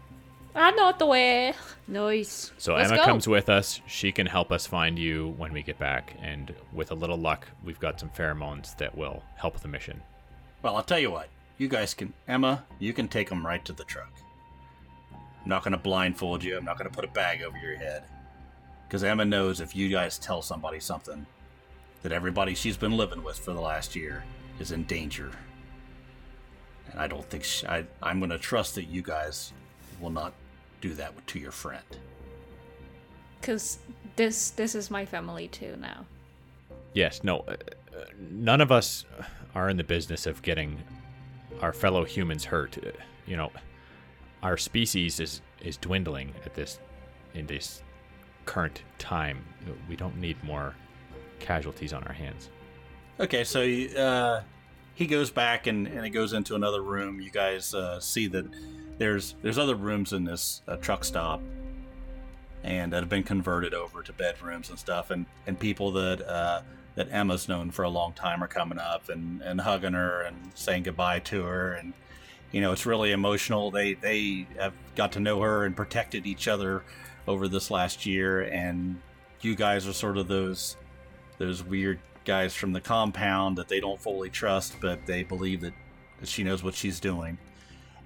I 0.54 0.70
know 0.70 0.92
the 0.96 1.06
way. 1.06 1.52
nice. 1.88 2.52
So 2.58 2.74
Let's 2.74 2.90
Emma 2.92 2.98
go. 3.00 3.04
comes 3.06 3.26
with 3.26 3.48
us. 3.48 3.80
She 3.88 4.12
can 4.12 4.26
help 4.26 4.52
us 4.52 4.68
find 4.68 4.96
you 4.96 5.34
when 5.36 5.52
we 5.52 5.62
get 5.62 5.78
back, 5.80 6.14
and 6.22 6.54
with 6.72 6.92
a 6.92 6.94
little 6.94 7.16
luck, 7.16 7.48
we've 7.64 7.80
got 7.80 7.98
some 7.98 8.10
pheromones 8.10 8.76
that 8.76 8.96
will 8.96 9.24
help 9.36 9.58
the 9.60 9.66
mission. 9.68 10.00
Well, 10.62 10.76
I'll 10.76 10.84
tell 10.84 11.00
you 11.00 11.10
what. 11.10 11.28
You 11.58 11.68
guys 11.68 11.94
can. 11.94 12.12
Emma, 12.26 12.64
you 12.78 12.92
can 12.92 13.08
take 13.08 13.28
them 13.28 13.46
right 13.46 13.64
to 13.64 13.72
the 13.72 13.84
truck. 13.84 14.12
I'm 15.12 15.48
not 15.48 15.62
going 15.62 15.72
to 15.72 15.78
blindfold 15.78 16.42
you. 16.42 16.56
I'm 16.56 16.64
not 16.64 16.78
going 16.78 16.90
to 16.90 16.94
put 16.94 17.04
a 17.04 17.12
bag 17.12 17.42
over 17.42 17.56
your 17.58 17.76
head. 17.76 18.04
Because 18.86 19.04
Emma 19.04 19.24
knows 19.24 19.60
if 19.60 19.76
you 19.76 19.88
guys 19.88 20.18
tell 20.18 20.42
somebody 20.42 20.80
something, 20.80 21.26
that 22.02 22.12
everybody 22.12 22.54
she's 22.54 22.76
been 22.76 22.96
living 22.96 23.22
with 23.22 23.38
for 23.38 23.52
the 23.52 23.60
last 23.60 23.96
year 23.96 24.24
is 24.58 24.72
in 24.72 24.84
danger. 24.84 25.30
And 26.90 27.00
I 27.00 27.06
don't 27.06 27.24
think 27.28 27.44
she, 27.44 27.66
I, 27.66 27.84
I'm 28.02 28.18
going 28.18 28.30
to 28.30 28.38
trust 28.38 28.74
that 28.74 28.84
you 28.84 29.02
guys 29.02 29.52
will 30.00 30.10
not 30.10 30.32
do 30.80 30.92
that 30.94 31.14
to 31.28 31.38
your 31.38 31.50
friend. 31.50 31.84
Because 33.40 33.78
this 34.16 34.50
this 34.50 34.74
is 34.74 34.90
my 34.90 35.04
family 35.04 35.48
too 35.48 35.76
now. 35.80 36.04
Yes, 36.92 37.24
no, 37.24 37.40
uh, 37.40 37.52
uh, 37.52 38.04
none 38.30 38.60
of 38.60 38.70
us 38.70 39.04
are 39.54 39.68
in 39.68 39.76
the 39.76 39.84
business 39.84 40.26
of 40.26 40.40
getting 40.42 40.78
our 41.60 41.72
fellow 41.72 42.04
humans 42.04 42.44
hurt. 42.44 42.78
You 43.26 43.36
know, 43.36 43.50
our 44.42 44.56
species 44.56 45.20
is 45.20 45.40
is 45.60 45.76
dwindling 45.76 46.34
at 46.44 46.54
this 46.54 46.78
in 47.34 47.46
this 47.46 47.82
current 48.44 48.82
time. 48.98 49.44
We 49.88 49.96
don't 49.96 50.18
need 50.18 50.42
more 50.44 50.74
casualties 51.40 51.92
on 51.92 52.04
our 52.04 52.12
hands. 52.12 52.50
Okay, 53.20 53.44
so 53.44 53.62
uh, 53.62 54.42
he 54.94 55.06
goes 55.06 55.30
back 55.30 55.66
and, 55.66 55.86
and 55.86 56.04
he 56.04 56.10
goes 56.10 56.32
into 56.32 56.54
another 56.54 56.82
room. 56.82 57.20
You 57.20 57.30
guys 57.30 57.74
uh, 57.74 58.00
see 58.00 58.26
that 58.28 58.46
there's 58.98 59.34
there's 59.42 59.58
other 59.58 59.74
rooms 59.74 60.12
in 60.12 60.24
this 60.24 60.62
uh, 60.68 60.76
truck 60.76 61.04
stop, 61.04 61.40
and 62.62 62.92
that 62.92 63.00
have 63.00 63.08
been 63.08 63.22
converted 63.22 63.74
over 63.74 64.02
to 64.02 64.12
bedrooms 64.12 64.70
and 64.70 64.78
stuff. 64.78 65.10
And, 65.10 65.26
and 65.46 65.58
people 65.58 65.92
that 65.92 66.26
uh, 66.28 66.62
that 66.94 67.08
Emma's 67.10 67.48
known 67.48 67.70
for 67.70 67.82
a 67.82 67.88
long 67.88 68.12
time 68.12 68.42
are 68.42 68.48
coming 68.48 68.78
up 68.78 69.08
and, 69.08 69.42
and 69.42 69.60
hugging 69.60 69.94
her 69.94 70.22
and 70.22 70.52
saying 70.54 70.84
goodbye 70.84 71.18
to 71.20 71.42
her. 71.42 71.74
And 71.74 71.92
you 72.52 72.60
know 72.60 72.72
it's 72.72 72.86
really 72.86 73.12
emotional. 73.12 73.70
They 73.70 73.94
they 73.94 74.46
have 74.58 74.74
got 74.94 75.12
to 75.12 75.20
know 75.20 75.40
her 75.40 75.64
and 75.64 75.76
protected 75.76 76.26
each 76.26 76.46
other 76.48 76.84
over 77.26 77.48
this 77.48 77.70
last 77.70 78.06
year. 78.06 78.42
And 78.42 79.00
you 79.40 79.54
guys 79.54 79.86
are 79.86 79.92
sort 79.92 80.16
of 80.16 80.28
those 80.28 80.76
those 81.38 81.62
weird 81.64 81.98
guys 82.24 82.54
from 82.54 82.72
the 82.72 82.80
compound 82.80 83.58
that 83.58 83.68
they 83.68 83.80
don't 83.80 84.00
fully 84.00 84.30
trust, 84.30 84.76
but 84.80 85.04
they 85.06 85.22
believe 85.22 85.60
that, 85.60 85.74
that 86.20 86.28
she 86.28 86.42
knows 86.42 86.62
what 86.62 86.74
she's 86.74 87.00
doing. 87.00 87.38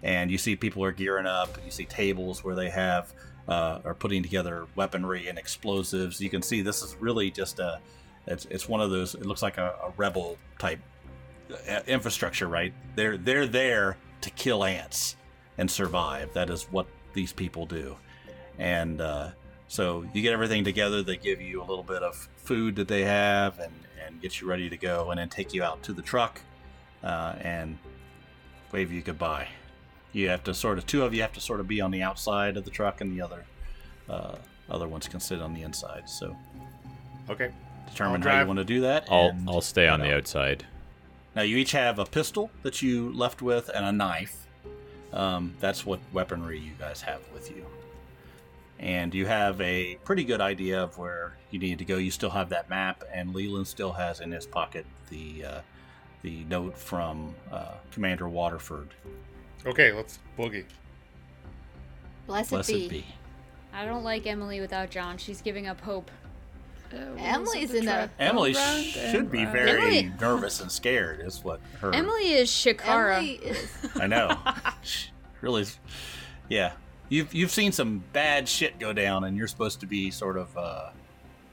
And 0.03 0.31
you 0.31 0.39
see 0.39 0.57
people 0.57 0.83
are 0.85 0.93
gearing 0.93 1.27
up. 1.27 1.59
You 1.65 1.71
see 1.71 1.85
tables 1.85 2.45
where 2.45 2.55
they 2.55 2.71
have 2.71 3.13
uh, 3.49 3.81
are 3.85 3.95
putting 3.95 4.23
together 4.23 4.67
weaponry 4.77 5.29
and 5.29 5.39
explosives. 5.39 6.21
You 6.21 6.31
can 6.31 6.43
see 6.43 6.63
this 6.63 6.83
is 6.83 6.97
really 6.97 7.31
just 7.31 7.59
a 7.59 7.81
it's, 8.29 8.45
it's 8.47 8.69
one 8.69 8.81
of 8.81 8.91
those. 8.91 9.15
It 9.15 9.27
looks 9.27 9.43
like 9.43 9.59
a, 9.59 9.75
a 9.83 9.93
rebel 9.97 10.37
type 10.59 10.81
uh, 11.69 11.81
infrastructure, 11.87 12.47
right? 12.47 12.73
They're 12.95 13.17
they're 13.17 13.47
there 13.47 13.97
to 14.21 14.31
kill 14.31 14.65
ants 14.65 15.17
and 15.57 15.71
survive. 15.71 16.33
That 16.35 16.51
is 16.51 16.65
what 16.65 16.87
these 17.15 17.33
people 17.33 17.67
do. 17.67 17.97
And 18.59 19.01
uh, 19.01 19.31
so 19.69 20.05
you 20.13 20.23
get 20.23 20.33
everything 20.33 20.65
together. 20.65 21.03
They 21.03 21.17
give 21.17 21.41
you 21.41 21.63
a 21.63 21.67
little 21.67 21.85
bit 21.85 22.03
of 22.03 22.29
food 22.37 22.77
that 22.77 22.89
they 22.89 23.05
have 23.05 23.59
and, 23.59 23.73
and 24.05 24.21
get 24.21 24.41
you 24.41 24.49
ready 24.49 24.69
to 24.69 24.77
go, 24.77 25.11
and 25.11 25.19
then 25.19 25.29
take 25.29 25.55
you 25.55 25.63
out 25.63 25.83
to 25.85 25.93
the 25.93 26.03
truck 26.03 26.41
uh, 27.03 27.35
and 27.41 27.79
wave 28.73 28.93
you 28.93 29.03
goodbye. 29.03 29.49
You 30.13 30.29
have 30.29 30.43
to 30.45 30.55
sort 30.55 30.79
of 30.79 30.87
two 30.87 31.03
of 31.03 31.15
you 31.15 31.23
have 31.23 31.35
to 31.35 31.41
sort 31.41 31.61
of 31.61 31.69
be 31.69 31.81
on 31.81 31.91
the 31.91 32.03
outside 32.03 32.57
of 32.57 32.65
the 32.65 32.71
truck, 32.71 33.01
and 33.01 33.17
the 33.17 33.23
other 33.23 33.45
uh, 34.09 34.37
other 34.69 34.89
ones 34.89 35.09
can 35.09 35.21
sit 35.21 35.41
on 35.41 35.55
the 35.55 35.63
inside. 35.63 36.09
So 36.09 36.37
Okay. 37.31 37.51
Determine 37.89 38.23
I'll 38.23 38.33
how 38.33 38.41
you 38.41 38.47
want 38.47 38.59
to 38.59 38.65
do 38.65 38.81
that. 38.83 39.07
I'll 39.11 39.29
and 39.29 39.49
I'll 39.49 39.61
stay 39.61 39.89
on 39.89 40.01
head 40.01 40.11
the 40.11 40.17
outside. 40.17 40.67
Now 41.35 41.43
you 41.43 41.57
each 41.57 41.73
have 41.73 41.99
a 41.99 42.05
pistol 42.05 42.51
that 42.63 42.83
you 42.83 43.13
left 43.13 43.43
with 43.43 43.69
and 43.69 43.85
a 43.85 43.93
knife. 43.93 44.47
Um, 45.13 45.55
that's 45.61 45.87
what 45.87 46.01
weaponry 46.13 46.59
you 46.59 46.73
guys 46.79 47.01
have 47.03 47.21
with 47.33 47.51
you. 47.51 47.65
And 48.79 49.15
you 49.15 49.27
have 49.27 49.61
a 49.61 49.97
pretty 50.05 50.25
good 50.25 50.41
idea 50.41 50.83
of 50.83 50.99
where 50.99 51.37
you 51.51 51.59
need 51.59 51.79
to 51.79 51.85
go. 51.85 51.97
You 51.97 52.11
still 52.11 52.31
have 52.31 52.51
that 52.51 52.71
map, 52.71 53.03
and 53.13 53.35
Leland 53.35 53.67
still 53.67 53.93
has 53.93 54.21
in 54.21 54.31
his 54.31 54.47
pocket 54.47 54.87
the 55.11 55.45
uh, 55.45 55.61
the 56.23 56.45
note 56.45 56.77
from 56.77 57.35
uh, 57.51 57.73
Commander 57.91 58.29
Waterford. 58.29 58.89
Okay, 59.67 59.93
let's 59.93 60.19
boogie. 60.39 60.65
Blessed, 62.27 62.51
Blessed 62.51 62.69
be. 62.69 62.89
be. 62.89 63.07
I 63.73 63.85
don't 63.85 64.05
like 64.05 64.27
Emily 64.27 64.61
without 64.61 64.91
John. 64.91 65.19
She's 65.19 65.41
giving 65.41 65.67
up 65.67 65.81
hope. 65.81 66.11
Emily's 67.19 67.75
in 67.75 67.85
the. 67.85 68.11
Emily 68.19 68.55
round 68.55 68.85
should 68.85 69.31
be 69.31 69.45
very 69.45 69.99
Emily- 69.99 70.13
nervous 70.21 70.61
and 70.61 70.71
scared. 70.71 71.21
Is 71.21 71.43
what 71.45 71.61
her. 71.81 71.95
Emily 71.95 72.33
is 72.33 72.49
Shakara. 72.51 73.17
Emily 73.19 73.33
is. 73.35 73.69
I 74.01 74.07
know. 74.07 74.37
really, 75.41 75.65
yeah. 76.49 76.73
You've 77.09 77.33
you've 77.35 77.51
seen 77.51 77.73
some 77.73 78.03
bad 78.13 78.49
shit 78.49 78.79
go 78.79 78.93
down, 78.93 79.25
and 79.25 79.37
you're 79.37 79.49
supposed 79.49 79.81
to 79.81 79.87
be 79.87 80.11
sort 80.11 80.37
of. 80.37 80.57
Uh, 80.57 80.91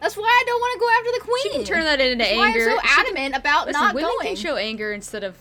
That's 0.02 0.18
why 0.18 0.24
I 0.28 0.44
don't 0.46 0.60
want 0.60 0.74
to 0.74 0.80
go 0.80 0.90
after 0.92 1.12
the 1.12 1.32
queen. 1.32 1.44
She 1.44 1.50
can 1.58 1.64
turn 1.64 1.84
that 1.86 2.00
into 2.02 2.18
That's 2.24 2.36
why 2.36 2.48
anger. 2.48 2.70
I'm 2.72 2.78
so 2.78 2.82
She 2.82 2.88
can- 2.88 3.06
adamant 3.08 3.36
about 3.38 3.68
Listen, 3.68 3.82
not 3.82 3.96
women 3.96 4.10
going. 4.20 4.28
can 4.28 4.36
show 4.36 4.56
anger 4.58 4.92
instead 4.94 5.24
of 5.24 5.36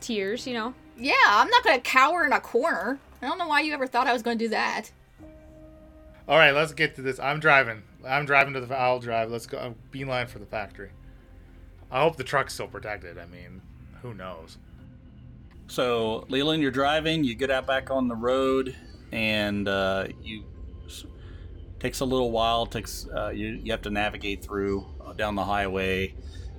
tears. 0.00 0.46
You 0.46 0.54
know. 0.54 0.74
Yeah, 0.98 1.14
I'm 1.26 1.48
not 1.48 1.64
gonna 1.64 1.80
cower 1.80 2.24
in 2.26 2.32
a 2.32 2.40
corner. 2.40 2.98
I 3.22 3.26
don't 3.26 3.38
know 3.38 3.46
why 3.48 3.60
you 3.60 3.72
ever 3.72 3.86
thought 3.86 4.06
I 4.06 4.12
was 4.12 4.22
gonna 4.22 4.36
do 4.36 4.48
that. 4.48 4.90
All 6.28 6.38
right, 6.38 6.52
let's 6.52 6.72
get 6.72 6.94
to 6.96 7.02
this. 7.02 7.18
I'm 7.18 7.40
driving. 7.40 7.82
I'm 8.06 8.24
driving 8.24 8.54
to 8.54 8.60
the. 8.60 8.74
I'll 8.76 8.98
drive. 8.98 9.30
Let's 9.30 9.46
go. 9.46 9.58
uh, 9.58 9.72
Beeline 9.90 10.26
for 10.26 10.38
the 10.38 10.46
factory. 10.46 10.90
I 11.90 12.00
hope 12.00 12.16
the 12.16 12.24
truck's 12.24 12.54
still 12.54 12.68
protected. 12.68 13.18
I 13.18 13.26
mean, 13.26 13.60
who 14.00 14.14
knows? 14.14 14.58
So, 15.66 16.26
Leland, 16.28 16.62
you're 16.62 16.70
driving. 16.70 17.24
You 17.24 17.34
get 17.34 17.50
out 17.50 17.66
back 17.66 17.90
on 17.90 18.08
the 18.08 18.14
road, 18.14 18.74
and 19.12 19.68
uh, 19.68 20.08
you 20.22 20.44
takes 21.78 22.00
a 22.00 22.04
little 22.04 22.30
while. 22.30 22.66
Takes 22.66 23.06
uh, 23.08 23.30
you 23.30 23.60
you 23.62 23.72
have 23.72 23.82
to 23.82 23.90
navigate 23.90 24.42
through 24.44 24.86
uh, 25.04 25.12
down 25.12 25.34
the 25.34 25.44
highway. 25.44 26.14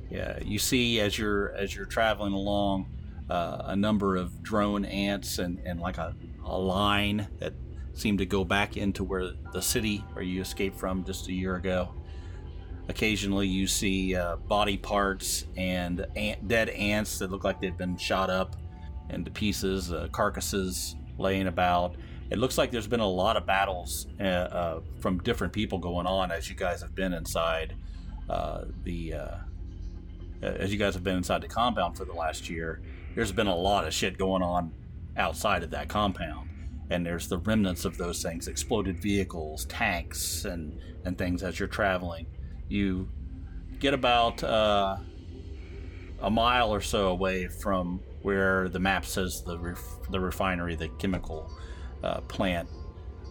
Yeah, 0.09 0.39
you 0.43 0.59
see 0.59 0.99
as 0.99 1.17
you're 1.17 1.53
as 1.53 1.75
you're 1.75 1.85
traveling 1.85 2.33
along 2.33 2.91
uh, 3.29 3.63
a 3.65 3.75
number 3.75 4.15
of 4.15 4.43
drone 4.43 4.85
ants 4.85 5.39
and, 5.39 5.59
and 5.65 5.79
like 5.79 5.97
a, 5.97 6.15
a 6.45 6.57
line 6.57 7.27
that 7.39 7.53
seem 7.93 8.17
to 8.17 8.25
go 8.25 8.43
back 8.43 8.77
into 8.77 9.03
where 9.03 9.31
the 9.51 9.61
city 9.61 10.03
where 10.13 10.23
you 10.23 10.41
escaped 10.41 10.77
from 10.77 11.03
just 11.03 11.27
a 11.27 11.33
year 11.33 11.55
ago. 11.55 11.93
Occasionally, 12.89 13.47
you 13.47 13.65
see 13.65 14.15
uh, 14.15 14.35
body 14.35 14.77
parts 14.77 15.45
and 15.55 16.05
ant, 16.15 16.47
dead 16.47 16.69
ants 16.69 17.19
that 17.19 17.31
look 17.31 17.43
like 17.43 17.61
they've 17.61 17.77
been 17.77 17.97
shot 17.97 18.29
up 18.29 18.57
into 19.09 19.31
pieces, 19.31 19.93
uh, 19.93 20.07
carcasses 20.11 20.95
laying 21.17 21.47
about. 21.47 21.95
It 22.29 22.39
looks 22.39 22.57
like 22.57 22.71
there's 22.71 22.87
been 22.87 22.99
a 22.99 23.07
lot 23.07 23.37
of 23.37 23.45
battles 23.45 24.07
uh, 24.19 24.23
uh, 24.23 24.81
from 24.99 25.19
different 25.19 25.53
people 25.53 25.77
going 25.77 26.07
on 26.07 26.31
as 26.31 26.49
you 26.49 26.55
guys 26.55 26.81
have 26.81 26.95
been 26.95 27.13
inside 27.13 27.75
uh, 28.29 28.65
the. 28.83 29.13
Uh, 29.13 29.37
as 30.41 30.73
you 30.73 30.77
guys 30.77 30.93
have 30.93 31.05
been 31.05 31.15
inside 31.15 31.41
the 31.41 31.47
compound 31.47 31.95
for 31.95 32.03
the 32.03 32.11
last 32.11 32.49
year, 32.49 32.81
there's 33.15 33.31
been 33.31 33.47
a 33.47 33.55
lot 33.55 33.87
of 33.87 33.93
shit 33.93 34.17
going 34.17 34.41
on 34.41 34.73
outside 35.15 35.63
of 35.63 35.69
that 35.71 35.87
compound. 35.87 36.49
And 36.93 37.03
there's 37.03 37.27
the 37.27 37.39
remnants 37.39 37.85
of 37.85 37.97
those 37.97 38.21
things 38.21 38.47
exploded 38.47 39.01
vehicles, 39.01 39.65
tanks, 39.65 40.45
and, 40.45 40.79
and 41.05 41.17
things 41.17 41.41
as 41.41 41.59
you're 41.59 41.67
traveling. 41.67 42.27
You 42.69 43.09
get 43.79 43.95
about 43.95 44.43
uh, 44.43 44.97
a 46.21 46.29
mile 46.29 46.71
or 46.71 46.81
so 46.81 47.07
away 47.07 47.47
from 47.47 47.99
where 48.21 48.69
the 48.69 48.79
map 48.79 49.05
says 49.05 49.41
the 49.41 49.57
ref- 49.57 50.09
the 50.11 50.19
refinery, 50.19 50.75
the 50.75 50.89
chemical 50.99 51.51
uh, 52.03 52.21
plant 52.21 52.69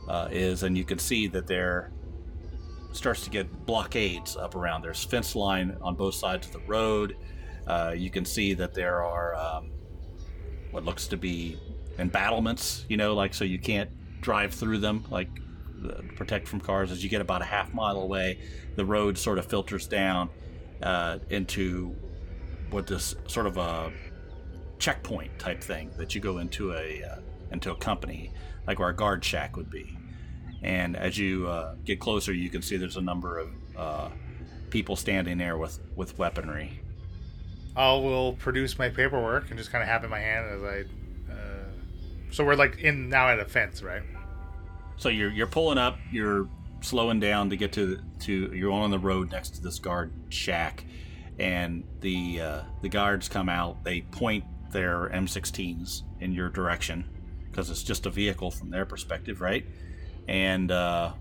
uh, 0.09 0.27
is, 0.33 0.65
and 0.65 0.77
you 0.77 0.85
can 0.85 0.99
see 0.99 1.29
that 1.29 1.47
there 1.47 1.93
starts 2.91 3.23
to 3.23 3.31
get 3.31 3.65
blockades 3.65 4.37
up 4.37 4.57
around. 4.57 4.83
There's 4.83 5.05
fence 5.05 5.37
line 5.37 5.77
on 5.81 5.95
both 5.95 6.17
sides 6.17 6.49
of 6.49 6.53
the 6.53 6.67
road. 6.67 7.17
Uh, 7.65 7.95
you 7.97 8.11
can 8.11 8.25
see 8.25 8.55
that 8.55 8.75
there 8.75 9.05
are 9.05 9.37
um, 9.37 9.71
what 10.73 10.85
looks 10.85 11.07
to 11.07 11.17
be 11.17 11.59
embattlements, 11.99 12.85
you 12.89 12.97
know, 12.97 13.15
like 13.15 13.35
so 13.35 13.45
you 13.45 13.59
can't 13.59 13.91
drive 14.21 14.55
through 14.55 14.79
them, 14.79 15.05
like 15.11 15.29
uh, 15.85 16.03
protect 16.17 16.49
from 16.49 16.61
cars. 16.61 16.91
As 16.91 17.03
you 17.03 17.11
get 17.11 17.21
about 17.21 17.43
a 17.43 17.47
half 17.47 17.73
mile 17.75 18.01
away, 18.01 18.39
the 18.77 18.85
road 18.85 19.19
sort 19.19 19.39
of 19.39 19.47
filters 19.47 19.87
down 19.87 20.31
uh, 20.83 21.19
into 21.31 21.95
what 22.71 22.87
this 22.87 23.15
sort 23.27 23.47
of 23.47 23.57
a 23.57 23.93
checkpoint 24.79 25.39
type 25.39 25.63
thing 25.63 25.91
that 25.97 26.15
you 26.15 26.21
go 26.21 26.39
into 26.39 26.73
a 26.73 27.03
uh, 27.03 27.17
into 27.51 27.71
a 27.71 27.77
company, 27.77 28.31
like 28.67 28.79
where 28.79 28.89
a 28.89 28.97
guard 28.97 29.25
shack 29.25 29.57
would 29.57 29.71
be. 29.71 29.97
And 30.63 30.97
as 30.97 31.19
you 31.19 31.49
uh, 31.49 31.75
get 31.85 32.01
closer, 32.01 32.33
you 32.33 32.49
can 32.49 32.63
see 32.63 32.77
there's 32.77 32.97
a 32.97 33.03
number 33.03 33.39
of 33.39 33.51
uh, 33.77 34.09
people 34.71 34.97
standing 34.97 35.39
there 35.39 35.59
with 35.59 35.79
with 35.97 36.19
weaponry. 36.19 36.81
I 37.77 37.93
will 37.95 38.35
produce 38.35 38.79
my 38.79 38.91
paperwork 38.91 39.49
and 39.49 39.59
just 39.59 39.71
kind 39.71 39.83
of 39.83 39.89
have 39.89 40.03
it 40.03 40.07
in 40.07 40.11
my 40.11 40.21
hand 40.21 40.47
as 40.51 40.63
I. 40.63 40.85
So 42.33 42.45
we're 42.45 42.55
like 42.55 42.79
in 42.79 43.11
now 43.11 43.29
at 43.29 43.39
a 43.39 43.45
fence, 43.45 43.83
right? 43.83 44.03
So 44.97 45.11
you're 45.11 45.31
you're 45.31 45.47
pulling 45.47 45.79
up, 45.79 45.99
you're 46.11 46.49
slowing 46.81 47.21
down 47.21 47.51
to 47.51 47.57
get 47.57 47.73
to 47.75 48.01
to 48.21 48.53
you're 48.55 48.73
on 48.73 48.91
the 48.91 48.99
road 48.99 49.31
next 49.31 49.51
to 49.57 49.63
this 49.63 49.79
guard 49.79 50.13
shack, 50.31 50.85
and 51.39 51.85
the 52.01 52.41
uh, 52.41 52.63
the 52.81 52.89
guards 52.89 53.29
come 53.29 53.51
out. 53.51 53.85
They 53.85 54.01
point 54.01 54.45
their 54.71 55.11
M16s 55.11 56.03
in 56.21 56.33
your 56.33 56.49
direction, 56.49 57.05
because 57.51 57.69
it's 57.69 57.83
just 57.83 58.07
a 58.07 58.11
vehicle 58.11 58.51
from 58.51 58.71
their 58.71 58.87
perspective, 58.87 59.43
right? 59.43 59.67
And 60.27 60.71
uh, 60.71 61.13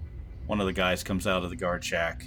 one 0.47 0.61
of 0.61 0.65
the 0.65 0.73
guys 0.73 1.03
comes 1.03 1.27
out 1.27 1.43
of 1.43 1.49
the 1.49 1.57
guard 1.57 1.83
shack 1.83 2.25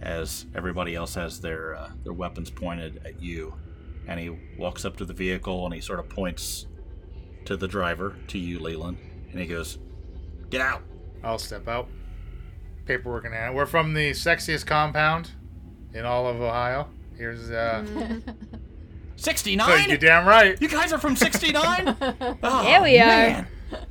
as 0.00 0.46
everybody 0.54 0.94
else 0.94 1.14
has 1.14 1.40
their 1.40 1.74
uh, 1.74 1.90
their 2.04 2.12
weapons 2.12 2.48
pointed 2.48 3.02
at 3.04 3.20
you, 3.20 3.54
and 4.06 4.20
he 4.20 4.30
walks 4.56 4.84
up 4.84 4.96
to 4.98 5.04
the 5.04 5.14
vehicle 5.14 5.64
and 5.64 5.74
he 5.74 5.80
sort 5.80 5.98
of 5.98 6.08
points 6.08 6.66
to 7.46 7.56
the 7.56 7.68
driver, 7.68 8.16
to 8.28 8.38
you, 8.38 8.58
Leland, 8.58 8.98
and 9.30 9.40
he 9.40 9.46
goes, 9.46 9.78
"Get 10.50 10.60
out." 10.60 10.82
I'll 11.24 11.38
step 11.38 11.68
out. 11.68 11.88
Paperwork 12.86 13.24
in 13.24 13.32
hand. 13.32 13.54
We're 13.54 13.66
from 13.66 13.94
the 13.94 14.10
sexiest 14.10 14.66
compound 14.66 15.30
in 15.94 16.04
all 16.04 16.26
of 16.26 16.40
Ohio. 16.40 16.88
Here's 17.16 17.50
uh. 17.50 17.84
Sixty-nine. 19.16 19.88
You're 19.88 19.98
damn 19.98 20.26
right. 20.26 20.60
You 20.60 20.66
guys 20.68 20.92
are 20.92 20.98
from 20.98 21.14
69? 21.14 21.96
Oh, 22.42 22.62
Yeah, 22.68 22.82
we 22.82 22.98
are. 22.98 23.06
man. 23.06 23.46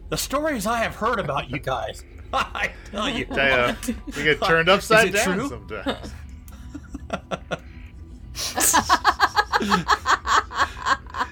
The 0.10 0.18
stories 0.18 0.66
I 0.68 0.80
have 0.80 0.95
heard 0.95 1.20
about 1.20 1.49
you 1.49 1.60
guys. 1.60 2.04
I 2.34 2.72
tell 2.91 3.08
you. 3.10 3.26
Tell 3.26 3.70
ya, 3.70 3.76
we 4.18 4.24
get 4.24 4.41
turned 4.41 4.68
upside 4.68 5.10
Is 5.10 5.16
it 5.16 5.26
down 5.26 5.38
true? 5.38 5.49
sometimes. 5.49 6.12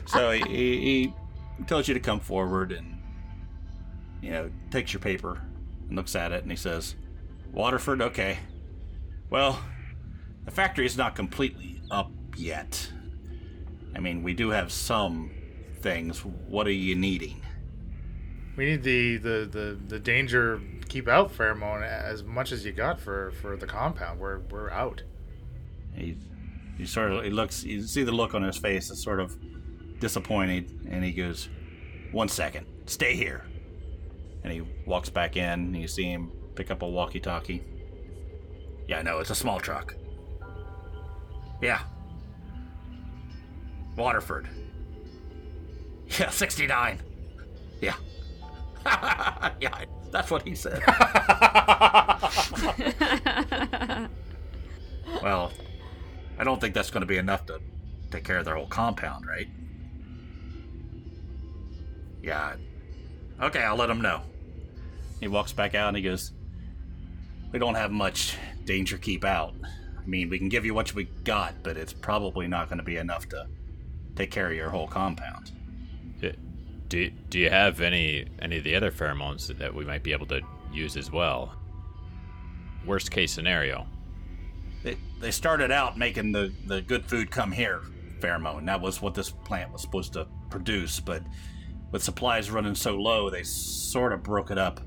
So 0.08 0.32
he, 0.32 0.42
he, 0.44 0.78
he 0.80 1.14
tells 1.68 1.88
you 1.88 1.94
to 1.94 2.00
come 2.00 2.20
forward 2.20 2.72
and, 2.72 3.02
you 4.22 4.32
know, 4.32 4.50
takes 4.72 4.94
your 4.94 5.00
paper 5.00 5.42
and 5.88 5.96
looks 5.96 6.16
at 6.16 6.32
it 6.32 6.44
and 6.44 6.52
he 6.52 6.58
says, 6.58 6.96
Waterford, 7.52 8.02
okay. 8.02 8.40
Well, 9.30 9.60
the 10.46 10.52
factory 10.52 10.86
is 10.86 10.98
not 10.98 11.16
completely 11.16 11.82
up 11.92 12.12
yet. 12.36 12.92
I 13.96 14.00
mean, 14.00 14.24
we 14.24 14.34
do 14.34 14.50
have 14.50 14.72
some 14.72 15.32
things. 15.82 16.24
What 16.24 16.68
are 16.68 16.72
you 16.72 16.96
needing? 16.96 17.42
We 18.56 18.66
need 18.66 18.84
the, 18.84 19.18
the, 19.18 19.50
the, 19.52 19.80
the 19.88 20.00
danger 20.00 20.62
keep 20.90 21.08
out 21.08 21.32
pheromone 21.32 21.84
as 21.84 22.24
much 22.24 22.52
as 22.52 22.66
you 22.66 22.72
got 22.72 23.00
for, 23.00 23.32
for 23.42 23.56
the 23.56 23.68
compound. 23.68 24.20
We're 24.20 24.40
we're 24.40 24.70
out. 24.72 25.04
He, 25.94 26.18
he 26.78 26.86
sort 26.86 27.12
of 27.12 27.24
he 27.24 27.30
looks. 27.30 27.64
You 27.64 27.82
see 27.84 28.04
the 28.04 28.12
look 28.12 28.34
on 28.34 28.44
his 28.44 28.58
face 28.58 28.90
it's 28.90 29.04
sort 29.04 29.20
of 29.20 29.38
disappointed, 30.00 30.88
and 30.90 31.04
he 31.04 31.12
goes, 31.12 31.50
"One 32.12 32.28
second, 32.28 32.66
stay 32.86 33.16
here." 33.16 33.44
And 34.44 34.54
he 34.54 34.62
walks 34.86 35.10
back 35.10 35.36
in. 35.36 35.44
And 35.44 35.76
you 35.76 35.88
see 35.88 36.06
him 36.06 36.32
pick 36.56 36.72
up 36.72 36.82
a 36.82 36.88
walkie-talkie. 36.88 37.62
Yeah, 38.88 39.02
no, 39.02 39.20
it's 39.20 39.30
a 39.30 39.36
small 39.36 39.60
truck. 39.60 39.94
Yeah. 41.62 41.82
Waterford. 43.98 44.48
Yeah, 46.20 46.30
sixty-nine. 46.30 47.02
Yeah. 47.82 47.96
yeah, 49.60 49.84
that's 50.12 50.32
what 50.32 50.48
he 50.48 50.56
said. 50.56 50.82
Well, 55.22 55.52
I 56.38 56.44
don't 56.44 56.62
think 56.62 56.74
that's 56.74 56.92
going 56.92 57.02
to 57.02 57.08
be 57.08 57.18
enough 57.18 57.46
to 57.48 57.60
take 58.12 58.24
care 58.24 58.38
of 58.38 58.46
their 58.46 58.56
whole 58.56 58.68
compound, 58.68 59.26
right? 59.28 59.48
Yeah. 62.22 62.56
Okay, 63.42 63.64
I'll 63.64 63.76
let 63.76 63.90
him 63.90 64.02
know. 64.02 64.22
He 65.20 65.28
walks 65.28 65.54
back 65.54 65.76
out 65.76 65.90
and 65.90 65.98
he 65.98 66.04
goes, 66.04 66.32
We 67.52 67.60
don't 67.60 67.76
have 67.76 67.92
much 67.92 68.38
danger 68.66 68.98
keep 68.98 69.24
out. 69.24 69.54
I 69.98 70.06
mean, 70.06 70.30
we 70.30 70.38
can 70.38 70.50
give 70.50 70.66
you 70.66 70.74
what 70.74 70.94
we 70.94 71.06
got, 71.24 71.56
but 71.64 71.78
it's 71.78 71.94
probably 71.94 72.48
not 72.48 72.70
going 72.70 72.80
to 72.80 72.84
be 72.84 72.98
enough 72.98 73.28
to 73.30 73.48
take 74.16 74.32
care 74.32 74.48
of 74.48 74.54
your 74.54 74.70
whole 74.70 74.88
compound. 74.88 75.52
Do, 76.20 76.34
do, 76.88 77.10
do 77.30 77.40
you 77.40 77.50
have 77.50 77.82
any 77.82 78.28
any 78.42 78.58
of 78.58 78.64
the 78.64 78.76
other 78.76 78.92
pheromones 78.92 79.48
that 79.58 79.74
we 79.74 79.86
might 79.86 80.04
be 80.04 80.12
able 80.12 80.26
to 80.28 80.42
use 80.74 80.98
as 80.98 81.12
well? 81.12 81.56
Worst 82.86 83.12
case 83.12 83.32
scenario. 83.32 83.86
They, 84.84 84.98
they 85.20 85.32
started 85.32 85.72
out 85.72 85.98
making 85.98 86.32
the, 86.32 86.54
the 86.66 86.82
good 86.82 87.06
food 87.06 87.30
come 87.30 87.52
here 87.52 87.82
pheromone. 88.20 88.66
That 88.66 88.82
was 88.82 89.02
what 89.02 89.14
this 89.14 89.30
plant 89.30 89.72
was 89.72 89.82
supposed 89.82 90.14
to 90.14 90.28
produce, 90.50 91.00
but 91.00 91.24
with 91.92 92.04
supplies 92.04 92.52
running 92.52 92.76
so 92.76 92.96
low, 92.96 93.30
they 93.30 93.44
sort 93.44 94.14
of 94.14 94.24
broke 94.24 94.52
it 94.52 94.58
up 94.58 94.82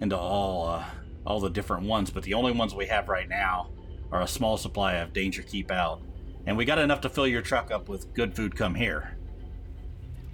into 0.00 0.16
all 0.16 0.68
uh, 0.68 0.84
all 1.26 1.40
the 1.40 1.50
different 1.50 1.84
ones. 1.86 2.10
But 2.10 2.22
the 2.22 2.34
only 2.34 2.52
ones 2.52 2.74
we 2.74 2.86
have 2.86 3.08
right 3.08 3.28
now 3.28 3.70
are 4.12 4.22
a 4.22 4.28
small 4.28 4.56
supply 4.56 4.94
of 4.94 5.12
Danger 5.12 5.42
Keep 5.42 5.70
Out, 5.70 6.00
and 6.46 6.56
we 6.56 6.64
got 6.64 6.78
enough 6.78 7.00
to 7.02 7.08
fill 7.08 7.26
your 7.26 7.42
truck 7.42 7.70
up 7.70 7.88
with 7.88 8.12
good 8.14 8.34
food 8.34 8.56
come 8.56 8.74
here. 8.74 9.16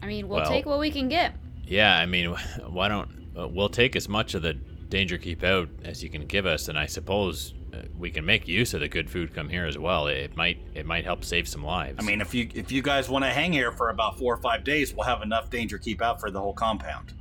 I 0.03 0.07
mean, 0.07 0.28
we'll, 0.28 0.41
Well- 0.41 0.49
take 0.51 0.66
what 0.66 0.80
we 0.80 0.91
can 0.91 1.09
get. 1.09 1.34
Yeah, 1.64 1.97
I 1.97 2.07
mean, 2.07 2.34
why 2.66 2.88
don't 2.88 3.11
uh, 3.38 3.47
we'll 3.49 3.68
take 3.68 3.95
as 3.95 4.09
much 4.09 4.34
of 4.34 4.43
the 4.43 4.55
danger 4.55 5.18
keep 5.18 5.45
out 5.45 5.68
as 5.84 6.03
you 6.03 6.11
can 6.11 6.26
give 6.26 6.47
us, 6.47 6.68
and 6.68 6.76
I 6.78 6.86
suppose 6.86 7.55
we 7.99 8.11
can 8.11 8.25
make 8.25 8.49
use 8.49 8.75
of 8.75 8.81
the 8.81 8.89
good 8.89 9.09
food 9.11 9.35
come 9.35 9.49
here 9.49 9.66
as 9.66 9.79
well. 9.79 10.07
It 10.09 10.37
might 10.37 10.59
it 10.75 10.87
might 10.87 11.05
help 11.05 11.25
save 11.25 11.47
some 11.49 11.62
lives. 11.64 11.97
I 11.99 12.03
mean, 12.03 12.21
if 12.21 12.35
you 12.35 12.49
if 12.55 12.71
you 12.73 12.83
guys 12.83 13.09
want 13.09 13.25
to 13.25 13.31
hang 13.31 13.53
here 13.53 13.73
for 13.73 13.91
about 13.91 14.18
four 14.18 14.35
or 14.35 14.39
five 14.41 14.64
days, 14.64 14.95
we'll 14.95 15.07
have 15.07 15.23
enough 15.23 15.51
Danger 15.51 15.79
Keep 15.79 16.03
Out 16.03 16.21
for 16.21 16.31
the 16.31 16.41
whole 16.41 16.53
compound. 16.55 17.12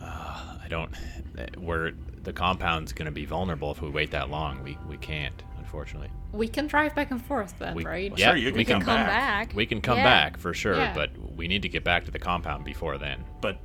I 0.00 0.66
don't. 0.68 0.92
uh, 1.38 1.46
We're 1.58 1.92
the 2.22 2.32
compound's 2.32 2.92
going 2.92 3.06
to 3.06 3.12
be 3.12 3.24
vulnerable 3.24 3.70
if 3.72 3.80
we 3.80 3.88
wait 3.90 4.10
that 4.10 4.28
long. 4.30 4.62
We 4.62 4.76
we 4.88 4.96
can't, 4.98 5.42
unfortunately. 5.58 6.10
We 6.32 6.46
can 6.46 6.66
drive 6.66 6.94
back 6.94 7.10
and 7.10 7.24
forth 7.24 7.58
then, 7.58 7.74
We, 7.74 7.84
right? 7.86 8.10
Well, 8.10 8.20
Yeah, 8.20 8.28
sure, 8.28 8.36
you 8.36 8.52
we 8.52 8.64
can 8.64 8.80
can 8.80 8.80
come 8.82 8.96
Come 8.96 9.06
back. 9.06 9.48
back. 9.48 9.56
We 9.56 9.64
can 9.64 9.80
come 9.80 9.96
Yeah. 9.96 10.04
back 10.04 10.36
for 10.36 10.52
sure, 10.52 10.76
Yeah. 10.76 10.92
but 10.94 11.10
we 11.36 11.48
need 11.48 11.62
to 11.62 11.70
get 11.70 11.84
back 11.84 12.04
to 12.04 12.10
the 12.10 12.18
compound 12.18 12.64
before 12.66 12.98
then. 12.98 13.24
But 13.40 13.58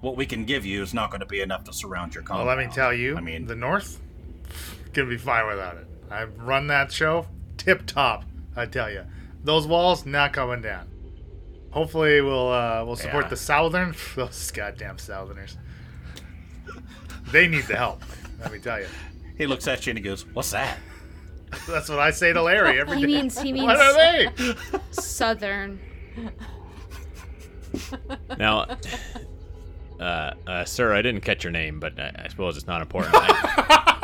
what 0.00 0.16
we 0.16 0.24
can 0.24 0.44
give 0.46 0.64
you 0.64 0.80
is 0.82 0.94
not 0.94 1.10
going 1.10 1.20
to 1.20 1.26
be 1.26 1.40
enough 1.42 1.64
to 1.64 1.72
surround 1.74 2.14
your 2.14 2.22
compound. 2.22 2.46
Well, 2.46 2.56
compound. 2.56 2.70
let 2.70 2.76
me 2.76 2.82
tell 2.82 2.94
you, 2.94 3.16
I 3.18 3.20
mean, 3.20 3.46
the 3.46 3.54
North 3.56 4.00
gonna 4.92 5.08
be 5.08 5.18
fine 5.18 5.46
without 5.46 5.76
it. 5.76 5.86
I've 6.10 6.38
run 6.38 6.66
that 6.68 6.90
show 6.92 7.26
tip 7.56 7.86
top. 7.86 8.24
I 8.56 8.66
tell 8.66 8.90
you, 8.90 9.04
those 9.44 9.66
walls 9.66 10.04
not 10.06 10.32
coming 10.32 10.62
down. 10.62 10.88
Hopefully, 11.70 12.20
we'll 12.20 12.50
uh, 12.50 12.82
we'll 12.84 12.96
support 12.96 13.24
Yeah. 13.26 13.30
the 13.30 13.36
Southern. 13.36 13.94
Those 14.16 14.50
goddamn 14.50 14.98
Southerners. 14.98 15.56
They 17.30 17.46
need 17.46 17.64
the 17.64 17.76
help. 17.76 18.02
Let 18.40 18.52
me 18.52 18.58
tell 18.58 18.80
you. 18.80 18.86
he 19.36 19.46
looks 19.46 19.68
at 19.68 19.86
you 19.86 19.90
and 19.90 19.98
he 19.98 20.02
goes, 20.02 20.24
"What's 20.32 20.50
that?" 20.52 20.78
That's 21.68 21.88
what 21.90 21.98
I 21.98 22.10
say 22.10 22.32
to 22.32 22.42
Larry 22.42 22.80
every 22.80 22.94
day. 22.96 23.00
He 23.00 23.06
means 23.06 23.38
he 23.38 23.52
means 23.52 23.66
what 23.66 23.76
are 23.76 23.92
they? 23.94 24.28
southern. 24.92 25.78
Now, 28.38 28.66
uh, 30.00 30.32
uh, 30.46 30.64
sir, 30.64 30.94
I 30.94 31.02
didn't 31.02 31.20
catch 31.20 31.44
your 31.44 31.50
name, 31.50 31.80
but 31.80 31.98
I, 31.98 32.22
I 32.24 32.28
suppose 32.28 32.56
it's 32.56 32.66
not 32.66 32.80
important. 32.80 33.14
I, 33.16 33.97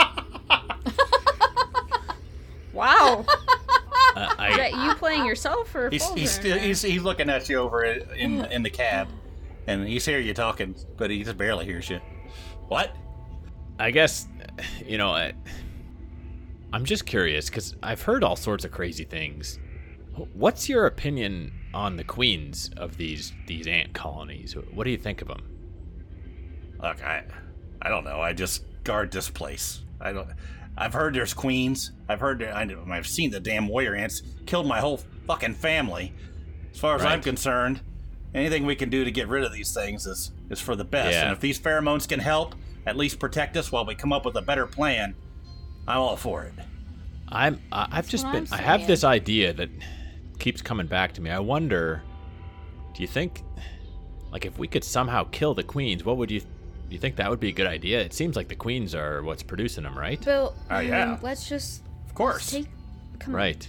Wow. 2.84 3.24
uh, 4.16 4.34
Is 4.50 4.56
that 4.56 4.72
you 4.74 4.94
playing 4.96 5.24
yourself 5.24 5.74
or 5.74 5.88
He's 5.90 6.04
Fulgrim? 6.04 6.18
he's 6.18 6.30
still 6.30 6.58
he's, 6.58 6.82
he's 6.82 7.02
looking 7.02 7.30
at 7.30 7.48
you 7.48 7.58
over 7.58 7.84
in 7.84 8.08
in, 8.16 8.44
in 8.46 8.62
the 8.62 8.70
cab, 8.70 9.08
and 9.66 9.86
he's 9.88 10.04
hear 10.04 10.18
you 10.20 10.34
talking, 10.34 10.74
but 10.96 11.10
he 11.10 11.22
just 11.22 11.38
barely 11.38 11.64
hears 11.64 11.88
you. 11.88 12.00
What? 12.68 12.94
I 13.78 13.90
guess, 13.90 14.28
you 14.86 14.98
know, 14.98 15.10
I, 15.10 15.32
I'm 16.72 16.84
just 16.84 17.06
curious 17.06 17.48
because 17.48 17.74
I've 17.82 18.02
heard 18.02 18.22
all 18.22 18.36
sorts 18.36 18.64
of 18.64 18.70
crazy 18.70 19.04
things. 19.04 19.58
What's 20.32 20.68
your 20.68 20.86
opinion 20.86 21.52
on 21.72 21.96
the 21.96 22.04
queens 22.04 22.70
of 22.76 22.96
these 22.96 23.32
these 23.46 23.66
ant 23.66 23.94
colonies? 23.94 24.54
What 24.72 24.84
do 24.84 24.90
you 24.90 24.98
think 24.98 25.22
of 25.22 25.28
them? 25.28 25.42
Look, 26.82 27.02
I 27.02 27.24
I 27.82 27.88
don't 27.88 28.04
know. 28.04 28.20
I 28.20 28.32
just 28.32 28.64
guard 28.84 29.10
this 29.10 29.30
place. 29.30 29.80
I 30.00 30.12
don't. 30.12 30.28
I've 30.76 30.92
heard 30.92 31.14
there's 31.14 31.34
queens. 31.34 31.92
I've 32.08 32.20
heard. 32.20 32.42
I, 32.42 32.68
I've 32.90 33.06
seen 33.06 33.30
the 33.30 33.40
damn 33.40 33.68
warrior 33.68 33.94
ants 33.94 34.22
killed 34.46 34.66
my 34.66 34.80
whole 34.80 35.00
fucking 35.26 35.54
family. 35.54 36.12
As 36.72 36.80
far 36.80 36.96
as 36.96 37.04
I'm 37.04 37.22
concerned, 37.22 37.80
anything 38.34 38.66
we 38.66 38.74
can 38.74 38.90
do 38.90 39.04
to 39.04 39.10
get 39.12 39.28
rid 39.28 39.44
of 39.44 39.52
these 39.52 39.72
things 39.72 40.06
is 40.06 40.32
is 40.50 40.60
for 40.60 40.74
the 40.74 40.84
best. 40.84 41.12
Yeah. 41.12 41.24
And 41.24 41.32
if 41.32 41.40
these 41.40 41.60
pheromones 41.60 42.08
can 42.08 42.18
help, 42.18 42.54
at 42.86 42.96
least 42.96 43.18
protect 43.20 43.56
us 43.56 43.70
while 43.70 43.86
we 43.86 43.94
come 43.94 44.12
up 44.12 44.24
with 44.24 44.36
a 44.36 44.42
better 44.42 44.66
plan, 44.66 45.14
I'm 45.86 45.98
all 45.98 46.16
for 46.16 46.42
it. 46.44 46.54
I'm 47.28 47.60
I- 47.70 47.88
I've 47.92 48.08
just 48.08 48.24
been 48.32 48.46
I'm 48.50 48.58
have 48.58 48.86
this 48.86 49.04
idea 49.04 49.52
that 49.52 49.70
keeps 50.40 50.60
coming 50.60 50.86
back 50.88 51.12
to 51.14 51.20
me. 51.20 51.30
I 51.30 51.38
wonder, 51.38 52.02
do 52.94 53.02
you 53.02 53.08
think, 53.08 53.42
like, 54.32 54.44
if 54.44 54.58
we 54.58 54.66
could 54.66 54.82
somehow 54.84 55.24
kill 55.30 55.54
the 55.54 55.62
queens, 55.62 56.04
what 56.04 56.16
would 56.16 56.30
you? 56.32 56.42
Do 56.94 56.96
you 56.96 57.00
think 57.00 57.16
that 57.16 57.28
would 57.28 57.40
be 57.40 57.48
a 57.48 57.52
good 57.52 57.66
idea? 57.66 58.00
It 58.02 58.14
seems 58.14 58.36
like 58.36 58.46
the 58.46 58.54
queens 58.54 58.94
are 58.94 59.20
what's 59.24 59.42
producing 59.42 59.82
them, 59.82 59.98
right? 59.98 60.24
Bill, 60.24 60.54
Oh, 60.70 60.74
I 60.76 60.82
yeah. 60.82 61.18
let's 61.22 61.48
just 61.48 61.82
Of 62.06 62.14
course. 62.14 62.52
take. 62.52 62.68
Come 63.18 63.34
on, 63.34 63.36
Right. 63.40 63.68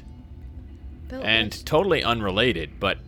Bill. 1.07 1.23
And 1.23 1.45
let's- 1.51 1.63
totally 1.63 2.03
unrelated, 2.03 2.79
but 2.79 2.99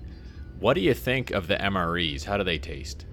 what 0.60 0.74
do 0.74 0.82
you 0.82 0.96
think 0.96 1.30
of 1.30 1.46
the 1.48 1.56
MREs? 1.62 2.24
How 2.24 2.36
do 2.36 2.44
they 2.44 2.58
taste? 2.58 3.06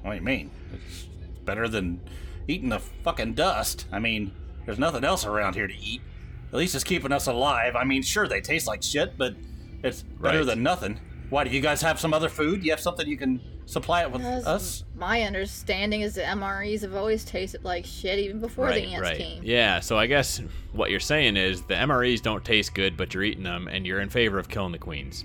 What 0.00 0.12
do 0.12 0.16
you 0.16 0.22
mean? 0.22 0.50
It's 0.72 1.04
it's 1.28 1.38
better 1.40 1.68
than 1.68 2.00
eating 2.48 2.70
the 2.70 2.78
fucking 2.78 3.34
dust. 3.34 3.84
I 3.92 3.98
mean, 3.98 4.32
there's 4.64 4.78
nothing 4.78 5.04
else 5.04 5.26
around 5.26 5.56
here 5.56 5.66
to 5.66 5.76
eat. 5.78 6.00
At 6.54 6.58
least 6.58 6.74
it's 6.74 6.84
keeping 6.84 7.12
us 7.12 7.26
alive. 7.26 7.76
I 7.76 7.84
mean, 7.84 8.00
sure, 8.02 8.26
they 8.26 8.40
taste 8.40 8.66
like 8.66 8.82
shit, 8.82 9.18
but 9.18 9.34
it's 9.84 10.00
better 10.00 10.38
Right. 10.38 10.46
than 10.46 10.62
nothing. 10.62 11.00
Why, 11.28 11.44
do 11.44 11.50
you 11.50 11.60
guys 11.60 11.82
have 11.82 12.00
some 12.00 12.14
other 12.14 12.30
food? 12.30 12.64
You 12.64 12.70
have 12.70 12.80
something 12.80 13.06
you 13.06 13.18
can 13.18 13.40
supply 13.72 14.02
it 14.02 14.10
with 14.10 14.22
That's 14.22 14.46
us. 14.46 14.84
My 14.94 15.22
understanding 15.22 16.02
is 16.02 16.14
that 16.14 16.26
MREs 16.36 16.82
have 16.82 16.94
always 16.94 17.24
tasted 17.24 17.64
like 17.64 17.84
shit 17.84 18.18
even 18.18 18.40
before 18.40 18.66
right, 18.66 18.82
the 18.82 18.92
ants 18.92 19.00
right. 19.00 19.18
came. 19.18 19.42
Yeah, 19.42 19.80
so 19.80 19.98
I 19.98 20.06
guess 20.06 20.40
what 20.72 20.90
you're 20.90 21.00
saying 21.00 21.36
is 21.36 21.62
the 21.62 21.74
MREs 21.74 22.22
don't 22.22 22.44
taste 22.44 22.74
good, 22.74 22.96
but 22.96 23.14
you're 23.14 23.24
eating 23.24 23.44
them, 23.44 23.68
and 23.68 23.86
you're 23.86 24.00
in 24.00 24.10
favor 24.10 24.38
of 24.38 24.48
killing 24.48 24.72
the 24.72 24.78
queens. 24.78 25.24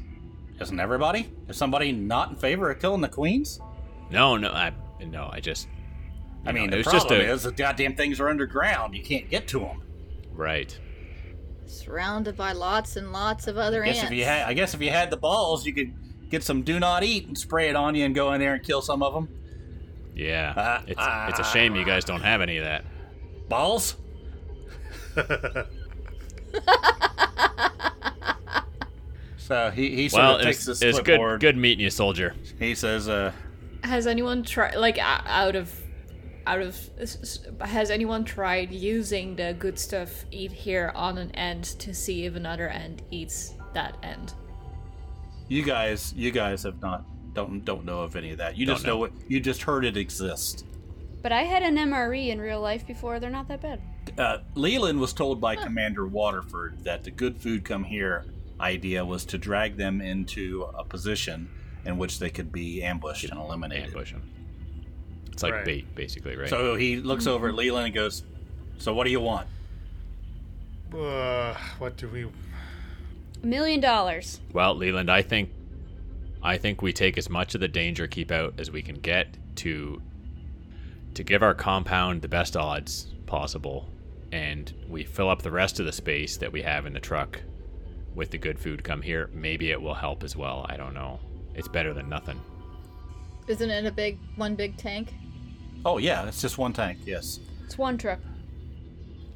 Isn't 0.59 0.79
everybody? 0.79 1.29
Is 1.47 1.57
somebody 1.57 1.91
not 1.91 2.29
in 2.29 2.35
favor 2.35 2.71
of 2.71 2.79
killing 2.79 3.01
the 3.01 3.09
queens? 3.09 3.59
No, 4.09 4.37
no, 4.37 4.49
I 4.49 4.73
no, 5.05 5.29
I 5.31 5.39
just. 5.39 5.67
I 6.45 6.51
mean, 6.53 6.65
know, 6.65 6.71
the 6.71 6.75
it 6.75 6.85
was 6.85 6.93
just 6.93 7.07
problem 7.07 7.27
a 7.27 7.33
is 7.33 7.43
the 7.43 7.51
goddamn 7.51 7.95
things 7.95 8.19
are 8.19 8.29
underground. 8.29 8.95
You 8.95 9.03
can't 9.03 9.29
get 9.29 9.47
to 9.49 9.59
them. 9.59 9.83
right. 10.33 10.77
Surrounded 11.65 12.37
by 12.37 12.53
lots 12.53 12.95
and 12.95 13.11
lots 13.11 13.47
of 13.47 13.57
other 13.57 13.83
I 13.83 13.87
guess 13.87 13.97
ants. 13.97 14.11
if 14.11 14.17
you 14.17 14.23
had, 14.23 14.47
I 14.47 14.53
guess 14.53 14.73
if 14.73 14.81
you 14.81 14.89
had 14.89 15.09
the 15.09 15.17
balls, 15.17 15.65
you 15.65 15.73
could 15.73 15.93
get 16.29 16.43
some 16.43 16.61
do 16.63 16.79
not 16.79 17.03
eat 17.03 17.27
and 17.27 17.37
spray 17.37 17.69
it 17.69 17.75
on 17.75 17.95
you 17.95 18.05
and 18.05 18.13
go 18.15 18.33
in 18.33 18.39
there 18.39 18.53
and 18.55 18.63
kill 18.63 18.81
some 18.81 19.01
of 19.03 19.13
them. 19.13 19.29
Yeah, 20.15 20.53
Uh, 20.57 20.81
it's 20.87 21.01
it's 21.29 21.39
a 21.47 21.51
shame 21.51 21.75
you 21.75 21.85
guys 21.85 22.03
don't 22.03 22.21
have 22.21 22.41
any 22.41 22.57
of 22.57 22.63
that. 22.65 22.83
Balls? 23.49 23.95
so 29.37 29.71
he 29.71 29.95
he 29.95 30.09
sort 30.09 30.23
Well, 30.23 30.35
of 30.35 30.41
it 30.41 30.43
takes 30.45 30.67
was, 30.67 30.79
this 30.79 30.81
it 30.81 30.87
was 30.87 30.95
good 30.97 31.05
clipboard. 31.05 31.39
good 31.41 31.57
meeting 31.57 31.83
you, 31.83 31.89
soldier. 31.89 32.35
He 32.59 32.75
says, 32.75 33.07
uh, 33.07 33.31
Has 33.83 34.07
anyone 34.07 34.43
tried, 34.43 34.75
like, 34.75 34.97
out 34.99 35.55
of, 35.55 35.73
out 36.45 36.61
of, 36.61 36.75
s- 36.99 37.17
s- 37.21 37.39
has 37.61 37.89
anyone 37.91 38.25
tried 38.25 38.71
using 38.71 39.35
the 39.35 39.55
good 39.57 39.77
stuff 39.79 40.25
eat 40.31 40.51
here 40.51 40.91
on 40.95 41.17
an 41.17 41.31
end 41.31 41.63
to 41.79 41.93
see 41.93 42.25
if 42.25 42.35
another 42.35 42.67
end 42.69 43.03
eats 43.11 43.53
that 43.73 43.97
end? 44.03 44.33
"You 45.47 45.63
guys, 45.63 46.13
you 46.15 46.31
guys 46.31 46.63
have 46.63 46.81
not 46.81 47.05
don't 47.33 47.63
don't 47.63 47.85
know 47.85 48.01
of 48.01 48.15
any 48.15 48.31
of 48.31 48.37
that. 48.39 48.57
You 48.57 48.65
Don't 48.65 48.75
just 48.75 48.85
know 48.85 48.93
know. 48.93 48.97
what 48.99 49.11
you 49.27 49.39
just 49.39 49.63
heard 49.63 49.85
it 49.85 49.97
exist." 49.97 50.65
But 51.21 51.31
I 51.31 51.43
had 51.43 51.63
an 51.63 51.75
MRE 51.77 52.29
in 52.29 52.39
real 52.39 52.61
life 52.61 52.85
before. 52.87 53.19
They're 53.19 53.29
not 53.29 53.47
that 53.49 53.61
bad. 53.61 53.81
Uh, 54.17 54.37
Leland 54.55 54.99
was 54.99 55.13
told 55.13 55.41
by 55.41 55.55
Commander 55.55 56.05
Waterford 56.07 56.83
that 56.83 57.03
the 57.03 57.11
good 57.11 57.37
food 57.37 57.65
come 57.65 57.83
here 57.83 58.25
idea 58.61 59.03
was 59.05 59.25
to 59.25 59.37
drag 59.37 59.77
them 59.77 59.99
into 60.01 60.63
a 60.77 60.83
position 60.83 61.49
in 61.85 61.97
which 61.97 62.19
they 62.19 62.29
could 62.29 62.51
be 62.51 62.81
ambushed 62.83 63.29
and 63.29 63.39
eliminated. 63.39 63.87
Ambush 63.87 64.13
'em. 64.13 64.21
It's 65.31 65.43
like 65.43 65.53
Right. 65.53 65.65
bait, 65.65 65.95
basically, 65.95 66.35
right? 66.35 66.49
So 66.49 66.75
he 66.75 66.95
looks 66.97 67.27
over 67.27 67.49
at 67.49 67.55
Leland 67.55 67.85
and 67.87 67.93
goes, 67.95 68.23
"So 68.79 68.93
what 68.93 69.03
do 69.03 69.11
you 69.11 69.19
want?" 69.19 69.47
Uh, 70.93 71.53
what 71.79 71.97
do 71.97 72.07
we? 72.07 72.25
A 73.43 73.45
million 73.45 73.79
dollars. 73.79 74.39
Well, 74.53 74.75
Leland, 74.75 75.11
I 75.11 75.21
think 75.21 75.51
I 76.43 76.57
think 76.57 76.81
we 76.81 76.93
take 76.93 77.17
as 77.17 77.29
much 77.29 77.55
of 77.55 77.61
the 77.61 77.67
danger 77.67 78.07
keep 78.07 78.31
out 78.31 78.53
as 78.59 78.71
we 78.71 78.81
can 78.81 78.95
get 78.95 79.37
to 79.57 80.01
to 81.13 81.23
give 81.23 81.41
our 81.41 81.53
compound 81.53 82.21
the 82.21 82.27
best 82.27 82.55
odds 82.55 83.13
possible 83.25 83.89
and 84.31 84.73
we 84.87 85.03
fill 85.03 85.29
up 85.29 85.41
the 85.41 85.51
rest 85.51 85.79
of 85.79 85.85
the 85.85 85.91
space 85.91 86.37
that 86.37 86.51
we 86.51 86.61
have 86.61 86.85
in 86.85 86.93
the 86.93 86.99
truck 86.99 87.41
with 88.13 88.29
the 88.31 88.37
good 88.37 88.59
food 88.59 88.83
come 88.83 89.01
here. 89.01 89.29
Maybe 89.33 89.71
it 89.71 89.81
will 89.81 89.93
help 89.93 90.23
as 90.23 90.35
well. 90.35 90.65
I 90.69 90.77
don't 90.77 90.93
know. 90.93 91.19
It's 91.55 91.67
better 91.67 91.93
than 91.93 92.09
nothing. 92.09 92.39
Isn't 93.47 93.69
it 93.69 93.85
a 93.85 93.91
big 93.91 94.19
one 94.35 94.55
big 94.55 94.77
tank? 94.77 95.13
Oh 95.85 95.97
yeah, 95.97 96.27
it's 96.27 96.41
just 96.41 96.57
one 96.57 96.73
tank. 96.73 96.99
Yes. 97.05 97.39
It's 97.65 97.77
one 97.77 97.97
truck. 97.97 98.19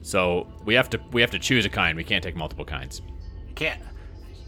So, 0.03 0.47
we 0.65 0.73
have 0.73 0.89
to 0.89 0.99
we 1.11 1.21
have 1.21 1.31
to 1.31 1.39
choose 1.39 1.65
a 1.65 1.69
kind. 1.69 1.95
We 1.95 2.03
can't 2.03 2.23
take 2.23 2.35
multiple 2.35 2.65
kinds. 2.65 3.01
You 3.47 3.53
can't 3.53 3.81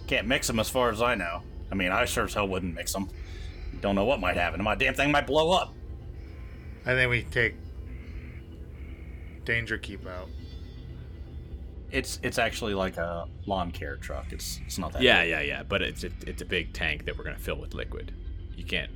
can't 0.07 0.27
mix 0.27 0.47
them 0.47 0.59
as 0.59 0.69
far 0.69 0.89
as 0.89 1.01
I 1.01 1.15
know. 1.15 1.41
I 1.71 1.75
mean, 1.75 1.91
I 1.91 2.05
sure 2.05 2.25
as 2.25 2.33
hell 2.33 2.47
wouldn't 2.47 2.75
mix 2.75 2.93
them. 2.93 3.09
Don't 3.81 3.95
know 3.95 4.05
what 4.05 4.19
might 4.19 4.35
happen. 4.37 4.63
My 4.63 4.75
damn 4.75 4.93
thing 4.93 5.11
might 5.11 5.27
blow 5.27 5.51
up. 5.51 5.73
I 6.85 6.93
think 6.93 7.09
we 7.09 7.23
take 7.23 7.55
danger 9.45 9.77
keep 9.77 10.05
out. 10.07 10.29
It's 11.91 12.19
it's 12.23 12.39
actually 12.39 12.73
like 12.73 12.97
a 12.97 13.27
lawn 13.45 13.71
care 13.71 13.97
truck. 13.97 14.31
It's 14.31 14.59
it's 14.65 14.77
not 14.77 14.93
that. 14.93 15.01
Yeah, 15.01 15.21
big. 15.21 15.29
yeah, 15.29 15.41
yeah. 15.41 15.63
But 15.63 15.81
it's 15.81 16.03
a, 16.03 16.09
it's 16.25 16.41
a 16.41 16.45
big 16.45 16.73
tank 16.73 17.05
that 17.05 17.17
we're 17.17 17.23
gonna 17.23 17.37
fill 17.37 17.57
with 17.57 17.73
liquid. 17.73 18.13
You 18.55 18.65
can't. 18.65 18.91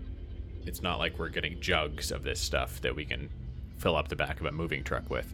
It's 0.66 0.82
not 0.82 0.99
like 0.99 1.18
we're 1.18 1.30
getting 1.30 1.60
jugs 1.62 2.12
of 2.12 2.24
this 2.24 2.39
stuff 2.41 2.82
that 2.82 2.95
we 2.95 3.05
can 3.05 3.30
fill 3.78 3.95
up 3.95 4.08
the 4.08 4.16
back 4.16 4.39
of 4.39 4.45
a 4.45 4.51
moving 4.51 4.84
truck 4.84 5.10
with. 5.10 5.34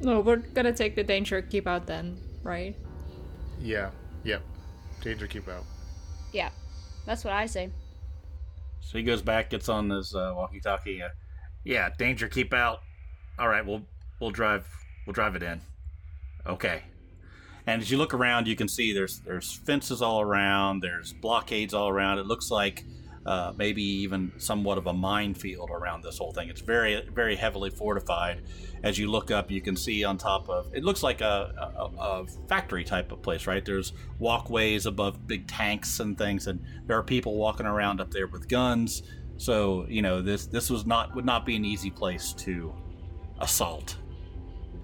No, 0.00 0.20
we're 0.20 0.36
gonna 0.36 0.72
take 0.72 0.94
the 0.94 1.04
danger 1.04 1.42
keep 1.42 1.66
out 1.66 1.86
then, 1.86 2.18
right? 2.42 2.76
Yeah. 3.60 3.90
Yep. 4.24 4.42
Danger 5.02 5.26
keep 5.26 5.48
out. 5.48 5.64
Yeah, 6.32 6.50
that's 7.04 7.24
what 7.24 7.34
I 7.34 7.46
say. 7.46 7.70
So 8.80 8.98
he 8.98 9.04
goes 9.04 9.20
back, 9.22 9.50
gets 9.50 9.68
on 9.68 9.90
his 9.90 10.14
uh, 10.14 10.32
walkie-talkie. 10.34 11.02
Uh, 11.02 11.08
yeah, 11.64 11.90
danger, 11.98 12.28
keep 12.28 12.54
out. 12.54 12.80
All 13.38 13.48
right, 13.48 13.64
we'll 13.64 13.82
we'll 14.20 14.30
drive 14.30 14.66
we'll 15.06 15.12
drive 15.12 15.36
it 15.36 15.42
in. 15.42 15.60
Okay. 16.46 16.82
And 17.66 17.80
as 17.80 17.90
you 17.90 17.98
look 17.98 18.12
around, 18.12 18.48
you 18.48 18.56
can 18.56 18.68
see 18.68 18.92
there's 18.92 19.20
there's 19.20 19.52
fences 19.52 20.02
all 20.02 20.20
around. 20.20 20.80
There's 20.82 21.12
blockades 21.12 21.74
all 21.74 21.88
around. 21.88 22.18
It 22.18 22.26
looks 22.26 22.50
like 22.50 22.84
uh, 23.24 23.52
maybe 23.56 23.82
even 23.82 24.32
somewhat 24.36 24.78
of 24.78 24.86
a 24.86 24.92
minefield 24.92 25.70
around 25.70 26.02
this 26.02 26.18
whole 26.18 26.32
thing. 26.32 26.48
It's 26.48 26.60
very 26.60 27.02
very 27.14 27.36
heavily 27.36 27.70
fortified. 27.70 28.42
As 28.82 28.98
you 28.98 29.10
look 29.10 29.30
up, 29.30 29.50
you 29.50 29.60
can 29.60 29.76
see 29.76 30.02
on 30.02 30.18
top 30.18 30.48
of 30.48 30.74
it 30.74 30.82
looks 30.82 31.02
like 31.02 31.20
a, 31.20 31.52
a, 31.76 32.00
a 32.00 32.26
factory 32.48 32.84
type 32.84 33.12
of 33.12 33.22
place, 33.22 33.46
right? 33.46 33.64
There's 33.64 33.92
walkways 34.18 34.86
above 34.86 35.26
big 35.26 35.46
tanks 35.46 36.00
and 36.00 36.18
things, 36.18 36.46
and 36.48 36.60
there 36.86 36.98
are 36.98 37.02
people 37.02 37.36
walking 37.36 37.66
around 37.66 38.00
up 38.00 38.10
there 38.10 38.26
with 38.26 38.48
guns. 38.48 39.02
So 39.36 39.86
you 39.88 40.02
know 40.02 40.20
this 40.20 40.46
this 40.46 40.68
was 40.68 40.84
not 40.84 41.14
would 41.14 41.24
not 41.24 41.46
be 41.46 41.56
an 41.56 41.64
easy 41.64 41.90
place 41.90 42.32
to 42.38 42.74
assault. 43.40 43.96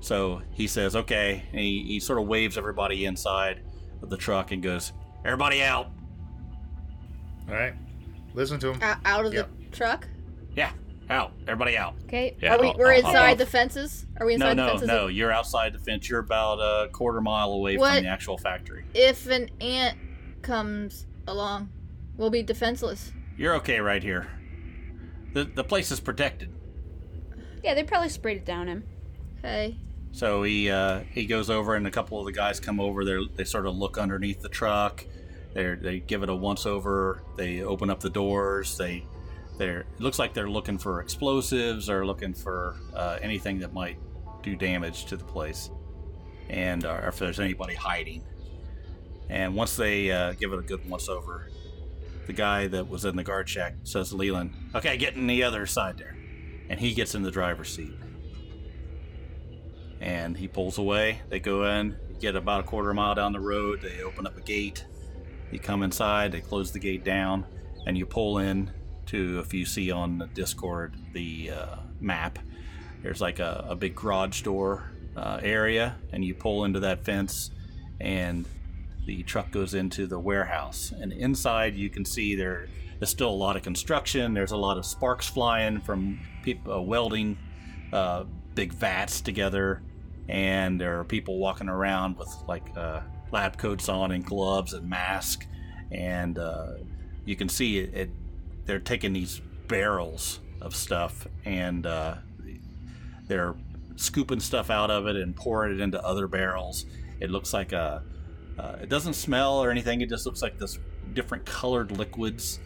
So 0.01 0.43
he 0.53 0.68
says, 0.68 0.95
"Okay," 0.95 1.43
and 1.51 1.61
he, 1.61 1.84
he 1.86 2.01
sort 2.01 2.20
of 2.20 2.28
waves 2.28 2.57
everybody 2.57 3.05
inside 3.05 3.62
of 4.01 4.11
the 4.11 4.16
truck 4.16 4.53
and 4.53 4.62
goes, 4.62 4.93
"Everybody 5.24 5.62
out." 5.62 5.91
All 7.49 7.55
right. 7.55 7.74
Listen 8.39 8.61
to 8.61 8.70
him. 8.72 8.78
O- 8.80 8.95
out 9.05 9.26
of 9.26 9.34
Yep. 9.34 9.51
the 9.70 9.76
truck? 9.76 10.07
Yeah, 10.55 10.70
out. 11.11 11.32
Everybody 11.49 11.76
out. 11.76 11.95
Okay. 12.05 12.36
Yeah, 12.41 12.55
Are 12.55 12.61
we? 12.61 12.68
I'll- 12.68 12.78
we're 12.78 12.93
I'll 12.93 13.03
hop 13.03 13.11
inside 13.11 13.32
off. 13.32 13.39
the 13.39 13.47
fences. 13.47 14.07
Are 14.20 14.26
we 14.26 14.36
No, 14.36 14.51
inside 14.51 14.62
the 14.64 14.68
fences? 14.70 14.86
no, 14.86 14.93
fences? 14.95 15.03
no. 15.03 15.07
You're 15.09 15.32
outside 15.32 15.72
the 15.72 15.78
fence. 15.80 16.09
You're 16.09 16.20
about 16.20 16.59
a 16.61 16.89
quarter 16.91 17.20
mile 17.20 17.51
away 17.53 17.76
What? 17.76 17.95
from 17.97 18.05
the 18.05 18.09
actual 18.11 18.39
factory. 18.39 18.84
If 18.95 19.28
an 19.28 19.51
ant 19.61 19.99
comes 20.43 21.07
along, 21.26 21.70
we'll 22.16 22.30
be 22.30 22.45
defenseless. 22.45 23.12
You're 23.36 23.55
okay 23.57 23.80
right 23.80 24.03
here. 24.05 24.28
The 25.34 25.45
the 25.45 25.64
place 25.64 25.91
is 25.91 25.99
protected. 25.99 26.51
Yeah, 27.64 27.74
they 27.74 27.82
probably 27.82 28.09
sprayed 28.09 28.36
it 28.36 28.45
down 28.45 28.68
him. 28.68 28.84
Okay. 29.41 29.76
So 30.12 30.45
he 30.45 30.70
uh, 30.70 31.01
he 31.11 31.26
goes 31.26 31.51
over, 31.51 31.74
and 31.74 31.89
a 31.89 31.91
couple 31.91 32.20
of 32.20 32.24
the 32.24 32.32
guys 32.32 32.61
come 32.61 32.78
over. 32.78 33.05
They 33.05 33.18
they 33.34 33.45
sort 33.45 33.66
of 33.66 33.76
look 33.76 33.99
underneath 33.99 34.43
the 34.43 34.49
truck. 34.49 35.05
They 35.59 35.74
they 35.74 35.98
give 35.98 36.22
it 36.22 36.28
a 36.28 36.34
once 36.34 36.66
over. 36.66 37.20
They 37.36 37.62
open 37.62 37.90
up 37.90 37.98
the 37.98 38.11
doors. 38.11 38.76
They 38.76 39.04
they're 39.56 39.80
it 39.80 40.00
looks 40.00 40.20
like 40.20 40.32
they're 40.32 40.48
looking 40.48 40.78
for 40.78 41.00
explosives 41.00 41.90
or 41.90 42.06
looking 42.06 42.32
for 42.32 42.76
uh, 42.94 43.18
anything 43.20 43.59
that 43.59 43.72
might 43.72 43.98
do 44.44 44.54
damage 44.54 45.06
to 45.06 45.16
the 45.16 45.24
place, 45.24 45.70
and 46.48 46.84
uh, 46.84 47.00
if 47.09 47.18
there's 47.18 47.40
anybody 47.40 47.74
hiding. 47.74 48.22
And 49.30 49.56
once 49.56 49.74
they 49.74 50.12
uh, 50.12 50.34
give 50.34 50.52
it 50.52 50.61
a 50.61 50.62
good 50.62 50.88
once 50.88 51.09
over, 51.09 51.50
the 52.28 52.32
guy 52.32 52.68
that 52.68 52.88
was 52.88 53.04
in 53.04 53.16
the 53.16 53.24
guard 53.24 53.48
shack 53.48 53.74
says 53.82 54.12
Leland, 54.12 54.54
"Okay, 54.76 54.96
get 54.96 55.16
in 55.16 55.26
the 55.26 55.42
other 55.42 55.66
side 55.66 55.98
there," 55.98 56.16
and 56.68 56.78
he 56.78 56.94
gets 56.94 57.16
in 57.16 57.24
the 57.24 57.32
driver's 57.32 57.74
seat 57.74 57.94
and 60.00 60.36
he 60.36 60.46
pulls 60.46 60.78
away. 60.78 61.20
They 61.28 61.40
go 61.40 61.64
in, 61.64 61.96
get 62.20 62.36
about 62.36 62.61
a 62.61 62.62
quarter 62.62 62.94
mile 62.94 63.16
down 63.16 63.32
the 63.32 63.40
road. 63.40 63.80
They 63.82 64.02
open 64.02 64.24
up 64.24 64.36
a 64.36 64.40
gate. 64.40 64.84
You 65.51 65.59
come 65.59 65.82
inside. 65.82 66.32
They 66.32 66.40
close 66.40 66.72
the 66.72 66.78
gate 66.78 67.05
down, 67.05 67.46
and 67.86 67.96
you 67.96 68.07
pull 68.07 68.38
in 68.38 68.70
to 69.07 69.40
if 69.40 69.55
you 69.55 69.64
see 69.64 69.90
on 69.90 70.18
the 70.18 70.26
Discord 70.26 70.94
the 71.12 71.51
uh, 71.51 71.76
map. 72.01 72.38
There's 73.03 73.20
like 73.20 73.38
a, 73.38 73.64
a 73.68 73.76
big 73.76 73.94
garage 73.94 74.42
door 74.42 74.90
uh, 75.16 75.40
area, 75.42 75.96
and 76.12 76.24
you 76.24 76.34
pull 76.34 76.64
into 76.64 76.80
that 76.80 77.05
fence, 77.05 77.51
and 78.01 78.46
the 79.07 79.22
truck 79.22 79.51
goes 79.51 79.74
into 79.74 80.07
the 80.07 80.18
warehouse. 80.18 80.92
And 81.01 81.12
inside, 81.12 81.74
you 81.76 81.88
can 81.88 82.05
see 82.05 82.34
there's 82.34 82.68
still 83.05 83.30
a 83.30 83.30
lot 83.30 83.57
of 83.57 83.62
construction. 83.62 84.34
There's 84.34 84.53
a 84.53 84.57
lot 84.57 84.76
of 84.76 84.84
sparks 84.84 85.26
flying 85.26 85.80
from 85.80 86.20
people 86.42 86.74
uh, 86.74 86.80
welding 86.80 87.38
uh, 87.92 88.24
big 88.55 88.72
vats 88.72 89.22
together, 89.22 89.82
and 90.28 90.78
there 90.78 91.01
are 91.01 91.05
people 91.05 91.38
walking 91.38 91.70
around 91.70 92.18
with 92.18 92.28
like 92.46 92.66
uh, 92.76 93.01
lab 93.33 93.59
coats 93.59 93.89
on 93.89 94.12
and 94.12 94.24
gloves 94.24 94.72
and 94.72 94.89
mask, 94.89 95.47
and 95.91 96.39
uh, 96.39 96.74
you 97.24 97.37
can 97.37 97.49
see 97.49 97.79
it, 97.79 97.95
it. 97.95 98.11
They're 98.64 98.79
taking 98.79 99.12
these 99.12 99.41
barrels 99.66 100.41
of 100.61 100.74
stuff 100.74 101.26
and 101.45 101.87
uh, 101.87 102.16
they're 103.29 103.55
scooping 103.97 104.41
stuff 104.41 104.70
out 104.70 104.91
of 104.91 105.07
it 105.07 105.16
and 105.16 105.35
pouring 105.37 105.74
it 105.74 105.81
into 105.81 106.03
other 106.05 106.26
barrels. 106.26 106.87
It 107.20 107.31
looks 107.31 107.53
like 107.53 107.72
a. 107.72 108.03
Uh, 108.59 108.76
it 108.83 108.89
doesn't 108.89 109.14
smell 109.14 109.62
or 109.62 109.70
anything. 109.70 110.01
It 110.01 110.09
just 110.09 110.26
looks 110.26 110.43
like 110.43 110.59
this 110.59 110.79
different 111.12 111.45
colored 111.45 111.97
liquids, 111.97 112.59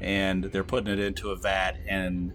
and 0.00 0.44
they're 0.44 0.64
putting 0.64 0.92
it 0.92 0.98
into 0.98 1.30
a 1.30 1.36
vat, 1.36 1.78
and 1.88 2.32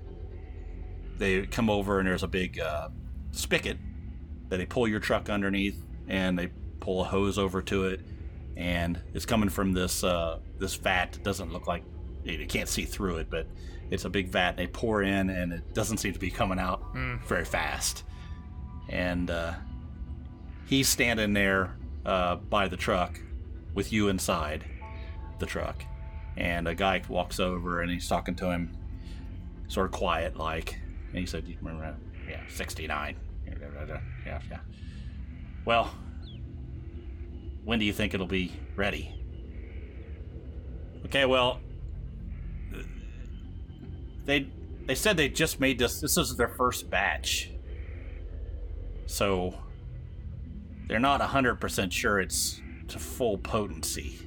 they 1.18 1.46
come 1.46 1.70
over, 1.70 2.00
and 2.00 2.08
there's 2.08 2.24
a 2.24 2.28
big 2.28 2.60
uh, 2.60 2.90
spigot 3.32 3.78
that 4.50 4.58
they 4.58 4.66
pull 4.66 4.88
your 4.88 5.00
truck 5.00 5.30
underneath, 5.30 5.84
and 6.08 6.38
they 6.40 6.50
pull 6.84 7.00
a 7.02 7.06
hose 7.06 7.38
over 7.38 7.62
to 7.62 7.86
it, 7.86 8.02
and 8.58 9.02
it's 9.14 9.26
coming 9.26 9.48
from 9.48 9.72
this 9.72 10.04
uh, 10.04 10.40
this 10.60 10.76
vat. 10.76 11.16
It 11.16 11.24
doesn't 11.24 11.54
look 11.54 11.66
like 11.66 11.84
you 12.26 12.46
can't 12.46 12.68
see 12.68 12.84
through 12.84 13.18
it, 13.18 13.30
but 13.30 13.48
it's 13.90 14.04
a 14.04 14.10
big 14.10 14.28
vat. 14.28 14.58
They 14.58 14.68
pour 14.68 15.02
in, 15.02 15.30
and 15.30 15.54
it 15.54 15.74
doesn't 15.74 15.98
seem 16.00 16.12
to 16.12 16.20
be 16.20 16.30
coming 16.30 16.60
out 16.60 16.84
very 17.26 17.46
fast. 17.46 18.04
And 18.90 19.32
uh, 19.32 19.54
he's 20.66 20.90
standing 20.90 21.32
there 21.32 21.74
uh, 22.06 22.36
by 22.36 22.68
the 22.68 22.76
truck 22.78 23.18
with 23.74 23.94
you 23.94 24.10
inside 24.10 24.66
the 25.40 25.46
truck. 25.46 25.86
And 26.36 26.68
a 26.68 26.76
guy 26.76 27.02
walks 27.08 27.40
over 27.40 27.82
and 27.82 27.90
he's 27.90 28.10
talking 28.10 28.36
to 28.36 28.52
him, 28.52 28.76
sort 29.70 29.86
of 29.86 29.92
quiet 29.94 30.36
like. 30.36 30.80
And 31.10 31.20
he 31.20 31.26
said, 31.26 31.48
"You 31.48 31.56
remember 31.62 31.84
that? 31.84 31.96
Yeah, 32.30 32.42
69. 32.50 33.16
Yeah, 34.26 34.42
yeah. 34.50 34.60
Well, 35.64 35.94
when 37.64 37.80
do 37.80 37.86
you 37.86 37.94
think 37.94 38.14
it'll 38.14 38.28
be 38.28 38.54
ready? 38.76 39.14
Okay, 41.06 41.26
well, 41.26 41.60
they 44.26 44.50
they 44.86 44.96
said 44.96 45.18
they 45.18 45.30
just 45.30 45.60
made 45.60 45.80
this. 45.80 46.00
This 46.02 46.18
is 46.18 46.36
their 46.36 46.50
first 46.50 46.90
batch, 46.90 47.52
so 49.06 49.54
they're 50.88 51.00
not 51.00 51.22
hundred 51.22 51.56
percent 51.56 51.94
sure 51.94 52.20
it's 52.20 52.62
to 52.88 53.00
full 53.00 53.38
potency. 53.38 54.20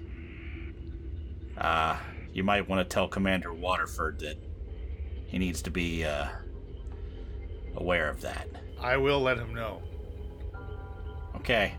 Uh, 1.59 1.97
you 2.32 2.45
might 2.45 2.68
want 2.68 2.89
to 2.89 2.95
tell 2.95 3.09
Commander 3.09 3.53
Waterford 3.53 4.18
that 4.20 4.37
he 5.26 5.39
needs 5.39 5.62
to 5.62 5.70
be 5.70 6.05
uh, 6.05 6.28
aware 7.76 8.09
of 8.09 8.20
that. 8.20 8.49
I 8.80 8.97
will 8.97 9.20
let 9.20 9.39
him 9.39 9.55
know. 9.55 9.82
Okay. 11.37 11.74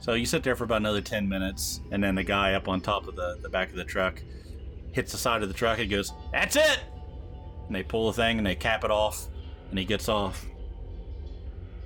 So 0.00 0.14
you 0.14 0.24
sit 0.24 0.42
there 0.42 0.56
for 0.56 0.64
about 0.64 0.78
another 0.78 1.02
10 1.02 1.28
minutes, 1.28 1.80
and 1.90 2.02
then 2.02 2.14
the 2.14 2.24
guy 2.24 2.54
up 2.54 2.68
on 2.68 2.80
top 2.80 3.06
of 3.06 3.16
the, 3.16 3.38
the 3.42 3.50
back 3.50 3.68
of 3.68 3.76
the 3.76 3.84
truck 3.84 4.22
hits 4.92 5.12
the 5.12 5.18
side 5.18 5.42
of 5.42 5.48
the 5.48 5.54
truck 5.54 5.78
and 5.78 5.90
goes, 5.90 6.12
That's 6.32 6.56
it! 6.56 6.80
And 7.66 7.76
they 7.76 7.82
pull 7.82 8.06
the 8.06 8.14
thing 8.14 8.38
and 8.38 8.46
they 8.46 8.54
cap 8.54 8.82
it 8.82 8.90
off, 8.90 9.28
and 9.68 9.78
he 9.78 9.84
gets 9.84 10.08
off. 10.08 10.46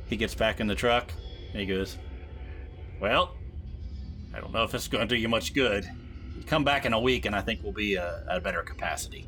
He 0.06 0.16
gets 0.16 0.34
back 0.34 0.60
in 0.60 0.68
the 0.68 0.76
truck, 0.76 1.12
and 1.50 1.60
he 1.60 1.66
goes, 1.66 1.98
Well, 3.00 3.34
I 4.32 4.40
don't 4.40 4.52
know 4.52 4.62
if 4.62 4.74
it's 4.74 4.86
going 4.86 5.06
to 5.06 5.12
do 5.12 5.20
you 5.20 5.28
much 5.28 5.52
good. 5.52 5.88
Come 6.46 6.62
back 6.62 6.86
in 6.86 6.92
a 6.92 7.00
week, 7.00 7.26
and 7.26 7.34
I 7.34 7.40
think 7.40 7.64
we'll 7.64 7.72
be 7.72 7.98
uh, 7.98 8.20
at 8.30 8.36
a 8.36 8.40
better 8.40 8.62
capacity. 8.62 9.26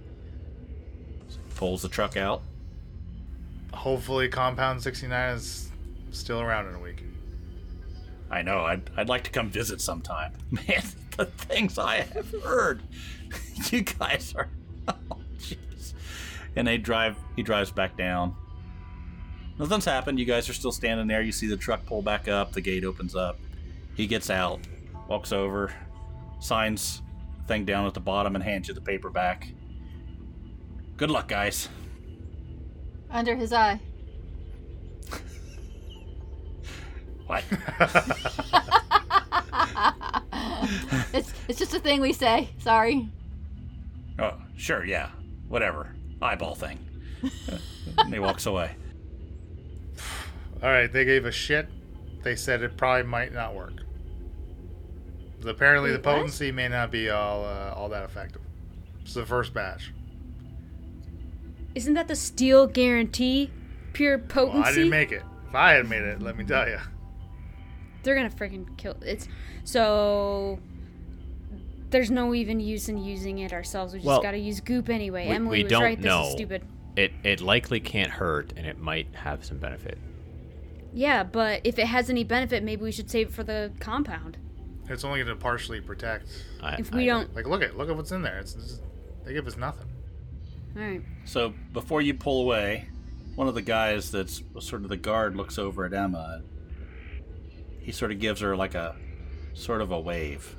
So 1.28 1.38
he 1.44 1.54
pulls 1.56 1.82
the 1.82 1.88
truck 1.88 2.16
out. 2.16 2.42
Hopefully, 3.74 4.28
Compound 4.28 4.80
69 4.80 5.34
is 5.34 5.72
still 6.12 6.40
around 6.40 6.68
in 6.68 6.74
a 6.76 6.80
week. 6.80 7.02
I 8.30 8.42
know. 8.42 8.60
I'd, 8.60 8.90
I'd 8.96 9.08
like 9.08 9.24
to 9.24 9.30
come 9.30 9.50
visit 9.50 9.80
sometime. 9.80 10.32
Man, 10.50 10.82
the 11.16 11.26
things 11.26 11.78
I 11.78 12.02
have 12.14 12.32
heard. 12.42 12.82
you 13.70 13.82
guys 13.82 14.34
are. 14.36 14.48
Oh, 14.88 15.18
jeez. 15.40 15.94
And 16.54 16.64
they 16.68 16.78
drive. 16.78 17.16
He 17.34 17.42
drives 17.42 17.72
back 17.72 17.96
down. 17.96 18.36
Nothing's 19.58 19.84
happened. 19.84 20.20
You 20.20 20.24
guys 20.26 20.48
are 20.48 20.52
still 20.52 20.70
standing 20.70 21.08
there. 21.08 21.22
You 21.22 21.32
see 21.32 21.48
the 21.48 21.56
truck 21.56 21.84
pull 21.86 22.02
back 22.02 22.28
up. 22.28 22.52
The 22.52 22.60
gate 22.60 22.84
opens 22.84 23.16
up. 23.16 23.40
He 23.96 24.06
gets 24.06 24.30
out, 24.30 24.60
walks 25.08 25.32
over, 25.32 25.72
signs 26.38 27.02
thing 27.48 27.64
down 27.64 27.86
at 27.86 27.94
the 27.94 28.00
bottom, 28.00 28.34
and 28.36 28.44
hands 28.44 28.68
you 28.68 28.74
the 28.74 28.80
paper 28.80 29.10
back. 29.10 29.48
Good 30.96 31.10
luck, 31.10 31.28
guys. 31.28 31.68
Under 33.10 33.34
his 33.34 33.52
eye. 33.52 33.80
What? 37.26 37.44
It's 41.12 41.32
it's 41.48 41.58
just 41.58 41.74
a 41.74 41.78
thing 41.78 42.00
we 42.00 42.12
say. 42.12 42.48
Sorry. 42.58 43.08
oh, 44.18 44.34
sure, 44.56 44.84
yeah. 44.84 45.10
Whatever. 45.48 45.94
Eyeball 46.20 46.54
thing. 46.56 46.78
and 47.98 48.12
he 48.12 48.18
walks 48.18 48.46
away. 48.46 48.72
All 50.62 50.68
right, 50.70 50.92
they 50.92 51.04
gave 51.04 51.24
a 51.24 51.30
shit. 51.30 51.68
They 52.22 52.34
said 52.36 52.62
it 52.62 52.76
probably 52.76 53.04
might 53.04 53.32
not 53.32 53.54
work. 53.54 53.74
Apparently, 55.46 55.90
the 55.90 55.98
Wait, 55.98 56.06
what? 56.06 56.14
potency 56.16 56.50
may 56.50 56.68
not 56.68 56.90
be 56.90 57.10
all 57.10 57.44
uh, 57.44 57.72
all 57.76 57.88
that 57.90 58.04
effective. 58.04 58.42
It's 59.02 59.14
the 59.14 59.24
first 59.26 59.54
batch. 59.54 59.92
Isn't 61.74 61.94
that 61.94 62.08
the 62.08 62.16
steel 62.16 62.66
guarantee? 62.66 63.50
Pure 63.92 64.18
Well, 64.18 64.26
potency? 64.48 64.68
I 64.68 64.72
didn't 64.72 64.90
make 64.90 65.12
it. 65.12 65.22
If 65.48 65.54
I 65.54 65.72
had 65.74 65.88
made 65.88 66.02
it, 66.02 66.20
let 66.20 66.36
me 66.36 66.44
tell 66.44 66.68
you. 66.68 66.78
They're 68.06 68.14
gonna 68.14 68.30
freaking 68.30 68.74
kill 68.78 68.96
it's 69.02 69.28
so 69.64 70.58
there's 71.90 72.10
no 72.10 72.34
even 72.34 72.60
use 72.60 72.88
in 72.88 72.98
using 73.02 73.40
it 73.40 73.52
ourselves. 73.52 73.92
We 73.92 73.98
just 73.98 74.06
Well, 74.06 74.22
gotta 74.22 74.38
use 74.38 74.60
goop 74.60 74.88
anyway. 74.88 75.26
we- 75.28 75.34
Emily 75.34 75.58
we 75.58 75.64
was 75.64 75.70
don't 75.70 75.82
right, 75.82 76.00
this 76.00 76.26
is 76.26 76.32
stupid. 76.32 76.62
It 76.96 77.12
it 77.24 77.40
likely 77.40 77.80
can't 77.80 78.10
hurt, 78.12 78.52
and 78.56 78.66
it 78.66 78.78
might 78.78 79.08
have 79.14 79.44
some 79.44 79.58
benefit. 79.58 79.98
Yeah, 80.94 81.24
but 81.24 81.60
if 81.64 81.78
it 81.78 81.86
has 81.86 82.08
any 82.08 82.24
benefit, 82.24 82.62
maybe 82.62 82.82
we 82.82 82.92
should 82.92 83.10
save 83.10 83.28
it 83.28 83.32
for 83.34 83.42
the 83.44 83.70
compound. 83.80 84.38
It's 84.88 85.04
only 85.04 85.18
going 85.22 85.36
to 85.36 85.42
partially 85.42 85.80
protect. 85.80 86.28
I, 86.62 86.76
If 86.76 86.92
we 86.94 87.02
I- 87.10 87.14
don't 87.14 87.34
Like, 87.34 87.46
look 87.46 87.62
at 87.62 87.76
look 87.76 87.90
at 87.90 87.96
what's 87.96 88.12
in 88.12 88.22
there. 88.22 88.38
It's, 88.38 88.54
it's 88.54 88.80
they 89.24 89.32
give 89.34 89.46
us 89.46 89.56
nothing. 89.56 89.88
Alright. 90.76 91.02
So 91.24 91.52
before 91.72 92.00
you 92.02 92.14
pull 92.14 92.42
away, 92.42 92.88
one 93.34 93.46
of 93.48 93.54
the 93.54 93.62
guys 93.62 94.10
that's 94.10 94.42
sort 94.60 94.82
of 94.82 94.88
the 94.88 94.96
guard 94.96 95.36
looks 95.36 95.58
over 95.58 95.84
at 95.84 95.92
Emma. 95.92 96.42
He 97.86 97.92
sort 97.92 98.10
of 98.10 98.18
gives 98.18 98.40
her 98.40 98.56
like 98.56 98.74
a 98.74 98.96
sort 99.54 99.80
of 99.80 99.92
a 99.92 100.00
wave. 100.00 100.56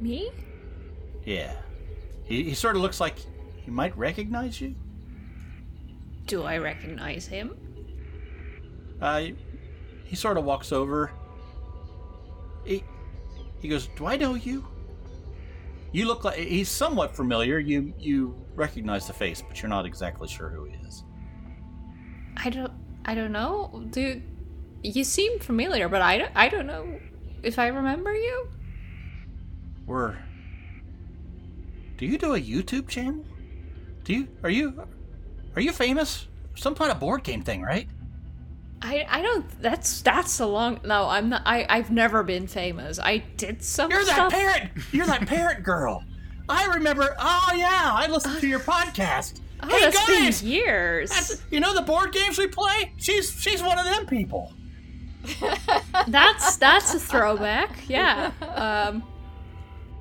Me? 0.00 0.30
Yeah. 1.22 1.52
He, 2.24 2.44
he 2.44 2.54
sort 2.54 2.76
of 2.76 2.82
looks 2.82 2.98
like 2.98 3.16
he 3.56 3.70
might 3.70 3.94
recognize 3.94 4.58
you. 4.58 4.74
Do 6.24 6.44
I 6.44 6.56
recognize 6.56 7.26
him? 7.26 7.58
Uh, 9.02 9.26
he 10.04 10.16
sort 10.16 10.38
of 10.38 10.44
walks 10.44 10.72
over. 10.72 11.12
He, 12.64 12.82
he 13.60 13.68
goes, 13.68 13.88
"Do 13.88 14.06
I 14.06 14.16
know 14.16 14.32
you?" 14.32 14.66
You 15.92 16.06
look 16.06 16.24
like 16.24 16.38
he's 16.38 16.70
somewhat 16.70 17.14
familiar. 17.14 17.58
You 17.58 17.92
you 17.98 18.34
recognize 18.54 19.06
the 19.06 19.12
face, 19.12 19.42
but 19.46 19.60
you're 19.60 19.68
not 19.68 19.84
exactly 19.84 20.26
sure 20.26 20.48
who 20.48 20.64
he 20.64 20.76
is. 20.86 21.04
I 22.38 22.48
don't. 22.48 22.72
I 23.04 23.14
don't 23.14 23.32
know, 23.32 23.84
dude. 23.90 24.31
You 24.82 25.04
seem 25.04 25.38
familiar, 25.38 25.88
but 25.88 26.02
I 26.02 26.18
don't. 26.18 26.32
I 26.34 26.48
don't 26.48 26.66
know 26.66 26.98
if 27.42 27.58
I 27.58 27.68
remember 27.68 28.12
you. 28.14 28.48
We're. 29.86 30.16
Do 31.98 32.06
you 32.06 32.18
do 32.18 32.34
a 32.34 32.40
YouTube 32.40 32.88
channel? 32.88 33.24
Do 34.04 34.12
you 34.12 34.28
are 34.42 34.50
you 34.50 34.82
are 35.54 35.62
you 35.62 35.72
famous? 35.72 36.26
Some 36.54 36.74
kind 36.74 36.90
of 36.90 36.98
board 37.00 37.22
game 37.22 37.42
thing, 37.42 37.62
right? 37.62 37.88
I. 38.82 39.06
I 39.08 39.22
don't. 39.22 39.48
That's. 39.62 40.02
That's 40.02 40.40
a 40.40 40.46
long. 40.46 40.80
No, 40.84 41.08
I'm 41.08 41.28
not. 41.28 41.42
I. 41.46 41.64
I've 41.68 41.90
never 41.90 42.22
been 42.24 42.46
famous. 42.48 42.98
I 42.98 43.18
did 43.36 43.62
some 43.62 43.90
You're 43.90 44.04
that 44.04 44.12
stuff. 44.14 44.32
parrot. 44.32 44.70
You're 44.90 45.06
that 45.06 45.26
parrot 45.26 45.62
girl. 45.62 46.04
I 46.48 46.66
remember. 46.74 47.14
Oh 47.18 47.52
yeah, 47.56 47.90
I 47.94 48.08
listened 48.08 48.40
to 48.40 48.48
your 48.48 48.60
uh, 48.60 48.64
podcast. 48.64 49.40
Oh, 49.62 49.68
hey 49.68 49.80
that's 49.80 50.08
guys, 50.08 50.40
been 50.42 50.50
years. 50.50 51.10
That's- 51.10 51.40
you 51.52 51.60
know 51.60 51.72
the 51.72 51.82
board 51.82 52.12
games 52.12 52.36
we 52.36 52.48
play? 52.48 52.92
She's 52.96 53.30
she's 53.40 53.62
one 53.62 53.78
of 53.78 53.84
them 53.84 54.06
people. 54.06 54.52
That's 56.08 56.56
that's 56.56 56.94
a 56.94 56.98
throwback. 56.98 57.88
Yeah. 57.88 58.32
Um. 58.40 59.04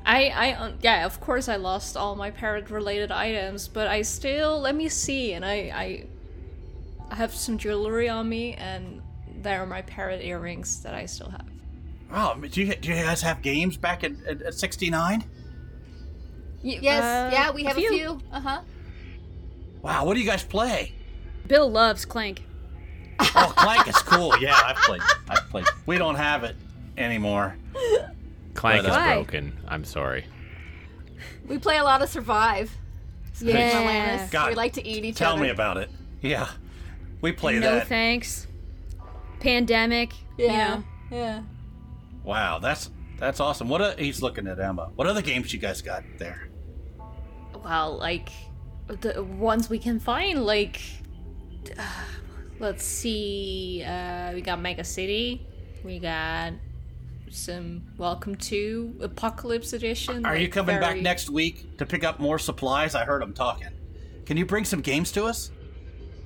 I, 0.03 0.29
I, 0.29 0.73
yeah, 0.81 1.05
of 1.05 1.21
course 1.21 1.47
I 1.47 1.57
lost 1.57 1.95
all 1.95 2.15
my 2.15 2.31
parrot-related 2.31 3.11
items, 3.11 3.67
but 3.67 3.87
I 3.87 4.01
still, 4.01 4.59
let 4.59 4.73
me 4.73 4.89
see, 4.89 5.33
and 5.33 5.45
I, 5.45 5.51
I, 5.51 6.05
I 7.11 7.15
have 7.15 7.35
some 7.35 7.59
jewelry 7.59 8.09
on 8.09 8.27
me, 8.27 8.55
and 8.55 8.99
there 9.43 9.61
are 9.61 9.67
my 9.67 9.83
parrot 9.83 10.23
earrings 10.25 10.81
that 10.81 10.95
I 10.95 11.05
still 11.05 11.29
have. 11.29 11.45
Oh, 12.11 12.33
do 12.35 12.63
you, 12.63 12.75
do 12.75 12.89
you 12.89 12.95
guys 12.95 13.21
have 13.21 13.43
games 13.43 13.77
back 13.77 14.03
at, 14.03 14.13
at, 14.27 14.41
at 14.41 14.53
69? 14.55 15.23
Yes, 16.63 17.03
Uh, 17.03 17.29
yeah, 17.31 17.51
we 17.51 17.63
have 17.65 17.77
a 17.77 17.79
few. 17.79 17.89
few. 17.91 18.21
Uh 18.31 18.39
huh. 18.39 18.61
Wow, 19.83 20.05
what 20.05 20.15
do 20.15 20.19
you 20.19 20.25
guys 20.25 20.43
play? 20.43 20.93
Bill 21.45 21.69
loves 21.69 22.05
Clank. 22.05 22.41
Oh, 23.35 23.53
Clank 23.55 23.87
is 23.87 23.95
cool. 23.97 24.33
Yeah, 24.41 24.55
I've 24.65 24.75
played. 24.77 25.01
I've 25.29 25.49
played. 25.49 25.65
We 25.85 25.97
don't 25.97 26.15
have 26.15 26.43
it 26.43 26.55
anymore. 26.97 27.55
Clank 28.53 28.83
But, 28.83 28.89
is 28.91 28.95
uh, 28.95 28.99
Why? 28.99 29.13
broken. 29.15 29.57
I'm 29.67 29.83
sorry. 29.85 30.25
We 31.47 31.57
play 31.57 31.77
a 31.77 31.83
lot 31.83 32.01
of 32.01 32.09
Survive. 32.09 32.75
Yeah. 33.39 34.27
God, 34.31 34.49
we 34.49 34.55
like 34.55 34.73
to 34.73 34.85
eat 34.87 35.03
each 35.05 35.15
Tell 35.15 35.31
other. 35.31 35.37
Tell 35.37 35.43
me 35.43 35.49
about 35.49 35.77
it. 35.77 35.89
Yeah, 36.21 36.47
we 37.21 37.31
play 37.31 37.57
no 37.59 37.75
that. 37.75 37.87
thanks. 37.87 38.45
Pandemic. 39.39 40.13
you 40.37 40.45
Yeah. 40.45 40.67
know. 40.75 40.83
Yeah. 41.17 41.41
Wow, 42.23 42.59
that's 42.59 42.91
that's 43.17 43.39
awesome. 43.39 43.67
What? 43.69 43.81
A, 43.81 43.95
he's 43.97 44.21
looking 44.21 44.47
at 44.47 44.59
Emma. 44.59 44.91
What 44.95 45.07
other 45.07 45.21
games 45.23 45.51
you 45.53 45.59
guys 45.59 45.81
got 45.81 46.03
there? 46.19 46.47
well, 47.63 47.97
like 47.97 48.29
the 48.87 49.23
ones 49.23 49.69
we 49.69 49.79
can 49.79 49.99
find, 49.99 50.45
like 50.45 50.79
let's 52.61 52.83
see, 52.83 53.83
uh, 53.85 54.31
we 54.33 54.41
got 54.41 54.61
Mega 54.61 54.83
City, 54.83 55.45
we 55.83 55.97
got 55.97 56.53
some 57.31 57.81
Welcome 57.97 58.35
to 58.35 58.95
Apocalypse 59.01 59.73
Edition. 59.73 60.25
Are 60.27 60.35
you 60.35 60.43
like, 60.43 60.51
coming 60.51 60.79
back 60.79 60.97
next 60.97 61.31
week 61.31 61.77
to 61.79 61.87
pick 61.87 62.03
up 62.03 62.19
more 62.19 62.37
supplies? 62.37 62.93
I 62.93 63.03
heard 63.03 63.23
them 63.23 63.33
talking. 63.33 63.69
Can 64.27 64.37
you 64.37 64.45
bring 64.45 64.63
some 64.63 64.81
games 64.81 65.11
to 65.13 65.25
us? 65.25 65.49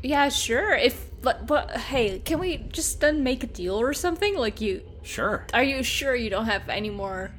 Yeah, 0.03 0.27
sure. 0.27 0.73
If 0.75 1.09
but, 1.21 1.47
but 1.47 1.71
hey, 1.77 2.19
can 2.19 2.39
we 2.39 2.57
just 2.57 2.99
then 2.99 3.23
make 3.23 3.43
a 3.43 3.47
deal 3.47 3.79
or 3.79 3.93
something? 3.93 4.37
Like 4.37 4.59
you, 4.59 4.81
Sure. 5.03 5.47
are 5.53 5.63
you 5.63 5.83
sure 5.83 6.15
you 6.15 6.29
don't 6.29 6.45
have 6.45 6.67
any 6.67 6.89
more? 6.89 7.31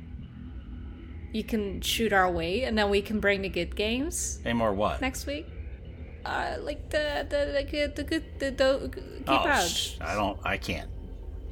You 1.33 1.45
can 1.45 1.83
shoot 1.83 2.15
our 2.15 2.31
way, 2.31 2.63
and 2.63 2.79
then 2.79 2.89
we 2.89 3.03
can 3.03 3.21
bring 3.21 3.43
the 3.43 3.51
good 3.51 3.77
games 3.77 4.41
Any 4.45 4.55
more 4.55 4.73
what? 4.73 5.03
next 5.03 5.27
week. 5.27 5.47
Uh, 6.27 6.57
like 6.61 6.91
the 6.91 7.25
the 7.31 7.53
the 7.53 7.63
good 7.71 7.95
the 7.95 8.03
good 8.03 8.25
the, 8.41 8.51
the 8.51 8.89
keep 8.91 9.29
oh, 9.29 9.47
out. 9.47 9.69
sh- 9.69 9.97
I 10.01 10.15
don't. 10.15 10.37
I 10.45 10.57
can't. 10.57 10.91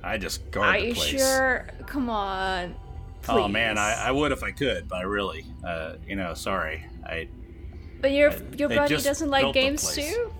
I 0.02 0.18
just 0.18 0.50
guard 0.50 0.76
Are 0.76 0.80
the 0.80 0.86
you 0.88 0.94
sure? 0.94 1.68
Come 1.86 2.10
on. 2.10 2.74
Oh 3.28 3.46
man, 3.46 3.78
I. 3.78 4.08
I 4.08 4.10
would 4.10 4.32
if 4.32 4.42
I 4.42 4.50
could, 4.50 4.88
but 4.88 4.96
I 4.96 5.02
really, 5.02 5.46
uh, 5.64 5.94
you 6.06 6.16
know, 6.16 6.34
sorry. 6.34 6.84
I 7.06 7.28
But 8.00 8.10
your 8.10 8.32
I- 8.32 8.42
your 8.56 8.68
buddy 8.68 8.96
doesn't 8.96 9.30
like 9.30 9.54
games 9.54 9.94
too. 9.94 10.32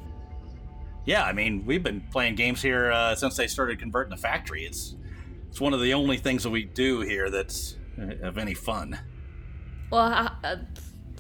yeah, 1.04 1.24
I 1.24 1.32
mean, 1.32 1.64
we've 1.64 1.84
been 1.84 2.02
playing 2.10 2.34
games 2.34 2.60
here 2.60 2.90
uh, 2.90 3.14
since 3.14 3.36
they 3.36 3.46
started 3.46 3.78
converting 3.78 4.10
the 4.10 4.20
factory. 4.20 4.64
It's 4.64 4.96
it's 5.48 5.60
one 5.60 5.72
of 5.72 5.80
the 5.80 5.94
only 5.94 6.16
things 6.16 6.42
that 6.42 6.50
we 6.50 6.64
do 6.64 7.02
here 7.02 7.30
that's 7.30 7.76
uh, 8.00 8.26
of 8.26 8.36
any 8.36 8.54
fun. 8.54 8.98
Well, 9.90 10.28
uh, 10.42 10.56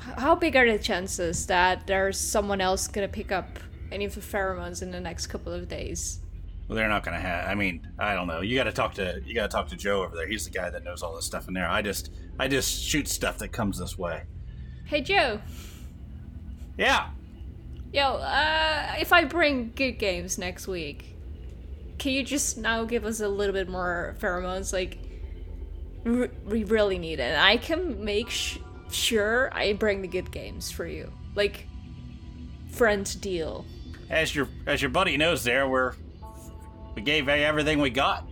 how 0.00 0.34
big 0.34 0.56
are 0.56 0.70
the 0.70 0.78
chances 0.78 1.46
that 1.46 1.86
there's 1.86 2.18
someone 2.18 2.60
else 2.60 2.88
gonna 2.88 3.08
pick 3.08 3.32
up 3.32 3.58
any 3.92 4.04
of 4.04 4.14
the 4.14 4.20
pheromones 4.20 4.82
in 4.82 4.90
the 4.90 5.00
next 5.00 5.28
couple 5.28 5.52
of 5.52 5.68
days? 5.68 6.20
Well, 6.68 6.76
they're 6.76 6.88
not 6.88 7.04
gonna 7.04 7.20
have. 7.20 7.46
I 7.48 7.54
mean, 7.54 7.86
I 7.98 8.14
don't 8.14 8.26
know. 8.26 8.40
You 8.40 8.56
got 8.56 8.64
to 8.64 8.72
talk 8.72 8.94
to 8.94 9.20
you 9.26 9.34
got 9.34 9.50
to 9.50 9.54
talk 9.56 9.68
to 9.68 9.76
Joe 9.76 10.02
over 10.02 10.16
there. 10.16 10.26
He's 10.26 10.44
the 10.46 10.50
guy 10.50 10.70
that 10.70 10.82
knows 10.82 11.02
all 11.02 11.14
this 11.14 11.26
stuff 11.26 11.46
in 11.46 11.52
there. 11.54 11.68
I 11.68 11.82
just 11.82 12.10
I 12.38 12.48
just 12.48 12.82
shoot 12.82 13.06
stuff 13.06 13.36
that 13.38 13.48
comes 13.48 13.78
this 13.78 13.98
way. 13.98 14.22
Hey 14.86 15.00
Joe, 15.02 15.40
Yeah. 16.76 17.10
yo, 17.92 18.14
uh, 18.14 18.94
if 18.98 19.12
I 19.12 19.24
bring 19.24 19.72
good 19.76 19.92
games 19.98 20.38
next 20.38 20.66
week, 20.66 21.16
can 21.98 22.12
you 22.12 22.22
just 22.22 22.58
now 22.58 22.84
give 22.84 23.04
us 23.04 23.20
a 23.20 23.28
little 23.28 23.52
bit 23.52 23.68
more 23.68 24.16
pheromones? 24.18 24.72
Like, 24.72 24.98
r- 26.04 26.30
we 26.46 26.64
really 26.64 26.98
need 26.98 27.20
it. 27.20 27.38
I 27.38 27.56
can 27.56 28.02
make 28.04 28.30
sh- 28.30 28.58
sure 28.94 29.48
I 29.52 29.72
bring 29.72 30.02
the 30.02 30.08
good 30.08 30.30
games 30.30 30.70
for 30.70 30.86
you. 30.86 31.12
Like, 31.34 31.66
friend 32.70 33.20
deal. 33.20 33.64
As 34.10 34.34
your 34.34 34.48
as 34.66 34.82
your 34.82 34.90
buddy 34.90 35.16
knows, 35.16 35.44
there 35.44 35.68
we're 35.68 35.94
we 36.94 37.02
gave 37.02 37.28
everything 37.28 37.80
we 37.80 37.90
got. 37.90 38.28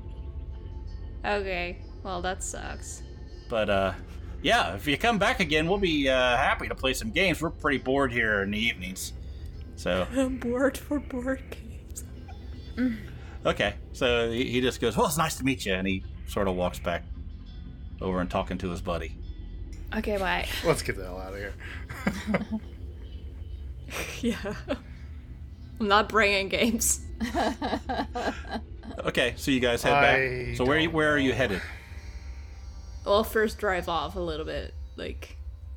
Okay, 1.25 1.79
well 2.03 2.23
that 2.23 2.43
sucks. 2.43 3.03
But 3.49 3.71
uh, 3.71 3.93
yeah, 4.43 4.75
if 4.75 4.87
you 4.87 4.97
come 4.97 5.19
back 5.19 5.41
again, 5.41 5.69
we'll 5.69 5.79
be 5.79 6.09
uh, 6.09 6.37
happy 6.37 6.69
to 6.69 6.75
play 6.75 6.95
some 6.95 7.11
games. 7.11 7.41
We're 7.41 7.51
pretty 7.51 7.79
bored 7.79 8.13
here 8.13 8.43
in 8.43 8.51
the 8.51 8.59
evenings. 8.59 9.13
So 9.77 10.07
I'm 10.15 10.39
bored 10.41 10.77
for 10.77 11.01
board 11.01 11.43
games. 11.51 12.05
okay, 13.47 13.75
so 13.93 14.31
he, 14.31 14.45
he 14.51 14.61
just 14.61 14.81
goes, 14.81 14.97
"Well, 14.97 15.07
it's 15.07 15.19
nice 15.19 15.37
to 15.37 15.45
meet 15.45 15.65
you," 15.65 15.75
and 15.75 15.87
he 15.87 16.05
sort 16.27 16.49
of 16.49 16.55
walks 16.55 16.79
back 16.79 17.05
over 18.01 18.21
and 18.21 18.31
talking 18.31 18.59
to 18.59 18.71
his 18.71 18.81
buddy. 18.81 19.17
Okay, 19.97 20.17
bye. 20.17 20.49
Let's 20.65 20.83
get 20.83 20.97
the 20.97 21.05
hell 21.05 21.19
out 21.19 21.35
of 21.35 21.39
here. 21.39 21.55
Yeah. 24.23 24.55
I'm 25.79 25.89
not 25.89 26.09
bringing 26.09 26.49
games. 26.49 27.01
Okay, 29.05 29.33
so 29.37 29.51
you 29.51 29.61
guys 29.61 29.83
head 29.83 29.93
I 29.95 30.01
back. 30.03 30.57
So 30.57 30.65
where 30.67 30.79
you, 30.79 30.91
where 30.91 31.13
are 31.13 31.19
you 31.19 31.33
headed? 31.33 31.63
Well, 33.07 33.25
first 33.25 33.59
drive 33.59 33.89
off 33.89 34.17
a 34.17 34.21
little 34.21 34.45
bit, 34.45 34.75
like, 34.97 35.37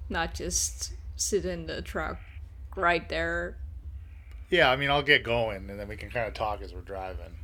not 0.09 0.33
just 0.33 0.93
sit 1.15 1.45
in 1.45 1.65
the 1.65 1.81
truck 1.81 2.17
right 2.75 3.07
there. 3.07 3.57
Yeah, 4.49 4.69
I 4.69 4.75
mean, 4.75 4.89
I'll 4.89 5.01
get 5.01 5.23
going, 5.23 5.69
and 5.69 5.79
then 5.79 5.87
we 5.87 5.95
can 5.95 6.09
kind 6.09 6.27
of 6.27 6.33
talk 6.33 6.61
as 6.61 6.73
we're 6.73 6.81
driving. 6.81 7.35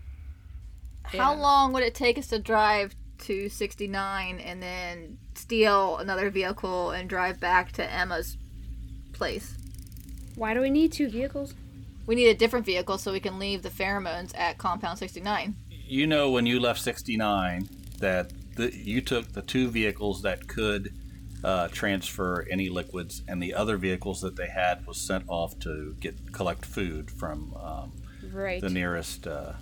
How 1.03 1.33
Yeah. 1.33 1.41
long 1.41 1.73
would 1.73 1.83
it 1.83 1.95
take 1.95 2.17
us 2.17 2.27
to 2.27 2.39
drive 2.39 2.93
to 3.21 3.49
69 3.49 4.39
and 4.39 4.61
then 4.61 5.17
steal 5.35 5.97
another 5.97 6.29
vehicle 6.29 6.91
and 6.91 7.09
drive 7.09 7.39
back 7.39 7.71
to 7.73 7.91
Emma's 7.91 8.37
place? 9.13 9.55
Why 10.35 10.53
do 10.53 10.61
we 10.61 10.69
need 10.69 10.91
two 10.91 11.09
vehicles? 11.09 11.53
We 12.07 12.15
need 12.15 12.29
a 12.29 12.33
different 12.35 12.65
vehicle 12.65 12.97
so 12.97 13.11
we 13.11 13.19
can 13.19 13.39
leave 13.39 13.61
the 13.61 13.69
pheromones 13.69 14.37
at 14.37 14.57
Compound 14.57 14.97
69. 14.99 15.55
You 15.69 16.07
know 16.07 16.31
when 16.31 16.45
you 16.45 16.59
left 16.59 16.81
69 16.81 17.67
that 17.99 18.31
the, 18.55 18.75
you 18.75 19.01
took 19.01 19.33
the 19.33 19.41
two 19.41 19.69
vehicles 19.69 20.21
that 20.23 20.47
could 20.47 20.93
uh, 21.43 21.67
transfer 21.69 22.45
any 22.51 22.69
liquids, 22.69 23.23
and 23.27 23.41
the 23.41 23.53
other 23.53 23.77
vehicles 23.77 24.21
that 24.21 24.35
they 24.35 24.47
had 24.47 24.85
was 24.85 24.97
sent 24.99 25.23
off 25.27 25.57
to 25.59 25.95
get 25.99 26.31
collect 26.33 26.65
food 26.65 27.09
from 27.09 27.53
um, 27.55 27.91
Right. 28.31 28.61
the 28.61 28.69
nearest 28.69 29.25
uh, 29.27 29.53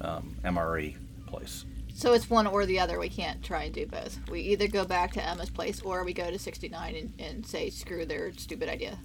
um, 0.00 0.36
MRE 0.42 0.96
place. 1.26 1.64
So 1.98 2.12
it's 2.12 2.30
one 2.30 2.46
or 2.46 2.64
the 2.64 2.78
other. 2.78 2.96
We 3.00 3.08
can't 3.08 3.42
try 3.42 3.64
and 3.64 3.74
do 3.74 3.84
both. 3.84 4.20
We 4.30 4.40
either 4.42 4.68
go 4.68 4.84
back 4.84 5.14
to 5.14 5.28
Emma's 5.28 5.50
place 5.50 5.82
or 5.82 6.04
we 6.04 6.12
go 6.12 6.30
to 6.30 6.38
69 6.38 6.94
and, 6.94 7.12
and 7.18 7.44
say, 7.44 7.70
screw 7.70 8.06
their 8.06 8.32
stupid 8.34 8.68
idea. 8.68 8.96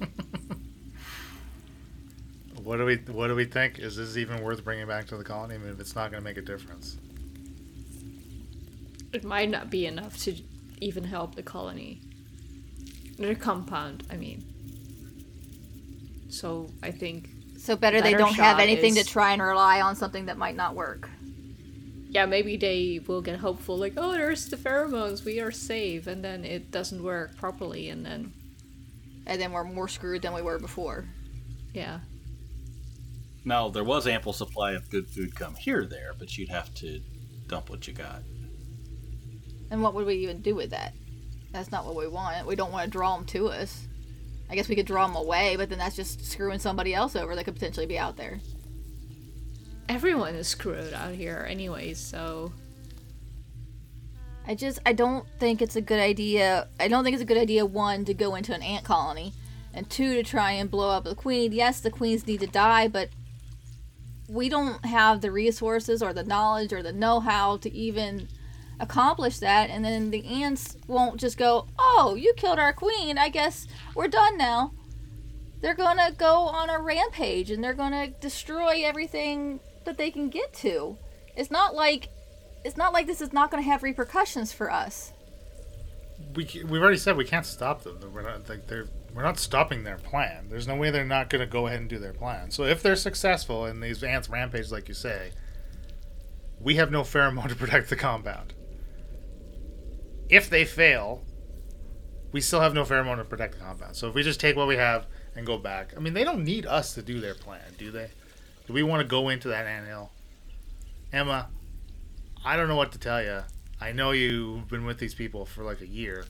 What 2.62 2.76
do 2.76 2.84
we 2.84 2.94
What 3.12 3.26
do 3.26 3.34
we 3.34 3.44
think? 3.46 3.80
Is 3.80 3.96
this 3.96 4.16
even 4.16 4.40
worth 4.40 4.62
bringing 4.62 4.86
back 4.86 5.08
to 5.08 5.16
the 5.16 5.24
colony? 5.24 5.56
I 5.56 5.58
mean, 5.58 5.72
if 5.72 5.80
it's 5.80 5.96
not 5.96 6.12
going 6.12 6.22
to 6.22 6.24
make 6.24 6.36
a 6.36 6.42
difference. 6.42 6.96
It 9.12 9.24
might 9.24 9.50
not 9.50 9.68
be 9.68 9.86
enough 9.86 10.16
to 10.18 10.36
even 10.80 11.02
help 11.02 11.34
the 11.34 11.42
colony. 11.42 12.00
The 13.18 13.34
compound, 13.34 14.04
I 14.12 14.16
mean. 14.16 14.44
So 16.28 16.70
I 16.84 16.92
think, 16.92 17.30
So 17.58 17.74
better 17.74 18.00
they 18.00 18.14
don't 18.14 18.34
have 18.34 18.60
anything 18.60 18.96
is- 18.96 19.04
to 19.06 19.12
try 19.12 19.32
and 19.32 19.42
rely 19.42 19.80
on 19.80 19.96
something 19.96 20.26
that 20.26 20.38
might 20.38 20.54
not 20.54 20.76
work. 20.76 21.10
Yeah, 22.12 22.26
maybe 22.26 22.58
they 22.58 23.00
will 23.06 23.22
get 23.22 23.38
hopeful, 23.40 23.78
like, 23.78 23.94
oh, 23.96 24.12
there's 24.12 24.46
the 24.46 24.56
pheromones, 24.58 25.24
we 25.24 25.40
are 25.40 25.50
safe, 25.50 26.06
and 26.06 26.22
then 26.22 26.44
it 26.44 26.70
doesn't 26.70 27.02
work 27.02 27.36
properly, 27.36 27.88
and 27.88 28.04
then, 28.04 28.34
And 29.26 29.40
then 29.40 29.50
we're 29.50 29.64
more 29.64 29.88
screwed 29.88 30.20
than 30.20 30.34
we 30.34 30.42
were 30.42 30.58
before. 30.58 31.06
yeah. 31.72 32.00
Now 33.44 33.70
there 33.70 33.82
was 33.82 34.06
ample 34.06 34.32
supply 34.32 34.72
of 34.72 34.88
good 34.90 35.08
food 35.08 35.34
come 35.34 35.54
here 35.56 35.84
there, 35.84 36.12
but 36.16 36.36
you'd 36.38 36.50
have 36.50 36.72
to 36.74 37.00
dump 37.48 37.70
what 37.70 37.88
you 37.88 37.94
got. 37.94 38.22
And 39.70 39.82
what 39.82 39.94
would 39.94 40.06
we 40.06 40.14
even 40.16 40.42
do 40.42 40.54
with 40.54 40.70
that? 40.70 40.92
That's 41.50 41.72
not 41.72 41.84
what 41.84 41.96
we 41.96 42.06
want. 42.06 42.46
We 42.46 42.54
don't 42.56 42.70
want 42.70 42.84
to 42.84 42.90
draw 42.90 43.16
them 43.16 43.24
to 43.26 43.48
us. 43.48 43.88
I 44.48 44.54
guess 44.54 44.68
we 44.68 44.76
could 44.76 44.86
draw 44.86 45.06
them 45.06 45.16
away, 45.16 45.56
but 45.56 45.70
then 45.70 45.78
that's 45.78 45.96
just 45.96 46.24
screwing 46.24 46.58
somebody 46.60 46.94
else 46.94 47.16
over 47.16 47.34
that 47.34 47.44
could 47.44 47.54
potentially 47.54 47.86
be 47.86 47.98
out 47.98 48.16
there. 48.16 48.38
Everyone 49.88 50.34
is 50.34 50.48
screwed 50.48 50.94
out 50.94 51.12
here 51.12 51.46
anyway, 51.48 51.94
so. 51.94 52.52
I 54.46 54.54
just 54.54 54.80
I 54.84 54.92
don't 54.92 55.28
think 55.38 55.62
it's 55.62 55.76
a 55.76 55.80
good 55.80 56.00
idea. 56.00 56.68
I 56.80 56.88
don't 56.88 57.04
think 57.04 57.14
it's 57.14 57.22
a 57.22 57.26
good 57.26 57.38
idea 57.38 57.64
one 57.64 58.04
to 58.06 58.14
go 58.14 58.34
into 58.34 58.54
an 58.54 58.62
ant 58.62 58.84
colony, 58.84 59.32
and 59.72 59.88
two 59.88 60.14
to 60.14 60.22
try 60.22 60.52
and 60.52 60.70
blow 60.70 60.90
up 60.90 61.04
the 61.04 61.14
queen. 61.14 61.52
Yes, 61.52 61.80
the 61.80 61.90
queens 61.90 62.26
need 62.26 62.40
to 62.40 62.46
die, 62.46 62.88
but 62.88 63.10
we 64.28 64.48
don't 64.48 64.84
have 64.84 65.20
the 65.20 65.30
resources 65.30 66.02
or 66.02 66.12
the 66.12 66.24
knowledge 66.24 66.72
or 66.72 66.82
the 66.82 66.92
know-how 66.92 67.58
to 67.58 67.72
even 67.72 68.28
accomplish 68.80 69.38
that. 69.38 69.70
And 69.70 69.84
then 69.84 70.10
the 70.10 70.24
ants 70.24 70.76
won't 70.88 71.20
just 71.20 71.36
go, 71.38 71.66
"Oh, 71.78 72.16
you 72.18 72.32
killed 72.34 72.58
our 72.58 72.72
queen. 72.72 73.18
I 73.18 73.28
guess 73.28 73.68
we're 73.94 74.08
done 74.08 74.36
now." 74.36 74.72
They're 75.60 75.74
gonna 75.74 76.10
go 76.10 76.34
on 76.48 76.70
a 76.70 76.80
rampage 76.80 77.52
and 77.52 77.62
they're 77.62 77.74
gonna 77.74 78.08
destroy 78.08 78.82
everything 78.84 79.60
that 79.84 79.98
they 79.98 80.10
can 80.10 80.28
get 80.28 80.52
to. 80.54 80.96
It's 81.36 81.50
not 81.50 81.74
like 81.74 82.08
it's 82.64 82.76
not 82.76 82.92
like 82.92 83.06
this 83.06 83.20
is 83.20 83.32
not 83.32 83.50
going 83.50 83.62
to 83.62 83.68
have 83.68 83.82
repercussions 83.82 84.52
for 84.52 84.70
us. 84.70 85.12
We 86.34 86.44
we've 86.68 86.82
already 86.82 86.98
said 86.98 87.16
we 87.16 87.24
can't 87.24 87.46
stop 87.46 87.82
them. 87.82 87.98
We're 88.12 88.22
not 88.22 88.48
like 88.48 88.66
they're 88.66 88.86
we're 89.14 89.22
not 89.22 89.38
stopping 89.38 89.84
their 89.84 89.98
plan. 89.98 90.48
There's 90.48 90.66
no 90.66 90.76
way 90.76 90.90
they're 90.90 91.04
not 91.04 91.28
going 91.28 91.40
to 91.40 91.46
go 91.46 91.66
ahead 91.66 91.80
and 91.80 91.88
do 91.88 91.98
their 91.98 92.12
plan. 92.12 92.50
So 92.50 92.64
if 92.64 92.82
they're 92.82 92.96
successful 92.96 93.66
and 93.66 93.82
these 93.82 94.02
ants 94.02 94.28
rampage 94.28 94.70
like 94.70 94.88
you 94.88 94.94
say, 94.94 95.32
we 96.60 96.76
have 96.76 96.90
no 96.90 97.02
pheromone 97.02 97.48
to 97.48 97.56
protect 97.56 97.90
the 97.90 97.96
compound. 97.96 98.54
If 100.28 100.48
they 100.48 100.64
fail, 100.64 101.22
we 102.30 102.40
still 102.40 102.60
have 102.60 102.72
no 102.72 102.84
pheromone 102.84 103.18
to 103.18 103.24
protect 103.24 103.58
the 103.58 103.64
compound. 103.64 103.96
So 103.96 104.08
if 104.08 104.14
we 104.14 104.22
just 104.22 104.40
take 104.40 104.56
what 104.56 104.66
we 104.66 104.76
have 104.76 105.06
and 105.36 105.44
go 105.44 105.58
back, 105.58 105.92
I 105.96 106.00
mean, 106.00 106.14
they 106.14 106.24
don't 106.24 106.44
need 106.44 106.64
us 106.64 106.94
to 106.94 107.02
do 107.02 107.20
their 107.20 107.34
plan, 107.34 107.74
do 107.76 107.90
they? 107.90 108.10
Do 108.72 108.76
we 108.76 108.82
want 108.84 109.02
to 109.02 109.06
go 109.06 109.28
into 109.28 109.48
that 109.48 109.66
anthill? 109.66 110.10
Emma, 111.12 111.50
I 112.42 112.56
don't 112.56 112.68
know 112.68 112.76
what 112.76 112.92
to 112.92 112.98
tell 112.98 113.22
you. 113.22 113.40
I 113.78 113.92
know 113.92 114.12
you've 114.12 114.66
been 114.68 114.86
with 114.86 114.96
these 114.96 115.12
people 115.14 115.44
for 115.44 115.62
like 115.62 115.82
a 115.82 115.86
year. 115.86 116.24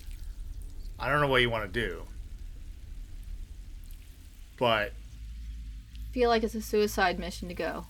I 0.98 1.08
don't 1.08 1.20
know 1.20 1.28
what 1.28 1.40
you 1.40 1.48
want 1.50 1.72
to 1.72 1.80
do. 1.80 2.02
but 4.58 4.92
feel 6.10 6.28
like 6.28 6.42
it's 6.42 6.56
a 6.56 6.60
suicide 6.60 7.20
mission 7.20 7.46
to 7.46 7.54
go. 7.54 7.86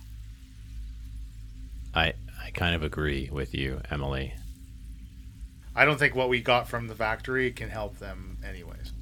I 1.95 2.13
I 2.39 2.51
kind 2.53 2.75
of 2.75 2.83
agree 2.83 3.31
with 3.33 3.55
you, 3.55 3.81
Emily. 3.91 4.35
I 5.75 5.87
don't 5.87 5.99
think 5.99 6.15
what 6.15 6.29
we 6.29 6.43
got 6.43 6.69
from 6.69 6.89
the 6.89 6.95
factory 6.95 7.53
can 7.53 7.71
help 7.71 7.99
them 7.99 8.37
anyways. 8.47 8.93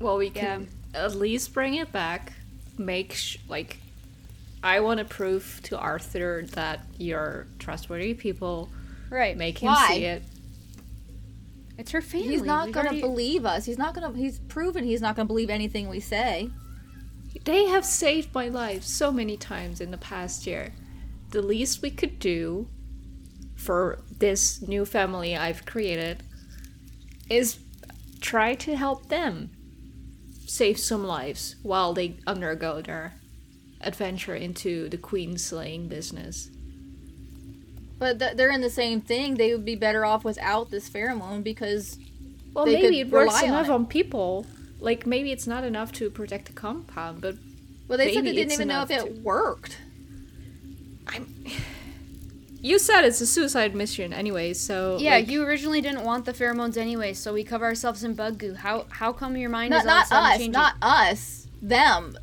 Well, 0.00 0.16
we 0.16 0.30
can 0.30 0.68
at 0.94 1.14
least 1.14 1.52
bring 1.52 1.74
it 1.74 1.92
back. 1.92 2.32
Make 2.84 3.12
sh- 3.14 3.38
like, 3.48 3.78
I 4.62 4.80
want 4.80 4.98
to 4.98 5.04
prove 5.04 5.60
to 5.64 5.78
Arthur 5.78 6.44
that 6.52 6.84
you're 6.98 7.46
trustworthy 7.58 8.14
people. 8.14 8.68
Right. 9.10 9.36
Make 9.36 9.58
him 9.58 9.68
Why? 9.72 9.88
see 9.88 10.04
it. 10.04 10.22
It's 11.78 11.90
her 11.92 12.00
family. 12.02 12.28
He's 12.28 12.42
not 12.42 12.66
We've 12.66 12.74
gonna 12.74 12.88
already- 12.88 13.00
believe 13.00 13.44
us. 13.46 13.64
He's 13.64 13.78
not 13.78 13.94
gonna. 13.94 14.12
He's 14.16 14.38
proven 14.40 14.84
he's 14.84 15.00
not 15.00 15.16
gonna 15.16 15.26
believe 15.26 15.50
anything 15.50 15.88
we 15.88 16.00
say. 16.00 16.50
They 17.44 17.64
have 17.64 17.84
saved 17.84 18.34
my 18.34 18.48
life 18.48 18.84
so 18.84 19.10
many 19.10 19.36
times 19.36 19.80
in 19.80 19.90
the 19.90 19.96
past 19.98 20.46
year. 20.46 20.72
The 21.30 21.40
least 21.42 21.80
we 21.82 21.90
could 21.90 22.18
do 22.18 22.68
for 23.56 24.00
this 24.18 24.60
new 24.62 24.84
family 24.84 25.34
I've 25.36 25.64
created 25.64 26.22
is 27.30 27.58
try 28.20 28.54
to 28.56 28.76
help 28.76 29.08
them 29.08 29.50
save 30.52 30.78
some 30.78 31.02
lives 31.02 31.56
while 31.62 31.94
they 31.94 32.14
undergo 32.26 32.82
their 32.82 33.14
adventure 33.80 34.34
into 34.34 34.86
the 34.90 34.98
queen 34.98 35.38
slaying 35.38 35.88
business. 35.88 36.50
But 37.98 38.18
th- 38.18 38.36
they're 38.36 38.50
in 38.50 38.60
the 38.60 38.68
same 38.68 39.00
thing. 39.00 39.36
They 39.36 39.52
would 39.54 39.64
be 39.64 39.76
better 39.76 40.04
off 40.04 40.24
without 40.24 40.70
this 40.70 40.90
pheromone 40.90 41.42
because 41.42 41.98
Well, 42.52 42.66
They 42.66 42.74
maybe 42.74 42.98
could 42.98 43.06
it 43.06 43.10
works 43.12 43.32
rely 43.34 43.42
on 43.44 43.48
enough 43.48 43.66
it. 43.68 43.72
on 43.72 43.86
people. 43.86 44.44
Like 44.78 45.06
maybe 45.06 45.32
it's 45.32 45.46
not 45.46 45.64
enough 45.64 45.90
to 45.92 46.10
protect 46.10 46.46
the 46.46 46.52
compound, 46.52 47.22
but 47.22 47.36
well, 47.88 47.96
they 47.96 48.12
said 48.12 48.24
they 48.24 48.32
didn't 48.34 48.52
even 48.52 48.68
know 48.68 48.82
if 48.82 48.90
enough 48.90 49.06
it 49.06 49.22
worked. 49.22 49.78
You 52.62 52.78
said 52.78 53.02
it's 53.04 53.20
a 53.20 53.26
suicide 53.26 53.74
mission 53.74 54.12
anyway, 54.12 54.54
so 54.54 54.96
Yeah, 54.98 55.16
like, 55.16 55.28
you 55.28 55.42
originally 55.44 55.80
didn't 55.80 56.04
want 56.04 56.24
the 56.24 56.32
pheromones 56.32 56.76
anyway, 56.76 57.12
so 57.12 57.34
we 57.34 57.44
cover 57.44 57.64
ourselves 57.66 58.04
in 58.04 58.14
bug 58.14 58.38
goo. 58.38 58.54
How 58.54 58.86
how 58.88 59.12
come 59.12 59.36
your 59.36 59.50
mind 59.50 59.70
Not 59.70 59.84
is 59.84 59.90
all 59.90 59.96
not 59.96 60.12
us. 60.12 60.30
changing? 60.38 60.52
Not 60.52 60.74
us. 60.80 61.48
Them. 61.60 62.16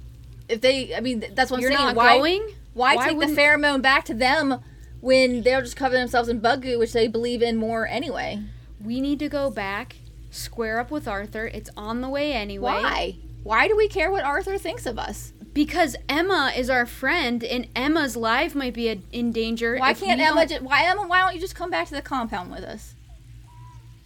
If 0.48 0.62
they, 0.62 0.96
I 0.96 1.02
mean, 1.02 1.24
that's 1.34 1.52
what 1.52 1.62
You're 1.62 1.72
I'm 1.72 1.78
saying. 1.78 1.88
not 1.90 1.96
why, 1.96 2.18
going? 2.18 2.48
Why, 2.74 2.96
Why 2.96 3.10
take 3.10 3.20
the 3.20 3.26
pheromone 3.28 3.82
back 3.82 4.06
to 4.06 4.14
them 4.14 4.60
when 5.02 5.44
they'll 5.44 5.62
just 5.62 5.76
cover 5.76 5.96
themselves 5.96 6.30
in 6.30 6.40
bug 6.40 6.62
goo, 6.64 6.80
which 6.80 6.94
they 6.94 7.08
believe 7.08 7.42
in 7.42 7.58
more 7.58 7.86
anyway? 7.88 8.42
We 8.84 9.02
need 9.02 9.20
to 9.20 9.30
go 9.30 9.52
back, 9.52 9.98
square 10.32 10.80
up 10.80 10.90
with 10.90 11.08
Arthur. 11.08 11.48
It's 11.48 11.70
on 11.76 12.02
the 12.02 12.10
way 12.10 12.32
anyway. 12.34 12.64
Why? 12.72 13.16
Why 13.44 13.68
do 13.68 13.76
we 13.76 13.88
care 13.88 14.10
what 14.12 14.24
Arthur 14.24 14.58
thinks 14.58 14.86
of 14.86 14.98
us? 14.98 15.34
Because 15.60 15.98
Emma 16.08 16.54
is 16.56 16.70
our 16.70 16.86
friend, 16.86 17.44
and 17.44 17.68
Emma's 17.76 18.16
life 18.16 18.56
might 18.56 18.74
be 18.74 18.88
a- 18.88 19.02
in 19.12 19.34
danger. 19.34 19.76
Why 19.78 19.94
can't 19.94 20.22
Emma? 20.22 20.46
Just, 20.48 20.62
why 20.62 20.86
Emma? 20.86 21.06
Why 21.06 21.20
don't 21.20 21.36
you 21.36 21.42
just 21.42 21.54
come 21.54 21.70
back 21.70 21.90
to 21.90 21.96
the 21.96 22.02
compound 22.02 22.50
with 22.50 22.64
us? 22.64 22.96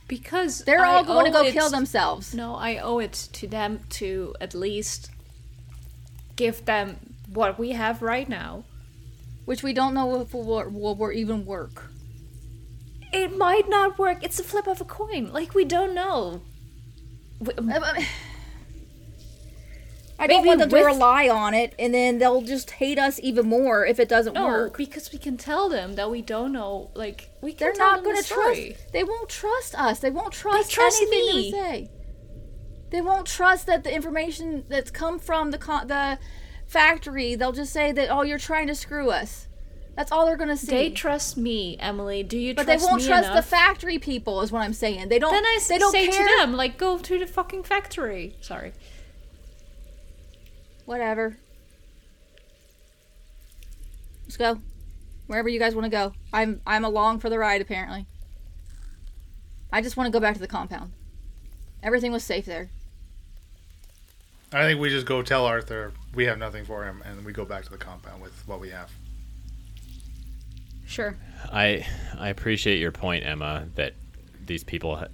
because 0.08 0.64
They're 0.66 0.84
I 0.84 0.96
all 0.96 1.04
going 1.04 1.26
to 1.26 1.32
go 1.32 1.52
kill 1.52 1.70
themselves. 1.70 2.34
No, 2.34 2.56
I 2.56 2.78
owe 2.78 2.98
it 2.98 3.14
to 3.34 3.48
them 3.48 3.82
to 4.02 4.34
at 4.42 4.56
least 4.56 5.12
give 6.36 6.66
them 6.66 7.14
what 7.32 7.60
we 7.60 7.74
have 7.74 8.02
right 8.02 8.28
now. 8.28 8.64
Which 9.46 9.62
we 9.62 9.74
don't 9.74 9.94
know 9.94 10.22
if 10.22 10.34
will, 10.34 10.44
will, 10.72 10.96
will 10.96 11.12
even 11.12 11.46
work. 11.46 11.92
It 13.12 13.38
might 13.38 13.70
not 13.70 14.00
work. 14.00 14.24
It's 14.24 14.40
a 14.40 14.44
flip 14.44 14.66
of 14.66 14.82
a 14.82 14.86
coin. 14.86 15.32
Like 15.32 15.54
we 15.54 15.66
don't 15.66 15.94
know. 15.94 16.42
W- 17.44 17.72
I 20.24 20.28
don't 20.28 20.38
Maybe 20.44 20.48
want 20.48 20.60
them 20.62 20.70
to 20.70 20.76
with- 20.76 20.86
rely 20.86 21.28
on 21.30 21.54
it, 21.54 21.74
and 21.78 21.94
then 21.94 22.18
they'll 22.18 22.42
just 22.42 22.72
hate 22.72 22.98
us 22.98 23.20
even 23.22 23.46
more 23.48 23.86
if 23.86 24.00
it 24.00 24.08
doesn't 24.08 24.34
No, 24.34 24.46
work. 24.48 24.78
because 24.78 25.12
we 25.12 25.20
can 25.20 25.38
tell 25.38 25.70
them 25.70 25.96
that 25.96 26.10
we 26.10 26.22
don't 26.22 26.52
know. 26.54 26.90
Like 26.94 27.30
we 27.42 27.52
can 27.54 27.60
They're 27.68 27.74
tell 27.74 27.88
not 27.88 27.96
them 27.98 28.04
going 28.06 28.16
the 28.18 28.22
to 28.24 28.28
trust. 28.30 28.54
story. 28.54 28.78
They 28.94 29.04
won't 29.04 29.30
trust 29.30 29.76
us. 29.80 30.00
They 30.00 30.10
won't 30.10 30.34
trust, 30.34 30.72
trust 30.72 31.02
anything 31.02 31.26
that 31.28 31.36
we 31.36 31.42
me. 31.42 31.52
say. 31.52 31.90
They 32.92 33.02
won't 33.02 33.26
trust 33.28 33.66
that 33.68 33.84
the 33.84 33.94
information 33.94 34.66
that's 34.70 34.92
come 34.92 35.20
from 35.20 35.52
the 35.52 35.58
co- 35.58 35.86
the 35.86 36.20
factory. 36.68 37.36
They'll 37.36 37.52
just 37.52 37.74
say 37.74 37.92
that 37.92 38.10
oh, 38.10 38.22
you're 38.24 38.38
trying 38.40 38.68
to 38.68 38.76
screw 38.76 39.10
us. 39.10 39.48
That's 39.96 40.12
all 40.12 40.26
they're 40.26 40.38
going 40.38 40.50
to 40.50 40.58
see. 40.58 40.72
They 40.72 40.90
trust 40.90 41.38
me, 41.38 41.78
Emily. 41.80 42.24
Do 42.24 42.36
you 42.38 42.56
trust 42.56 42.58
me? 42.58 42.64
but 42.66 42.66
they 42.72 42.78
trust 42.78 42.90
won't 42.90 43.02
me 43.04 43.08
trust 43.10 43.28
the 43.28 43.32
enough? 43.34 43.46
factory 43.46 44.00
people. 44.00 44.42
Is 44.42 44.52
what 44.52 44.62
I'm 44.62 44.74
saying. 44.74 45.10
They 45.10 45.20
don't. 45.20 45.32
Then 45.34 45.46
I 45.46 45.56
s- 45.58 45.68
they 45.68 45.78
don't 45.78 45.92
say 45.92 46.08
care. 46.08 46.28
to 46.28 46.36
them, 46.38 46.54
like, 46.54 46.78
go 46.80 46.98
to 46.98 47.20
the 47.20 47.28
fucking 47.28 47.64
factory. 47.64 48.36
Sorry. 48.42 48.74
Whatever. 50.86 51.38
Let's 54.24 54.38
go. 54.38 54.60
Wherever 55.28 55.48
you 55.50 55.60
guys 55.60 55.76
want 55.76 55.86
to 55.86 55.90
go. 55.90 56.14
I'm 56.32 56.62
I'm 56.66 56.84
along 56.84 57.20
for 57.20 57.30
the 57.30 57.40
ride 57.40 57.62
apparently. 57.62 58.06
I 59.72 59.82
just 59.82 59.98
want 59.98 60.08
to 60.08 60.12
go 60.12 60.20
back 60.20 60.36
to 60.36 60.40
the 60.40 60.48
compound. 60.48 60.92
Everything 61.82 62.12
was 62.12 62.24
safe 62.24 62.46
there. 62.46 62.70
I 64.52 64.64
think 64.64 64.80
we 64.80 64.90
just 64.90 65.08
go 65.08 65.24
tell 65.24 65.46
Arthur 65.46 65.94
we 66.14 66.26
have 66.26 66.38
nothing 66.38 66.64
for 66.64 66.86
him, 66.86 67.02
and 67.06 67.26
we 67.26 67.34
go 67.34 67.44
back 67.44 67.64
to 67.64 67.72
the 67.72 67.78
compound 67.78 68.22
with 68.22 68.48
what 68.48 68.60
we 68.60 68.70
have. 68.70 68.92
Sure. 70.86 71.18
I 71.52 71.86
I 72.20 72.30
appreciate 72.30 72.80
your 72.80 72.92
point, 72.92 73.26
Emma, 73.26 73.68
that 73.76 73.94
these 74.46 74.64
people 74.64 74.98
ha- 74.98 75.08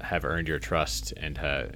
have 0.00 0.24
earned 0.24 0.48
your 0.48 0.58
trust 0.58 1.12
and 1.16 1.38
uh, 1.38 1.66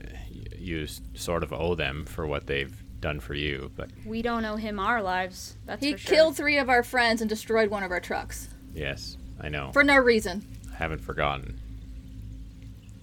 you 0.59 0.87
sort 1.15 1.43
of 1.43 1.53
owe 1.53 1.75
them 1.75 2.05
for 2.05 2.27
what 2.27 2.47
they've 2.47 2.75
done 3.01 3.21
for 3.21 3.35
you. 3.35 3.71
But 3.77 3.91
We 4.05 4.23
don't 4.23 4.45
owe 4.45 4.57
him 4.57 4.79
our 4.79 5.03
lives. 5.03 5.57
That's 5.67 5.83
He 5.85 5.93
for 5.93 5.99
sure. 5.99 6.15
killed 6.17 6.37
three 6.37 6.59
of 6.59 6.69
our 6.69 6.83
friends 6.83 7.21
and 7.21 7.29
destroyed 7.29 7.71
one 7.71 7.83
of 7.83 7.91
our 7.91 8.01
trucks 8.01 8.49
yes, 8.75 9.17
I 9.41 9.49
know. 9.49 9.71
for 9.73 9.83
no 9.85 9.97
reason. 9.97 10.45
I 10.73 10.77
haven't 10.77 11.01
forgotten. 11.01 11.59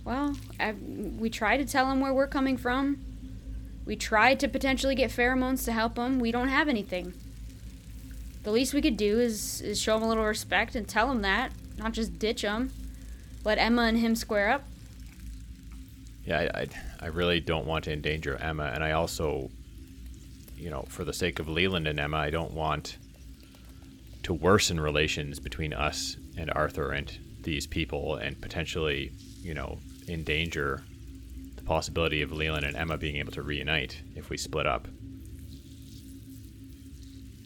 Well, 0.06 0.36
I, 0.60 0.72
we 0.72 1.30
tried 1.30 1.58
to 1.58 1.66
tell 1.66 1.92
him 1.92 2.00
where 2.00 2.14
we're 2.14 2.28
coming 2.28 2.56
from. 2.58 3.04
We 3.86 3.96
tried 3.96 4.40
to 4.42 4.48
potentially 4.48 4.96
get 4.96 5.12
pheromones 5.12 5.66
to 5.66 5.72
help 5.72 5.98
him. 5.98 6.20
We 6.20 6.32
don't 6.32 6.48
have 6.48 6.68
anything. 6.70 7.14
The 8.44 8.52
least 8.52 8.74
we 8.74 8.82
could 8.82 8.96
do 8.98 9.20
is, 9.20 9.60
is 9.62 9.80
show 9.80 9.98
him 9.98 10.04
a 10.04 10.08
little 10.08 10.24
respect 10.26 10.76
and 10.76 10.88
tell 10.88 11.12
him 11.12 11.22
that, 11.24 11.52
not 11.78 11.92
just 11.92 12.18
ditch 12.20 12.42
him. 12.44 12.72
Let 13.44 13.58
Emma 13.58 13.84
and 13.84 13.98
him 13.98 14.16
square 14.16 14.50
up. 14.50 14.64
Yeah, 16.26 16.50
I, 16.54 16.62
I, 16.62 16.68
I 17.02 17.06
really 17.08 17.40
don't 17.40 17.66
want 17.66 17.86
to 17.86 17.94
endanger 17.94 18.36
Emma, 18.38 18.72
and 18.74 18.84
I 18.84 18.92
also, 18.92 19.50
you 20.58 20.70
know, 20.70 20.86
for 20.90 21.04
the 21.04 21.14
sake 21.14 21.40
of 21.40 21.48
Leland 21.48 21.88
and 21.88 22.00
Emma, 22.00 22.18
I 22.18 22.30
don't 22.30 22.54
want 22.54 22.98
to 24.24 24.34
worsen 24.34 24.80
relations 24.80 25.40
between 25.40 25.74
us 25.74 26.18
and 26.38 26.52
Arthur 26.52 26.92
and 26.92 27.18
these 27.42 27.66
people, 27.68 28.16
and 28.16 28.40
potentially, 28.42 29.12
you 29.42 29.54
know, 29.54 29.80
endanger 30.08 30.84
the 31.56 31.64
possibility 31.64 32.22
of 32.22 32.32
Leland 32.32 32.66
and 32.66 32.76
Emma 32.76 32.98
being 32.98 33.18
able 33.18 33.32
to 33.32 33.42
reunite 33.42 34.02
if 34.16 34.30
we 34.30 34.38
split 34.38 34.68
up. 34.68 34.88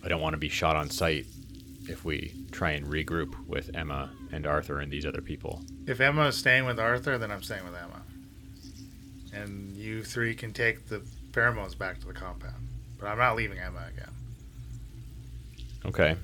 I 0.03 0.07
don't 0.07 0.21
want 0.21 0.33
to 0.33 0.39
be 0.39 0.49
shot 0.49 0.75
on 0.75 0.89
sight 0.89 1.27
if 1.87 2.03
we 2.03 2.33
try 2.51 2.71
and 2.71 2.87
regroup 2.87 3.35
with 3.47 3.69
Emma 3.75 4.09
and 4.31 4.47
Arthur 4.47 4.79
and 4.79 4.91
these 4.91 5.05
other 5.05 5.21
people. 5.21 5.61
If 5.85 5.99
Emma 5.99 6.27
is 6.27 6.37
staying 6.37 6.65
with 6.65 6.79
Arthur, 6.79 7.17
then 7.17 7.31
I'm 7.31 7.43
staying 7.43 7.65
with 7.65 7.75
Emma. 7.75 8.01
And 9.33 9.75
you 9.75 10.03
three 10.03 10.33
can 10.33 10.53
take 10.53 10.87
the 10.87 11.01
pheromones 11.31 11.77
back 11.77 11.99
to 11.99 12.07
the 12.07 12.13
compound. 12.13 12.67
But 13.01 13.07
I'm 13.07 13.17
not 13.17 13.35
leaving 13.35 13.57
Emma 13.57 13.87
again. 13.93 14.11
Okay. 15.85 16.15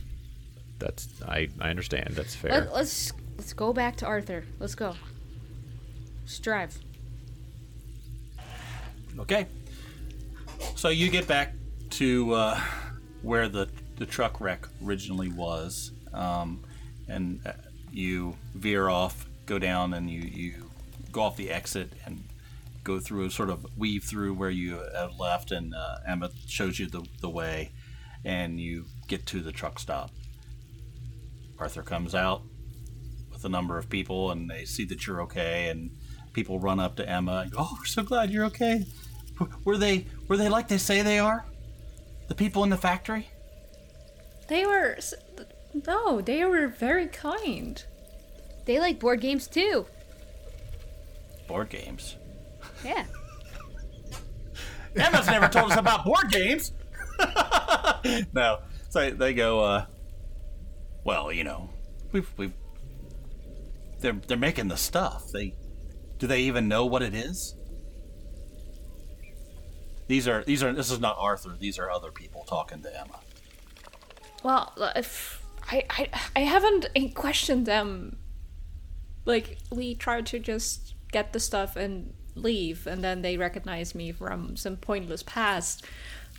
That's 0.78 1.07
I 1.28 1.49
I 1.59 1.71
understand. 1.71 2.11
That's 2.11 2.36
fair. 2.36 2.51
Let, 2.51 2.73
let's 2.73 3.11
let's 3.38 3.53
go 3.53 3.73
back 3.73 3.95
to 3.97 4.05
Arthur. 4.05 4.45
Let's 4.59 4.75
go. 4.75 4.95
Just 6.25 6.43
drive. 6.43 6.78
Okay. 9.19 9.47
So 10.75 10.89
you 10.89 11.09
get 11.09 11.28
back 11.28 11.53
to 11.91 12.34
uh, 12.34 12.61
where 13.23 13.49
the 13.49 13.67
the 13.95 14.05
truck 14.05 14.39
wreck 14.39 14.67
originally 14.86 15.30
was, 15.30 15.91
um, 16.13 16.63
and 17.07 17.41
uh, 17.43 17.53
you 17.91 18.36
veer 18.53 18.88
off, 18.88 19.25
go 19.47 19.57
down, 19.57 19.95
and 19.95 20.09
you 20.09 20.21
you 20.21 20.69
go 21.11 21.21
off 21.21 21.38
the 21.38 21.49
exit 21.49 21.91
and 22.05 22.23
go 22.88 23.00
through, 23.00 23.26
a 23.26 23.30
sort 23.30 23.50
of 23.50 23.66
weave 23.76 24.06
through 24.06 24.34
where 24.34 24.50
you 24.50 24.80
had 24.96 25.20
left, 25.20 25.52
and 25.52 25.76
uh, 25.76 25.98
Emma 26.08 26.32
shows 26.48 26.80
you 26.80 26.88
the 26.88 27.06
the 27.22 27.30
way, 27.30 27.74
and 28.24 28.60
you 28.60 28.86
get 29.08 29.26
to 29.28 29.42
the 29.42 29.52
truck 29.52 29.78
stop. 29.78 30.10
Arthur 31.60 31.84
comes 31.84 32.16
out 32.16 32.44
with 33.32 33.44
a 33.44 33.50
number 33.50 33.78
of 33.78 33.90
people, 33.90 34.32
and 34.32 34.50
they 34.50 34.64
see 34.64 34.86
that 34.86 35.06
you're 35.06 35.22
okay, 35.24 35.68
and 35.70 35.92
people 36.34 36.60
run 36.60 36.80
up 36.80 36.96
to 36.96 37.08
Emma. 37.08 37.42
And 37.42 37.52
go, 37.52 37.58
oh, 37.60 37.78
we're 37.78 37.86
so 37.86 38.04
glad 38.04 38.32
you're 38.32 38.46
okay. 38.46 38.86
Were 39.66 39.78
they 39.78 40.08
were 40.28 40.38
they 40.38 40.50
like 40.50 40.68
they 40.68 40.78
say 40.78 41.02
they 41.02 41.20
are? 41.20 41.46
The 42.30 42.36
people 42.36 42.64
in 42.64 42.70
the 42.70 42.78
factory? 42.78 43.30
They 44.48 44.66
were. 44.66 44.98
No, 45.86 46.22
they 46.22 46.44
were 46.46 46.68
very 46.68 47.08
kind. 47.08 47.84
They 48.66 48.80
like 48.80 49.00
board 49.00 49.22
games 49.22 49.48
too. 49.48 49.86
Board 51.48 51.70
games. 51.70 52.16
Yeah. 52.84 53.05
Emma's 54.95 55.28
never 55.28 55.47
told 55.47 55.71
us 55.71 55.78
about 55.78 56.05
board 56.05 56.32
games. 56.32 56.71
no, 58.34 58.59
so 58.89 59.11
they 59.11 59.34
go. 59.34 59.59
Uh, 59.59 59.86
well, 61.03 61.32
you 61.32 61.43
know, 61.43 61.69
we've 62.11 62.32
we've. 62.38 62.53
They're 63.99 64.19
they're 64.28 64.38
making 64.38 64.67
the 64.67 64.78
stuff. 64.78 65.32
They 65.32 65.55
do 66.19 66.28
they 66.28 66.41
even 66.41 66.67
know 66.67 66.86
what 66.86 67.01
it 67.01 67.13
is? 67.13 67.55
These 70.07 70.28
are 70.28 70.43
these 70.43 70.63
are 70.63 70.73
this 70.73 70.91
is 70.91 70.99
not 70.99 71.15
Arthur. 71.19 71.55
These 71.59 71.80
are 71.80 71.91
other 71.91 72.11
people 72.11 72.43
talking 72.47 72.82
to 72.82 72.99
Emma. 72.99 73.19
Well, 74.43 74.73
if 74.95 75.43
I, 75.69 75.84
I 75.89 76.09
I 76.36 76.39
haven't 76.41 76.88
questioned 77.15 77.65
them. 77.65 78.17
Like 79.25 79.57
we 79.69 79.93
tried 79.93 80.25
to 80.28 80.39
just 80.39 80.95
get 81.11 81.34
the 81.34 81.39
stuff 81.39 81.75
and 81.75 82.13
leave, 82.38 82.88
and 82.88 83.04
then 83.04 83.22
they 83.22 83.38
recognize 83.38 83.96
me 83.96 84.12
from 84.12 84.56
some 84.56 84.78
pointless 84.78 85.24
past. 85.24 85.86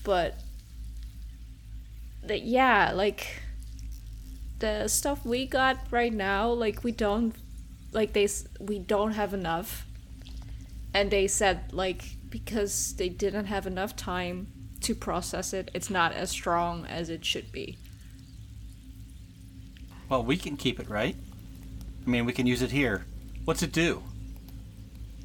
But 0.05 0.41
the, 2.23 2.39
yeah, 2.39 2.93
like 2.95 3.43
the 4.59 4.89
stuff 4.89 5.25
we 5.25 5.47
got 5.47 5.79
right 5.91 6.13
now, 6.13 6.51
like 6.51 6.85
we 6.85 6.93
don't, 6.93 7.35
like 7.93 8.13
they 8.13 8.29
we 8.61 8.79
don't 8.79 9.13
have 9.13 9.35
enough. 9.35 9.87
And 10.95 11.11
they 11.11 11.27
said 11.27 11.73
like 11.73 12.17
because 12.31 12.95
they 12.97 13.09
didn't 13.09 13.47
have 13.47 13.67
enough 13.67 13.97
time 13.97 14.49
to 14.81 14.95
process 14.95 15.53
it, 15.53 15.71
it's 15.75 15.91
not 15.91 16.13
as 16.13 16.31
strong 16.31 16.87
as 16.87 17.11
it 17.11 17.25
should 17.25 17.51
be. 17.53 17.77
Well, 20.09 20.23
we 20.23 20.37
can 20.37 20.57
keep 20.57 20.81
it, 20.81 20.89
right? 20.89 21.17
I 22.07 22.11
mean, 22.11 22.25
we 22.25 22.33
can 22.33 22.47
use 22.47 22.63
it 22.63 22.71
here. 22.71 23.05
What's 23.45 23.63
it 23.63 23.73
do? 23.73 24.03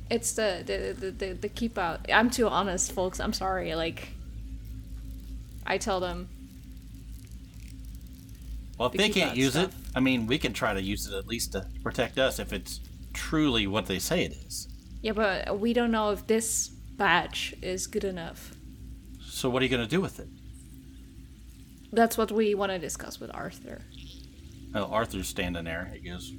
It's 0.10 0.34
the 0.34 0.64
the 0.66 0.96
the, 1.00 1.12
the, 1.12 1.34
the 1.34 1.50
keep 1.50 1.78
out. 1.78 2.06
I'm 2.12 2.30
too 2.30 2.48
honest, 2.48 2.92
folks. 2.92 3.20
I'm 3.20 3.34
sorry. 3.34 3.74
Like, 3.76 4.10
I 5.66 5.78
tell 5.78 6.00
them 6.00 6.30
Well, 8.78 8.88
if 8.88 8.92
The 8.94 8.98
they 8.98 9.10
can't 9.10 9.38
use 9.38 9.56
it. 9.56 9.72
I 9.96 10.00
mean, 10.00 10.28
we 10.28 10.38
can 10.38 10.54
try 10.54 10.74
to 10.74 10.82
use 10.82 11.08
it 11.08 11.14
at 11.14 11.28
least 11.28 11.54
to 11.54 11.68
protect 11.84 12.18
us 12.18 12.40
if 12.40 12.52
it's 12.52 12.80
truly 13.14 13.68
what 13.68 13.86
they 13.86 14.00
say 14.00 14.24
it 14.26 14.34
is. 14.34 14.68
Yeah, 15.02 15.12
but 15.14 15.60
we 15.60 15.74
don't 15.74 15.92
know 15.92 16.12
if 16.12 16.26
this 16.28 16.70
batch 16.70 17.54
is 17.62 17.88
good 17.88 18.04
enough. 18.04 18.54
So 19.26 19.50
what 19.50 19.62
are 19.62 19.66
you 19.66 19.70
going 19.72 19.84
to 19.84 19.90
do 19.90 20.02
with 20.02 20.20
it? 20.20 20.28
That's 21.92 22.18
what 22.18 22.32
we 22.32 22.56
want 22.56 22.72
to 22.72 22.80
discuss 22.80 23.20
with 23.20 23.30
Arthur. 23.34 23.82
Oh, 24.74 24.86
Arthur's 24.86 25.28
standing 25.28 25.66
there. 25.66 25.92
He 25.94 26.10
goes, 26.10 26.32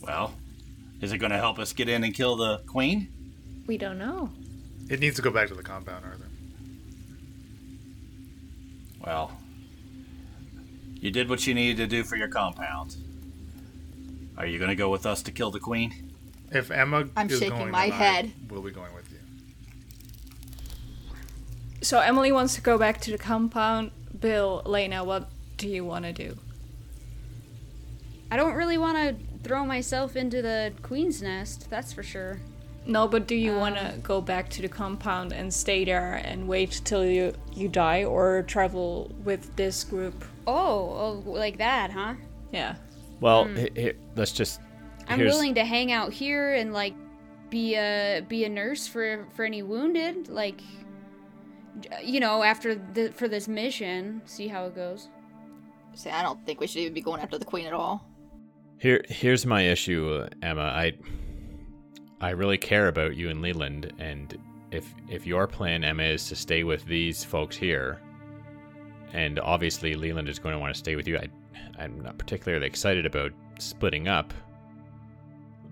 Well, 0.00 0.34
is 1.02 1.12
it 1.12 1.18
going 1.18 1.32
to 1.32 1.38
help 1.38 1.58
us 1.58 1.72
get 1.72 1.88
in 1.88 2.04
and 2.04 2.14
kill 2.14 2.36
the 2.36 2.58
queen? 2.66 3.08
We 3.66 3.76
don't 3.76 3.98
know. 3.98 4.30
It 4.88 5.00
needs 5.00 5.16
to 5.16 5.22
go 5.22 5.30
back 5.30 5.48
to 5.48 5.54
the 5.54 5.62
compound, 5.62 6.04
Arthur. 6.04 6.28
Well, 9.04 9.32
you 10.94 11.10
did 11.10 11.28
what 11.28 11.44
you 11.46 11.54
needed 11.54 11.76
to 11.78 11.86
do 11.88 12.04
for 12.04 12.14
your 12.16 12.28
compound. 12.28 12.96
Are 14.38 14.46
you 14.46 14.58
going 14.58 14.70
to 14.70 14.76
go 14.76 14.90
with 14.90 15.04
us 15.04 15.22
to 15.24 15.32
kill 15.32 15.50
the 15.50 15.58
queen? 15.60 16.12
If 16.52 16.70
Emma 16.70 17.08
I'm 17.16 17.28
is 17.28 17.38
shaking 17.38 17.58
going, 17.58 17.70
my 17.72 17.90
then 17.90 17.92
I 17.92 18.04
head. 18.04 18.32
will 18.48 18.62
be 18.62 18.70
going 18.70 18.94
with 18.94 19.10
you. 19.10 19.18
So 21.80 21.98
Emily 21.98 22.30
wants 22.30 22.54
to 22.54 22.60
go 22.60 22.78
back 22.78 23.00
to 23.02 23.10
the 23.10 23.18
compound. 23.18 23.90
Bill, 24.20 24.62
Lena, 24.64 25.02
what 25.02 25.28
do 25.56 25.68
you 25.68 25.84
want 25.84 26.04
to 26.04 26.12
do? 26.12 26.36
I 28.30 28.36
don't 28.36 28.54
really 28.54 28.78
want 28.78 28.96
to 28.96 29.31
throw 29.42 29.64
myself 29.64 30.16
into 30.16 30.42
the 30.42 30.72
queen's 30.82 31.22
nest. 31.22 31.68
That's 31.70 31.92
for 31.92 32.02
sure. 32.02 32.40
No, 32.84 33.06
but 33.06 33.28
do 33.28 33.34
you 33.34 33.52
um, 33.52 33.58
want 33.58 33.76
to 33.76 33.94
go 34.02 34.20
back 34.20 34.48
to 34.50 34.62
the 34.62 34.68
compound 34.68 35.32
and 35.32 35.52
stay 35.52 35.84
there 35.84 36.20
and 36.24 36.48
wait 36.48 36.80
till 36.84 37.04
you 37.04 37.32
you 37.52 37.68
die, 37.68 38.04
or 38.04 38.42
travel 38.42 39.10
with 39.24 39.54
this 39.56 39.84
group? 39.84 40.24
Oh, 40.46 41.22
oh 41.24 41.30
like 41.30 41.58
that, 41.58 41.90
huh? 41.92 42.14
Yeah. 42.52 42.74
Well, 43.20 43.44
hmm. 43.44 43.56
he- 43.56 43.70
he- 43.74 43.92
let's 44.16 44.32
just. 44.32 44.60
I'm 45.08 45.18
here's- 45.18 45.32
willing 45.32 45.54
to 45.54 45.64
hang 45.64 45.92
out 45.92 46.12
here 46.12 46.54
and 46.54 46.72
like 46.72 46.94
be 47.50 47.76
a 47.76 48.22
be 48.28 48.44
a 48.44 48.48
nurse 48.48 48.86
for 48.86 49.26
for 49.34 49.44
any 49.44 49.62
wounded, 49.62 50.28
like 50.28 50.60
you 52.02 52.20
know, 52.20 52.42
after 52.42 52.74
the 52.74 53.12
for 53.12 53.28
this 53.28 53.46
mission, 53.46 54.22
see 54.24 54.48
how 54.48 54.66
it 54.66 54.74
goes. 54.74 55.08
See, 55.94 56.10
I 56.10 56.22
don't 56.22 56.44
think 56.46 56.60
we 56.60 56.66
should 56.66 56.78
even 56.80 56.94
be 56.94 57.00
going 57.00 57.20
after 57.20 57.38
the 57.38 57.44
queen 57.44 57.66
at 57.66 57.72
all. 57.72 58.06
Here, 58.82 59.00
here's 59.08 59.46
my 59.46 59.62
issue, 59.62 60.26
Emma. 60.42 60.62
I, 60.62 60.94
I 62.20 62.30
really 62.30 62.58
care 62.58 62.88
about 62.88 63.14
you 63.14 63.30
and 63.30 63.40
Leland, 63.40 63.92
and 64.00 64.36
if 64.72 64.92
if 65.08 65.24
your 65.24 65.46
plan, 65.46 65.84
Emma, 65.84 66.02
is 66.02 66.26
to 66.30 66.34
stay 66.34 66.64
with 66.64 66.84
these 66.86 67.22
folks 67.22 67.54
here, 67.54 68.00
and 69.12 69.38
obviously 69.38 69.94
Leland 69.94 70.28
is 70.28 70.40
going 70.40 70.52
to 70.52 70.58
want 70.58 70.74
to 70.74 70.78
stay 70.80 70.96
with 70.96 71.06
you, 71.06 71.16
I, 71.16 71.28
I'm 71.78 72.00
not 72.00 72.18
particularly 72.18 72.66
excited 72.66 73.06
about 73.06 73.30
splitting 73.60 74.08
up. 74.08 74.34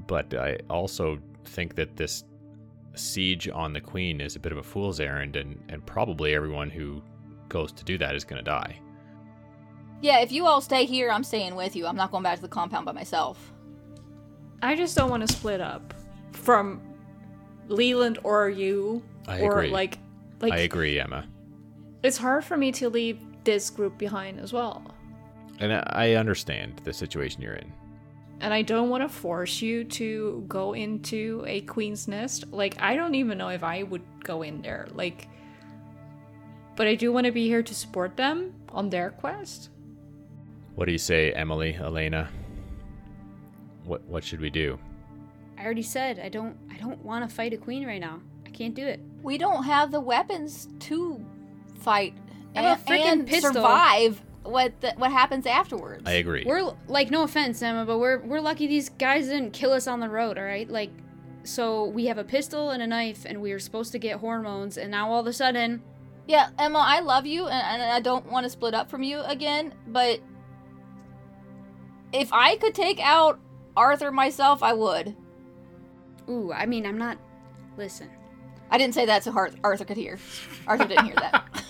But 0.07 0.33
I 0.35 0.59
also 0.71 1.19
think 1.45 1.75
that 1.75 1.97
this 1.97 2.23
siege 2.95 3.49
on 3.49 3.73
the 3.73 3.81
Queen 3.81 4.21
is 4.21 4.37
a 4.37 4.39
bit 4.39 4.53
of 4.53 4.59
a 4.59 4.63
fool's 4.63 5.01
errand, 5.01 5.35
and 5.35 5.61
and 5.69 5.85
probably 5.85 6.33
everyone 6.33 6.71
who 6.71 7.03
goes 7.49 7.73
to 7.73 7.83
do 7.83 7.99
that 7.99 8.15
is 8.15 8.23
going 8.23 8.39
to 8.39 8.49
die. 8.49 8.79
Yeah, 10.01 10.21
if 10.21 10.33
you 10.33 10.47
all 10.47 10.61
stay 10.61 10.87
here, 10.87 11.11
I'm 11.11 11.25
staying 11.25 11.55
with 11.55 11.77
you. 11.77 11.87
I'm 11.87 11.97
not 11.97 12.11
going 12.11 12.23
back 12.23 12.37
to 12.37 12.43
the 12.43 12.49
compound 12.49 12.87
by 12.87 12.93
myself. 12.93 13.53
I 14.63 14.75
just 14.75 14.97
don't 14.97 15.11
want 15.11 15.27
to 15.27 15.33
split 15.33 15.61
up 15.61 15.95
from 16.33 16.81
Leland 17.69 18.19
or 18.25 18.49
you. 18.49 19.03
I 19.27 19.41
or 19.41 19.59
agree. 19.59 19.71
like 19.71 19.99
like 20.41 20.53
I 20.53 20.59
agree, 20.59 20.99
Emma. 20.99 21.27
it's 22.03 22.17
hard 22.17 22.45
for 22.45 22.57
me 22.57 22.73
to 22.73 22.89
leave 22.89 23.19
this 23.45 23.71
group 23.71 23.99
behind 23.99 24.41
as 24.41 24.53
well. 24.53 24.83
And 25.59 25.73
I 25.73 25.83
I 25.93 26.11
understand 26.15 26.81
the 26.85 26.93
situation 26.93 27.43
you're 27.43 27.55
in. 27.55 27.73
And 28.41 28.55
I 28.55 28.63
don't 28.63 28.89
want 28.89 29.03
to 29.03 29.09
force 29.09 29.61
you 29.61 29.85
to 29.85 30.43
go 30.49 30.73
into 30.73 31.45
a 31.47 31.61
queen's 31.63 32.09
nest. 32.09 32.45
Like 32.51 32.81
I 32.81 32.97
don't 32.97 33.15
even 33.15 33.37
know 33.37 33.49
if 33.49 33.63
I 33.63 33.83
would 33.83 34.03
go 34.25 34.43
in 34.43 34.63
there. 34.63 34.89
Like 34.95 35.29
but 36.77 36.87
I 36.87 36.95
do 36.95 37.13
want 37.13 37.27
to 37.27 37.33
be 37.33 37.47
here 37.47 37.63
to 37.63 37.75
support 37.75 38.17
them 38.17 38.55
on 38.71 38.89
their 38.89 39.11
quest. 39.11 39.69
What 40.81 40.87
do 40.87 40.93
you 40.93 40.99
say, 40.99 41.31
Emily, 41.33 41.75
Elena? 41.75 42.31
What 43.85 44.01
what 44.07 44.25
should 44.25 44.41
we 44.41 44.49
do? 44.49 44.79
I 45.59 45.65
already 45.67 45.83
said 45.83 46.19
I 46.19 46.31
don't 46.31 46.57
I 46.71 46.79
don't 46.79 47.05
want 47.05 47.29
to 47.29 47.35
fight 47.35 47.53
a 47.53 47.59
queen 47.59 47.87
right 47.87 48.01
now. 48.01 48.23
I 48.47 48.49
can't 48.49 48.75
do 48.75 48.87
it. 48.87 48.99
We 49.23 49.37
don't 49.37 49.65
have 49.65 49.91
the 49.91 50.01
weapons 50.01 50.69
to 50.79 51.23
fight 51.81 52.15
I 52.57 52.63
have 52.63 52.79
a 52.79 52.81
and, 52.81 53.03
freaking 53.03 53.13
and 53.13 53.27
pistol. 53.29 53.53
survive 53.53 54.23
what 54.43 54.81
the, 54.81 54.95
what 54.97 55.13
happens 55.13 55.45
afterwards. 55.45 56.05
I 56.07 56.13
agree. 56.13 56.45
We're 56.47 56.73
like 56.89 57.11
no 57.11 57.25
offense, 57.25 57.61
Emma, 57.61 57.85
but 57.85 57.99
we're 57.99 58.21
we're 58.21 58.41
lucky 58.41 58.67
these 58.67 58.89
guys 58.89 59.27
didn't 59.27 59.51
kill 59.51 59.73
us 59.73 59.87
on 59.87 60.01
the 60.01 60.09
road, 60.09 60.39
all 60.39 60.45
right? 60.45 60.67
Like 60.67 60.93
so 61.43 61.85
we 61.85 62.07
have 62.07 62.17
a 62.17 62.25
pistol 62.25 62.71
and 62.71 62.83
a 62.83 62.87
knife 62.87 63.27
and 63.27 63.43
we 63.43 63.53
are 63.53 63.59
supposed 63.59 63.93
to 63.93 63.99
get 63.99 64.17
hormones 64.17 64.79
and 64.79 64.91
now 64.91 65.11
all 65.13 65.21
of 65.21 65.27
a 65.27 65.35
sudden 65.35 65.83
Yeah, 66.27 66.49
Emma, 66.59 66.79
I 66.79 67.01
love 67.01 67.27
you, 67.27 67.49
and, 67.49 67.83
and 67.83 67.83
I 67.83 68.01
don't 68.01 68.25
want 68.31 68.45
to 68.45 68.51
split 68.51 68.73
up 68.73 68.89
from 68.89 69.03
you 69.03 69.21
again. 69.21 69.75
But 69.89 70.21
if 72.13 72.33
I 72.33 72.57
could 72.57 72.75
take 72.75 73.01
out 73.01 73.39
Arthur 73.77 74.11
myself, 74.11 74.63
I 74.63 74.73
would. 74.73 75.17
ooh, 76.29 76.53
I 76.53 76.67
mean, 76.67 76.87
I'm 76.87 76.99
not 76.99 77.19
listen. 77.77 78.09
I 78.71 78.79
didn't 78.79 78.95
say 78.95 79.07
that 79.07 79.25
so 79.25 79.33
Har- 79.33 79.51
Arthur 79.65 79.85
could 79.85 79.97
hear. 79.97 80.19
Arthur 80.67 80.87
didn't 80.87 81.07
hear 81.07 81.17
that. 81.17 81.65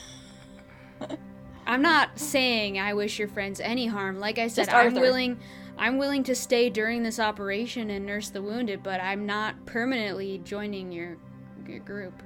I'm 1.66 1.82
not 1.82 2.18
saying 2.18 2.78
I 2.78 2.94
wish 2.94 3.18
your 3.18 3.28
friends 3.28 3.60
any 3.60 3.86
harm. 3.86 4.18
Like 4.18 4.38
I 4.38 4.48
said, 4.48 4.68
I'm 4.68 4.94
willing 4.94 5.38
I'm 5.78 5.96
willing 5.96 6.22
to 6.24 6.34
stay 6.34 6.68
during 6.68 7.02
this 7.02 7.18
operation 7.18 7.90
and 7.90 8.04
nurse 8.04 8.28
the 8.28 8.42
wounded, 8.42 8.82
but 8.82 9.00
I'm 9.00 9.24
not 9.24 9.64
permanently 9.66 10.38
joining 10.44 10.92
your 10.92 11.16
your 11.66 11.78
group. 11.80 12.22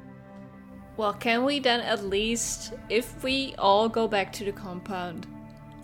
Well, 0.97 1.13
can 1.13 1.45
we 1.45 1.59
then 1.59 1.81
at 1.81 2.05
least, 2.05 2.73
if 2.89 3.23
we 3.23 3.55
all 3.59 3.89
go 3.89 4.07
back 4.09 4.33
to 4.35 4.45
the 4.45 4.53
compound, 4.53 5.27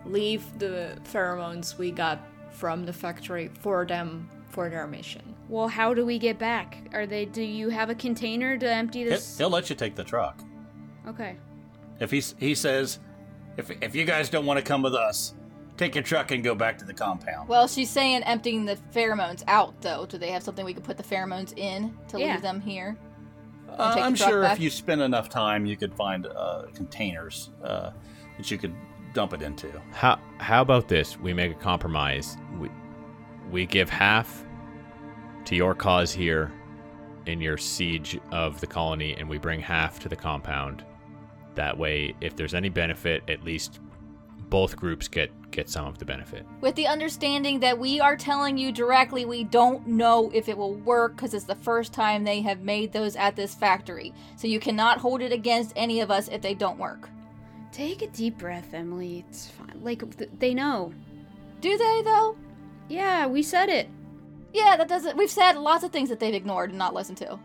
leave 0.04 0.58
the 0.58 0.96
pheromones 1.04 1.76
we 1.78 1.90
got 1.90 2.18
from 2.50 2.84
the 2.84 2.92
factory 2.92 3.50
for 3.60 3.84
them 3.86 4.28
for 4.48 4.68
their 4.68 4.86
mission? 4.86 5.34
Well, 5.48 5.68
how 5.68 5.94
do 5.94 6.04
we 6.06 6.18
get 6.18 6.38
back? 6.38 6.78
Are 6.92 7.06
they 7.06 7.24
do 7.24 7.42
you 7.42 7.68
have 7.68 7.90
a 7.90 7.94
container 7.94 8.56
to 8.58 8.70
empty 8.72 9.00
He'll, 9.00 9.10
this? 9.10 9.38
he'll 9.38 9.50
let 9.50 9.70
you 9.70 9.76
take 9.76 9.94
the 9.94 10.04
truck. 10.04 10.38
Okay. 11.06 11.36
If 11.98 12.10
he's, 12.10 12.34
he 12.38 12.54
says, 12.54 12.98
if, 13.56 13.70
if 13.82 13.94
you 13.94 14.04
guys 14.04 14.28
don't 14.30 14.46
want 14.46 14.58
to 14.58 14.64
come 14.64 14.82
with 14.82 14.94
us, 14.94 15.34
take 15.76 15.94
your 15.94 16.04
truck 16.04 16.30
and 16.30 16.42
go 16.44 16.54
back 16.54 16.78
to 16.78 16.84
the 16.84 16.94
compound. 16.94 17.48
well, 17.48 17.66
she's 17.68 17.90
saying 17.90 18.22
emptying 18.24 18.64
the 18.64 18.76
pheromones 18.94 19.42
out, 19.46 19.80
though. 19.82 20.06
Do 20.06 20.18
they 20.18 20.30
have 20.30 20.42
something 20.42 20.64
we 20.64 20.74
could 20.74 20.84
put 20.84 20.96
the 20.96 21.02
pheromones 21.02 21.56
in 21.58 21.96
to 22.08 22.18
Yeah. 22.18 22.32
leave 22.34 22.42
them 22.42 22.60
here? 22.60 22.96
Uh, 23.68 23.94
I'm 23.98 24.14
truck 24.14 24.28
sure 24.30 24.42
back? 24.42 24.54
if 24.56 24.60
you 24.60 24.68
spend 24.70 25.00
enough 25.00 25.28
time, 25.28 25.64
you 25.64 25.76
could 25.76 25.94
find 25.94 26.26
uh, 26.26 26.64
containers 26.74 27.50
uh, 27.62 27.90
that 28.36 28.50
you 28.50 28.58
could 28.58 28.74
dump 29.12 29.32
it 29.32 29.42
into. 29.42 29.70
How 29.92 30.18
how 30.38 30.62
about 30.62 30.88
this? 30.88 31.18
We 31.18 31.32
make 31.32 31.52
a 31.52 31.54
compromise. 31.54 32.36
We 32.58 32.70
we 33.50 33.66
give 33.66 33.90
half 33.90 34.44
to 35.46 35.56
your 35.56 35.74
cause 35.74 36.12
here, 36.12 36.52
in 37.26 37.40
your 37.40 37.56
siege 37.56 38.18
of 38.32 38.60
the 38.60 38.66
colony 38.66 39.14
and 39.14 39.28
we 39.28 39.38
bring 39.38 39.60
half 39.60 39.98
to 40.00 40.08
the 40.08 40.16
compound. 40.16 40.84
That 41.54 41.76
way, 41.76 42.14
if 42.20 42.36
there's 42.36 42.54
any 42.54 42.68
benefit, 42.68 43.22
at 43.28 43.44
least 43.44 43.80
both 44.48 44.76
groups 44.76 45.08
get 45.08 45.30
get 45.50 45.68
some 45.68 45.86
of 45.86 45.98
the 45.98 46.04
benefit. 46.04 46.46
With 46.60 46.76
the 46.76 46.86
understanding 46.86 47.60
that 47.60 47.78
we 47.78 48.00
are 48.00 48.16
telling 48.16 48.56
you 48.56 48.70
directly 48.72 49.24
we 49.24 49.44
don't 49.44 49.86
know 49.86 50.30
if 50.32 50.48
it 50.48 50.56
will 50.56 50.74
work 50.74 51.16
because 51.16 51.34
it's 51.34 51.44
the 51.44 51.54
first 51.54 51.92
time 51.92 52.22
they 52.24 52.40
have 52.42 52.60
made 52.60 52.92
those 52.92 53.16
at 53.16 53.36
this 53.36 53.54
factory. 53.54 54.12
So 54.36 54.46
you 54.46 54.60
cannot 54.60 54.98
hold 54.98 55.22
it 55.22 55.32
against 55.32 55.72
any 55.76 56.00
of 56.00 56.10
us 56.10 56.28
if 56.28 56.40
they 56.40 56.54
don't 56.54 56.78
work. 56.78 57.08
Take 57.72 58.02
a 58.02 58.08
deep 58.08 58.38
breath, 58.38 58.74
Emily. 58.74 59.24
It's 59.28 59.46
fine. 59.48 59.80
Like 59.82 60.16
th- 60.18 60.30
they 60.38 60.54
know. 60.54 60.92
Do 61.60 61.76
they 61.76 62.02
though? 62.02 62.36
Yeah, 62.88 63.26
we 63.26 63.42
said 63.42 63.68
it. 63.68 63.88
Yeah, 64.52 64.76
that 64.76 64.88
doesn't. 64.88 65.16
We've 65.16 65.30
said 65.30 65.56
lots 65.56 65.84
of 65.84 65.92
things 65.92 66.08
that 66.08 66.18
they've 66.18 66.34
ignored 66.34 66.70
and 66.70 66.78
not 66.78 66.94
listened 66.94 67.18
to. 67.18 67.38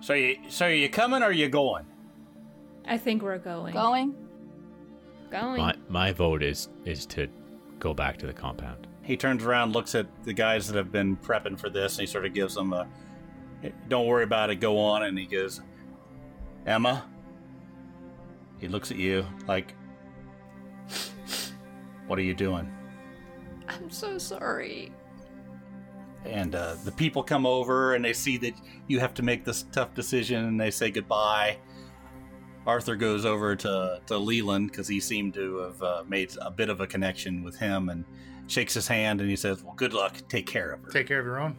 So 0.00 0.14
you 0.14 0.38
so 0.48 0.66
you 0.66 0.88
coming 0.88 1.22
or 1.22 1.30
you 1.32 1.48
going? 1.48 1.86
I 2.86 2.98
think 2.98 3.22
we're 3.22 3.38
going. 3.38 3.72
Going. 3.72 4.14
Going. 5.30 5.58
My 5.58 5.74
my 5.88 6.12
vote 6.12 6.42
is 6.42 6.68
is 6.84 7.06
to 7.06 7.28
go 7.78 7.94
back 7.94 8.16
to 8.18 8.26
the 8.26 8.32
compound. 8.32 8.86
He 9.02 9.16
turns 9.16 9.44
around, 9.44 9.72
looks 9.72 9.94
at 9.94 10.06
the 10.24 10.32
guys 10.32 10.66
that 10.66 10.76
have 10.76 10.90
been 10.90 11.16
prepping 11.16 11.58
for 11.58 11.70
this, 11.70 11.94
and 11.94 12.00
he 12.00 12.06
sort 12.06 12.26
of 12.26 12.34
gives 12.34 12.56
them 12.56 12.72
a, 12.72 12.88
"Don't 13.88 14.06
worry 14.06 14.24
about 14.24 14.50
it. 14.50 14.56
Go 14.56 14.78
on." 14.78 15.04
And 15.04 15.16
he 15.16 15.26
goes, 15.26 15.60
"Emma." 16.66 17.04
He 18.58 18.68
looks 18.68 18.90
at 18.90 18.96
you 18.96 19.24
like, 19.46 19.74
"What 22.06 22.18
are 22.18 22.22
you 22.22 22.34
doing?" 22.34 22.70
I'm 23.68 23.90
so 23.90 24.16
sorry. 24.18 24.92
and 26.24 26.54
uh, 26.54 26.74
the 26.84 26.90
people 26.92 27.22
come 27.22 27.46
over 27.46 27.94
and 27.94 28.04
they 28.04 28.12
see 28.12 28.36
that 28.38 28.54
you 28.88 28.98
have 28.98 29.14
to 29.14 29.22
make 29.22 29.44
this 29.44 29.64
tough 29.70 29.94
decision 29.94 30.44
and 30.46 30.60
they 30.60 30.70
say 30.72 30.90
goodbye 30.90 31.56
arthur 32.66 32.96
goes 32.96 33.24
over 33.24 33.54
to, 33.54 34.00
to 34.06 34.18
leland 34.18 34.68
because 34.72 34.88
he 34.88 34.98
seemed 34.98 35.32
to 35.34 35.58
have 35.58 35.80
uh, 35.82 36.02
made 36.08 36.32
a 36.42 36.50
bit 36.50 36.68
of 36.68 36.80
a 36.80 36.86
connection 36.86 37.44
with 37.44 37.56
him 37.56 37.88
and 37.90 38.04
shakes 38.48 38.74
his 38.74 38.88
hand 38.88 39.20
and 39.20 39.30
he 39.30 39.36
says 39.36 39.62
well 39.62 39.74
good 39.76 39.92
luck 39.92 40.16
take 40.28 40.46
care 40.46 40.72
of 40.72 40.82
her 40.82 40.90
Take 40.90 41.06
care 41.06 41.20
of 41.20 41.26
your 41.26 41.38
own. 41.38 41.56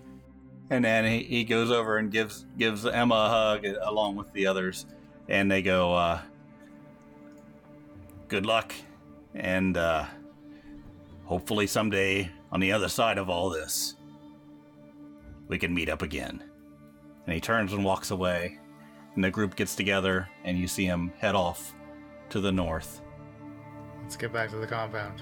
and 0.70 0.84
then 0.84 1.06
he, 1.06 1.24
he 1.24 1.44
goes 1.46 1.72
over 1.72 1.96
and 1.98 2.12
gives 2.12 2.46
gives 2.58 2.86
emma 2.86 3.16
a 3.16 3.30
hug 3.30 3.66
along 3.84 4.18
with 4.18 4.32
the 4.34 4.46
others 4.48 4.86
and 5.30 5.50
they 5.50 5.62
go 5.62 5.94
uh, 5.94 6.20
good 8.28 8.46
luck 8.46 8.74
and 9.34 9.78
uh, 9.78 10.06
hopefully 11.26 11.68
someday 11.68 12.30
on 12.52 12.60
the 12.60 12.72
other 12.72 12.90
side 12.90 13.18
of 13.18 13.30
all 13.30 13.50
this 13.50 13.96
we 15.48 15.58
can 15.58 15.74
meet 15.74 15.90
up 15.90 16.02
again 16.02 16.44
and 17.26 17.34
he 17.34 17.40
turns 17.40 17.74
and 17.74 17.84
walks 17.84 18.12
away 18.12 18.60
and 19.16 19.24
the 19.24 19.32
group 19.32 19.56
gets 19.56 19.76
together 19.76 20.28
and 20.44 20.58
you 20.58 20.68
see 20.68 20.86
him 20.86 21.12
head 21.20 21.36
off 21.36 21.74
to 22.30 22.40
the 22.40 22.52
north 22.52 23.02
Let's 24.08 24.16
get 24.16 24.32
back 24.32 24.50
to 24.52 24.56
the 24.56 24.66
compound. 24.66 25.22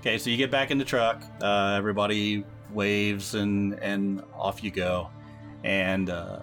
Okay, 0.00 0.16
so 0.16 0.30
you 0.30 0.38
get 0.38 0.50
back 0.50 0.70
in 0.70 0.78
the 0.78 0.86
truck. 0.86 1.22
Uh, 1.42 1.74
everybody 1.76 2.46
waves 2.72 3.34
and 3.34 3.74
and 3.80 4.22
off 4.34 4.64
you 4.64 4.70
go, 4.70 5.10
and 5.62 6.08
uh, 6.08 6.38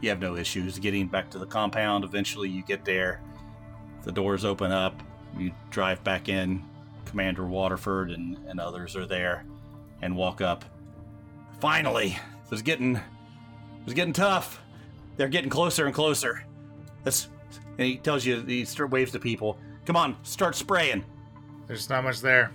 you 0.00 0.08
have 0.08 0.20
no 0.20 0.34
issues 0.34 0.80
getting 0.80 1.06
back 1.06 1.30
to 1.30 1.38
the 1.38 1.46
compound. 1.46 2.02
Eventually, 2.02 2.48
you 2.48 2.64
get 2.64 2.84
there. 2.84 3.22
The 4.04 4.12
doors 4.12 4.44
open 4.44 4.70
up. 4.72 5.00
You 5.38 5.52
drive 5.70 6.02
back 6.04 6.28
in. 6.28 6.62
Commander 7.06 7.44
Waterford 7.46 8.10
and, 8.10 8.38
and 8.48 8.58
others 8.58 8.96
are 8.96 9.04
there, 9.06 9.44
and 10.00 10.16
walk 10.16 10.40
up. 10.40 10.64
Finally, 11.60 12.18
it 12.44 12.50
was 12.50 12.62
getting 12.62 12.96
it 12.96 13.02
was 13.84 13.92
getting 13.94 14.12
tough. 14.14 14.60
They're 15.16 15.28
getting 15.28 15.50
closer 15.50 15.84
and 15.86 15.94
closer. 15.94 16.44
That's 17.04 17.28
and 17.78 17.86
he 17.86 17.96
tells 17.98 18.24
you 18.24 18.40
he 18.42 18.64
start 18.64 18.90
waves 18.90 19.12
to 19.12 19.18
people. 19.18 19.58
Come 19.84 19.96
on, 19.96 20.16
start 20.22 20.54
spraying. 20.54 21.04
There's 21.66 21.90
not 21.90 22.02
much 22.04 22.20
there. 22.20 22.50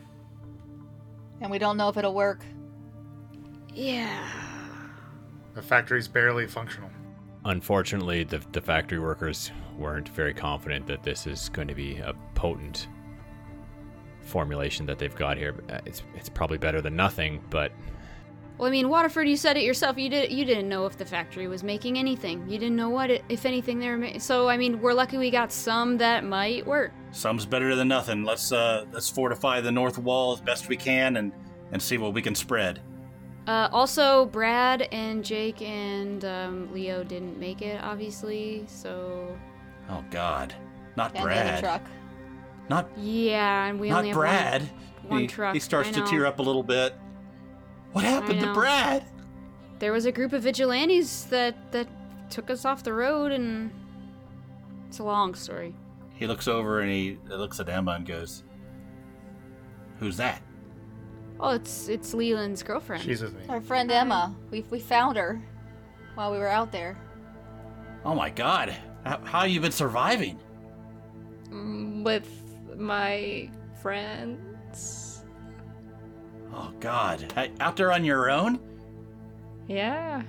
And 1.41 1.51
we 1.51 1.59
don't 1.59 1.77
know 1.77 1.89
if 1.89 1.97
it'll 1.97 2.13
work. 2.15 2.43
yeah. 3.73 4.27
The 5.53 5.61
factory's 5.61 6.07
barely 6.07 6.47
functional. 6.47 6.89
Unfortunately, 7.45 8.23
the 8.23 8.41
the 8.53 8.61
factory 8.61 8.99
workers 8.99 9.51
weren't 9.77 10.09
very 10.09 10.33
confident 10.33 10.87
that 10.87 11.03
this 11.03 11.27
is 11.27 11.49
going 11.49 11.67
to 11.67 11.75
be 11.75 11.97
a 11.97 12.13
potent 12.35 12.87
formulation 14.21 14.85
that 14.85 14.99
they've 14.99 15.15
got 15.15 15.37
here. 15.37 15.55
Uh, 15.69 15.79
It's 15.85 16.03
it's 16.15 16.29
probably 16.29 16.57
better 16.57 16.81
than 16.81 16.95
nothing, 16.95 17.41
but 17.49 17.71
Well, 18.57 18.67
I 18.67 18.71
mean, 18.71 18.89
Waterford, 18.89 19.27
you 19.27 19.37
said 19.37 19.55
it 19.55 19.63
yourself. 19.63 19.97
You 19.97 20.09
did. 20.09 20.31
You 20.31 20.43
didn't 20.43 20.67
know 20.67 20.85
if 20.85 20.97
the 20.97 21.05
factory 21.05 21.47
was 21.47 21.63
making 21.63 21.97
anything. 21.97 22.49
You 22.49 22.57
didn't 22.57 22.75
know 22.75 22.89
what, 22.89 23.09
it, 23.11 23.23
if 23.29 23.45
anything, 23.45 23.79
they 23.79 23.87
were 23.87 23.97
making. 23.97 24.19
So, 24.19 24.49
I 24.49 24.57
mean, 24.57 24.81
we're 24.81 24.93
lucky 24.93 25.17
we 25.17 25.29
got 25.29 25.51
some 25.51 25.97
that 25.99 26.23
might 26.25 26.65
work. 26.65 26.91
Some's 27.11 27.45
better 27.45 27.75
than 27.75 27.87
nothing. 27.87 28.23
Let's 28.23 28.51
uh 28.51 28.85
let's 28.91 29.09
fortify 29.09 29.61
the 29.61 29.71
north 29.71 29.97
wall 29.97 30.33
as 30.33 30.41
best 30.41 30.67
we 30.69 30.75
can 30.77 31.17
and 31.17 31.31
and 31.71 31.81
see 31.81 31.97
what 31.97 32.13
we 32.13 32.21
can 32.21 32.35
spread. 32.35 32.81
Uh, 33.45 33.69
also, 33.71 34.25
Brad 34.25 34.89
and 34.91 35.23
Jake 35.23 35.61
and 35.61 36.25
um, 36.25 36.73
Leo 36.73 37.01
didn't 37.05 37.39
make 37.39 37.61
it, 37.61 37.81
obviously. 37.81 38.65
So, 38.67 39.37
Oh 39.89 40.03
God, 40.11 40.53
not 40.95 41.11
And 41.11 41.19
the 41.19 41.23
Brad. 41.23 41.59
truck. 41.63 41.81
Not 42.69 42.89
yeah, 42.97 43.65
and 43.65 43.79
we 43.79 43.89
not 43.89 43.99
only 43.99 44.09
have 44.09 44.15
Brad. 44.15 44.61
One, 44.61 44.71
one 45.09 45.21
he, 45.21 45.27
truck. 45.27 45.53
he 45.53 45.59
starts 45.59 45.89
to 45.91 46.01
tear 46.05 46.25
up 46.25 46.39
a 46.39 46.41
little 46.41 46.63
bit. 46.63 46.93
What 47.93 48.03
happened 48.03 48.41
to. 48.41 48.53
Brad? 48.53 49.05
There 49.79 49.91
was 49.93 50.05
a 50.05 50.11
group 50.11 50.33
of 50.33 50.43
vigilantes 50.43 51.25
that 51.25 51.71
that 51.71 51.87
took 52.29 52.49
us 52.49 52.65
off 52.65 52.83
the 52.83 52.93
road, 52.93 53.31
and 53.31 53.71
it's 54.87 54.99
a 54.99 55.03
long 55.03 55.33
story. 55.35 55.73
He 56.15 56.27
looks 56.27 56.47
over 56.47 56.81
and 56.81 56.91
he 56.91 57.17
looks 57.29 57.59
at 57.59 57.69
Emma 57.69 57.91
and 57.91 58.05
goes, 58.05 58.43
"Who's 59.99 60.17
that?" 60.17 60.41
Oh, 61.39 61.51
it's 61.51 61.87
it's 61.87 62.13
Leland's 62.13 62.63
girlfriend. 62.63 63.03
She's 63.03 63.21
with 63.21 63.33
me. 63.35 63.43
Our 63.47 63.61
friend 63.61 63.89
Emma. 63.91 64.35
We 64.51 64.65
we 64.69 64.79
found 64.79 65.15
her 65.15 65.41
while 66.15 66.31
we 66.31 66.39
were 66.39 66.47
out 66.49 66.71
there. 66.71 66.97
Oh 68.03 68.15
my 68.15 68.29
God, 68.29 68.75
how, 69.07 69.19
how 69.23 69.43
you 69.45 69.59
been 69.59 69.71
surviving? 69.71 70.39
Mm, 71.49 72.03
With 72.03 72.29
my 72.77 73.49
friends. 73.81 75.23
Oh 76.53 76.71
God, 76.79 77.33
out 77.59 77.75
there 77.75 77.91
on 77.91 78.03
your 78.03 78.29
own? 78.29 78.59
Yeah. 79.67 80.23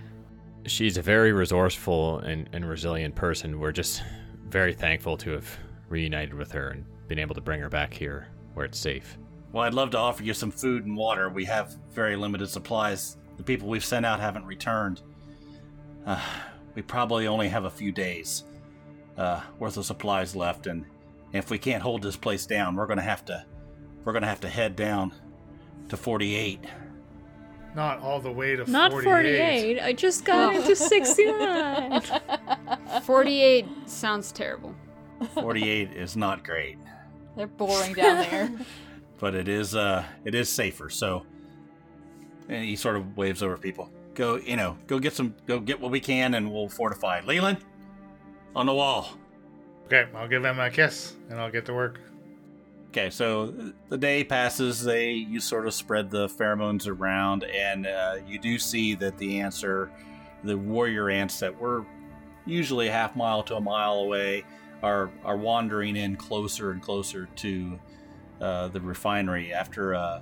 she's 0.67 0.97
a 0.97 1.03
very 1.03 1.33
resourceful 1.33 2.19
and, 2.21 2.49
and 2.53 2.69
resilient 2.69 3.15
person. 3.15 3.59
We're 3.61 3.73
just 3.73 4.03
very 4.49 4.75
thankful 4.75 5.17
to 5.19 5.31
have 5.31 5.49
reunited 5.89 6.35
with 6.35 6.51
her 6.53 6.71
and 6.71 6.85
been 7.07 7.19
able 7.19 7.35
to 7.37 7.41
bring 7.41 7.61
her 7.61 7.69
back 7.69 7.95
here 7.95 8.27
where 8.55 8.67
it's 8.67 8.79
safe. 8.79 9.17
Well, 9.53 9.63
I'd 9.65 9.75
love 9.75 9.91
to 9.91 9.99
offer 9.99 10.23
you 10.23 10.35
some 10.35 10.51
food 10.51 10.85
and 10.85 10.97
water. 10.97 11.29
We 11.31 11.45
have 11.47 11.77
very 11.93 12.17
limited 12.17 12.49
supplies. 12.49 13.17
The 13.37 13.43
people 13.45 13.69
we've 13.69 13.85
sent 13.85 14.05
out 14.05 14.21
haven't 14.21 14.45
returned. 14.45 15.01
Uh, 16.05 16.21
we 16.75 16.83
probably 16.83 17.27
only 17.29 17.49
have 17.49 17.65
a 17.65 17.71
few 17.71 17.93
days 17.93 18.45
uh, 19.19 19.41
worth 19.59 19.77
of 19.77 19.85
supplies 19.85 20.35
left, 20.35 20.67
and 20.67 20.87
if 21.33 21.51
we 21.51 21.59
can't 21.59 21.83
hold 21.83 22.03
this 22.03 22.17
place 22.17 22.47
down, 22.47 22.77
we're 22.77 22.87
gonna 22.87 23.03
have 23.03 23.25
to 23.27 23.45
we're 24.05 24.13
gonna 24.13 24.27
have 24.27 24.41
to 24.41 24.49
head 24.49 24.77
down 24.77 25.13
to 25.89 25.97
48. 25.97 26.65
Not 27.75 28.01
all 28.01 28.21
the 28.21 28.33
way 28.33 28.57
to 28.57 28.69
Not 28.71 28.93
48. 28.93 29.05
48. 29.05 29.81
I 29.81 29.93
just 29.93 30.25
got 30.25 30.55
into 30.55 30.75
69. 30.75 32.01
48 33.03 33.67
sounds 33.87 34.33
terrible. 34.33 34.75
48 35.35 35.93
is 35.93 36.17
not 36.17 36.45
great, 36.45 36.79
They're 37.37 37.47
boring 37.49 37.93
down 37.93 38.25
there. 38.31 38.51
but 39.19 39.35
it 39.35 39.49
is 39.49 39.75
uh 39.75 40.05
it 40.25 40.35
is 40.35 40.49
safer. 40.49 40.89
So, 40.89 41.27
and 42.49 42.65
he 42.65 42.77
sort 42.77 42.97
of 42.97 43.17
waves 43.17 43.43
over 43.43 43.57
people. 43.59 43.91
Go, 44.15 44.37
you 44.37 44.57
know, 44.57 44.77
go 44.87 44.99
get 44.99 45.13
some, 45.13 45.35
go 45.47 45.61
get 45.61 45.81
what 45.81 45.93
we 45.93 46.01
can, 46.01 46.35
and 46.35 46.51
we'll 46.53 46.69
fortify. 46.69 47.21
Leland, 47.21 47.59
on 48.59 48.67
the 48.67 48.75
wall. 48.75 49.17
Okay, 49.87 50.09
I'll 50.17 50.27
give 50.27 50.45
Emma 50.45 50.67
a 50.67 50.71
kiss 50.71 51.15
and 51.31 51.41
I'll 51.41 51.51
get 51.51 51.65
to 51.67 51.73
work. 51.73 52.01
Okay, 52.89 53.09
so 53.09 53.55
the 53.89 53.97
day 53.97 54.25
passes. 54.25 54.83
They 54.83 55.13
you 55.13 55.41
sort 55.41 55.67
of 55.67 55.75
spread 55.75 56.11
the 56.11 56.27
pheromones 56.27 56.89
around, 56.89 57.45
and 57.45 57.87
uh, 57.87 58.17
you 58.27 58.41
do 58.41 58.59
see 58.59 58.95
that 58.97 59.17
the 59.17 59.41
answer, 59.41 59.91
the 60.43 60.59
warrior 60.59 61.09
ants 61.09 61.39
that 61.39 61.57
were 61.59 61.87
usually 62.47 62.89
a 62.89 62.93
half 62.93 63.15
mile 63.15 63.43
to 63.45 63.57
a 63.57 63.61
mile 63.61 63.99
away, 63.99 64.45
are 64.83 65.11
are 65.25 65.37
wandering 65.37 65.95
in 65.95 66.17
closer 66.17 66.73
and 66.73 66.83
closer 66.83 67.29
to 67.37 67.79
uh, 68.41 68.69
the 68.69 68.81
refinery. 68.81 69.53
After 69.53 69.95
uh, 69.95 70.21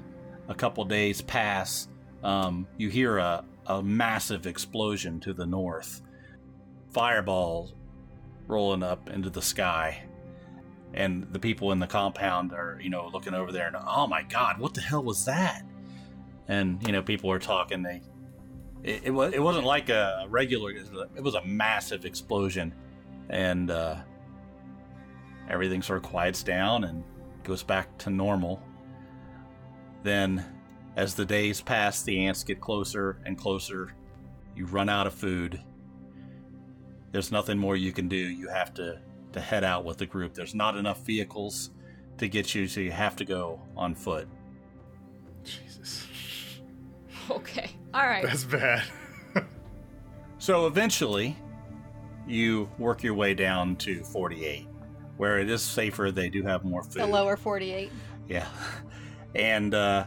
a 0.49 0.55
couple 0.55 0.85
days 0.85 1.23
pass, 1.23 1.89
um, 2.23 2.67
you 2.77 2.91
hear 2.91 3.17
a, 3.17 3.45
a 3.67 3.83
massive 3.83 4.47
explosion 4.47 5.21
to 5.21 5.33
the 5.33 5.47
north. 5.47 6.03
Fireballs 6.91 7.75
rolling 8.47 8.83
up 8.83 9.11
into 9.11 9.31
the 9.31 9.43
sky 9.43 10.03
and 10.95 11.27
the 11.33 11.39
people 11.39 11.73
in 11.73 11.79
the 11.79 11.87
compound 11.87 12.53
are 12.53 12.79
you 12.81 12.89
know 12.89 13.11
looking 13.13 13.35
over 13.35 13.53
there 13.53 13.67
and 13.67 13.77
oh 13.87 14.07
my 14.07 14.23
god 14.23 14.59
what 14.59 14.75
the 14.75 14.81
hell 14.81 15.03
was 15.03 15.25
that 15.25 15.63
and 16.49 16.85
you 16.87 16.93
know 16.93 17.03
people 17.03 17.31
are 17.31 17.39
talking 17.39 17.83
they 17.83 18.01
it, 18.87 19.03
it 19.05 19.11
was 19.11 19.35
it 19.35 19.43
wasn't 19.43 19.67
like 19.67 19.89
a 19.89 20.27
regular. 20.29 20.71
It 20.71 21.23
was 21.23 21.35
a, 21.35 21.45
massive 21.45 22.05
explosion, 22.05 22.73
and 23.29 23.71
uh, 23.71 23.97
everything 25.51 25.83
sort 25.83 25.99
of 25.99 26.09
quiets 26.09 26.43
down 26.43 26.85
and 26.85 27.03
goes 27.43 27.63
back 27.63 27.99
to 27.99 28.11
normal. 28.11 28.63
Then, 30.03 30.45
as 30.95 31.15
the 31.15 31.25
days 31.25 31.61
pass, 31.61 32.03
the 32.03 32.27
ants 32.27 32.45
get 32.45 32.61
closer 32.61 33.19
and 33.27 33.37
closer. 33.37 33.93
You 34.55 34.67
run 34.67 34.89
out 34.89 35.07
of 35.07 35.15
food. 35.15 35.61
There's 37.13 37.33
nothing 37.33 37.59
more 37.59 37.77
you 37.77 37.93
can 37.93 38.09
do. 38.09 38.17
You 38.17 38.49
have 38.49 38.75
to 38.75 39.01
to 39.33 39.41
head 39.41 39.65
out 39.65 39.85
with 39.85 39.99
the 39.99 40.07
group. 40.07 40.35
There's 40.35 40.55
not 40.55 40.77
enough 40.77 41.05
vehicles 41.05 41.71
to 42.19 42.29
get 42.29 42.55
you, 42.55 42.67
so 42.67 42.81
you 42.81 42.91
have 42.91 43.17
to 43.17 43.25
go 43.25 43.61
on 43.77 43.95
foot. 43.95 44.29
Jesus, 45.45 46.09
Okay. 47.31 47.71
All 47.93 48.07
right. 48.07 48.25
that's 48.25 48.45
bad. 48.45 48.85
So 50.39 50.67
eventually, 50.67 51.37
you 52.27 52.69
work 52.79 53.03
your 53.03 53.15
way 53.15 53.35
down 53.35 53.75
to 53.77 54.05
48, 54.05 54.69
where 55.17 55.39
it 55.39 55.51
is 55.51 55.63
safer. 55.63 56.11
They 56.13 56.29
do 56.29 56.43
have 56.43 56.63
more 56.63 56.83
food. 56.85 57.03
The 57.03 57.07
lower 57.07 57.37
48. 57.37 57.91
Yeah. 58.29 58.47
And 59.35 59.75
uh, 59.75 60.05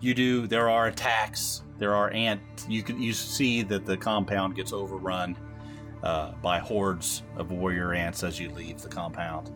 you 0.00 0.12
do, 0.12 0.46
there 0.46 0.68
are 0.68 0.88
attacks. 0.88 1.62
There 1.78 1.94
are 1.94 2.10
ant. 2.10 2.40
You 2.68 2.82
can 2.82 3.00
you 3.00 3.14
see 3.14 3.62
that 3.62 3.86
the 3.86 3.96
compound 3.96 4.54
gets 4.54 4.74
overrun 4.74 5.34
uh, 6.02 6.32
by 6.42 6.58
hordes 6.58 7.22
of 7.36 7.52
warrior 7.52 7.92
ants 7.92 8.22
as 8.22 8.38
you 8.38 8.50
leave 8.50 8.80
the 8.80 8.88
compound 8.88 9.50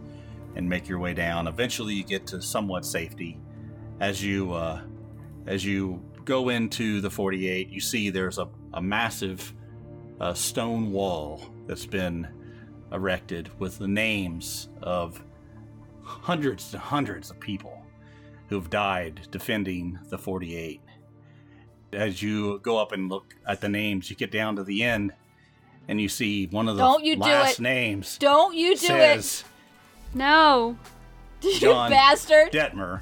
and 0.56 0.68
make 0.68 0.88
your 0.88 0.98
way 0.98 1.14
down. 1.14 1.46
Eventually, 1.46 1.94
you 1.94 2.04
get 2.04 2.26
to 2.28 2.40
somewhat 2.40 2.84
safety. 2.84 3.40
As 4.00 4.22
you 4.22 4.52
uh, 4.52 4.82
as 5.46 5.64
you 5.64 6.02
go 6.24 6.48
into 6.48 7.00
the 7.00 7.10
48, 7.10 7.68
you 7.68 7.80
see 7.80 8.10
there's 8.10 8.38
a, 8.38 8.48
a 8.72 8.80
massive 8.80 9.52
uh, 10.20 10.32
stone 10.32 10.90
wall 10.90 11.42
that's 11.66 11.86
been 11.86 12.26
erected 12.92 13.50
with 13.58 13.78
the 13.78 13.88
names 13.88 14.68
of 14.82 15.22
hundreds 16.02 16.72
and 16.72 16.82
hundreds 16.82 17.30
of 17.30 17.40
people 17.40 17.82
who've 18.48 18.70
died 18.70 19.26
defending 19.30 19.98
the 20.08 20.18
48. 20.18 20.80
As 21.92 22.22
you 22.22 22.58
go 22.60 22.78
up 22.78 22.92
and 22.92 23.08
look 23.08 23.34
at 23.46 23.60
the 23.60 23.68
names, 23.68 24.10
you 24.10 24.16
get 24.16 24.30
down 24.30 24.56
to 24.56 24.64
the 24.64 24.82
end 24.82 25.12
and 25.88 26.00
you 26.00 26.08
see 26.08 26.46
one 26.46 26.68
of 26.68 26.76
the 26.76 26.82
Don't 26.82 27.04
you 27.04 27.16
do 27.16 27.22
last 27.22 27.58
it. 27.58 27.62
names 27.62 28.18
Don't 28.18 28.54
you 28.54 28.76
do 28.76 28.94
it? 28.94 29.22
says 29.22 29.44
No. 30.14 30.76
it, 31.42 31.46
you 31.54 31.58
John 31.60 31.90
bastard! 31.90 32.52
Detmer. 32.52 33.00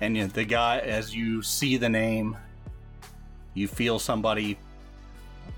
And 0.00 0.16
you- 0.16 0.26
the 0.26 0.44
guy, 0.44 0.78
as 0.78 1.14
you 1.14 1.42
see 1.42 1.76
the 1.76 1.88
name, 1.88 2.36
you 3.54 3.66
feel 3.68 3.98
somebody, 3.98 4.58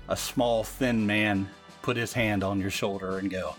a 0.07 0.15
small, 0.15 0.63
thin 0.63 1.05
man, 1.05 1.49
put 1.81 1.97
his 1.97 2.13
hand 2.13 2.43
on 2.43 2.59
your 2.61 2.69
shoulder 2.69 3.17
and 3.17 3.29
go, 3.29 3.55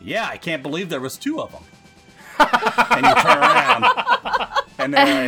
"Yeah, 0.00 0.28
I 0.30 0.36
can't 0.36 0.62
believe 0.62 0.88
there 0.90 1.00
was 1.00 1.16
two 1.16 1.40
of 1.40 1.52
them." 1.52 1.62
and 2.38 3.06
you 3.06 3.14
turn 3.14 3.38
around, 3.38 3.84
and 4.78 4.92
there 4.92 5.06
I 5.06 5.24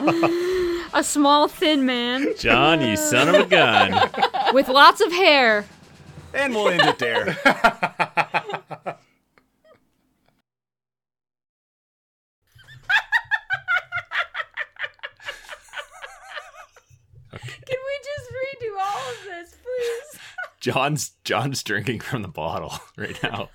am. 0.00 0.60
A 0.94 1.02
small, 1.02 1.48
thin 1.48 1.84
man 1.84 2.34
John, 2.38 2.80
you 2.80 2.96
son 2.96 3.28
of 3.28 3.34
a 3.34 3.46
gun. 3.46 4.10
with 4.54 4.68
lots 4.68 5.00
of 5.00 5.10
hair. 5.12 5.66
And 6.32 6.54
we'll 6.54 6.68
end 6.68 6.82
it 6.82 6.98
there. 6.98 7.36
Can 17.32 17.40
we 17.68 17.94
just 18.04 18.30
redo 18.30 18.80
all 18.80 19.10
of 19.10 19.24
this, 19.24 19.56
please? 19.62 20.20
John's 20.60 21.12
John's 21.24 21.62
drinking 21.62 22.00
from 22.00 22.22
the 22.22 22.28
bottle 22.28 22.72
right 22.96 23.20
now. 23.22 23.50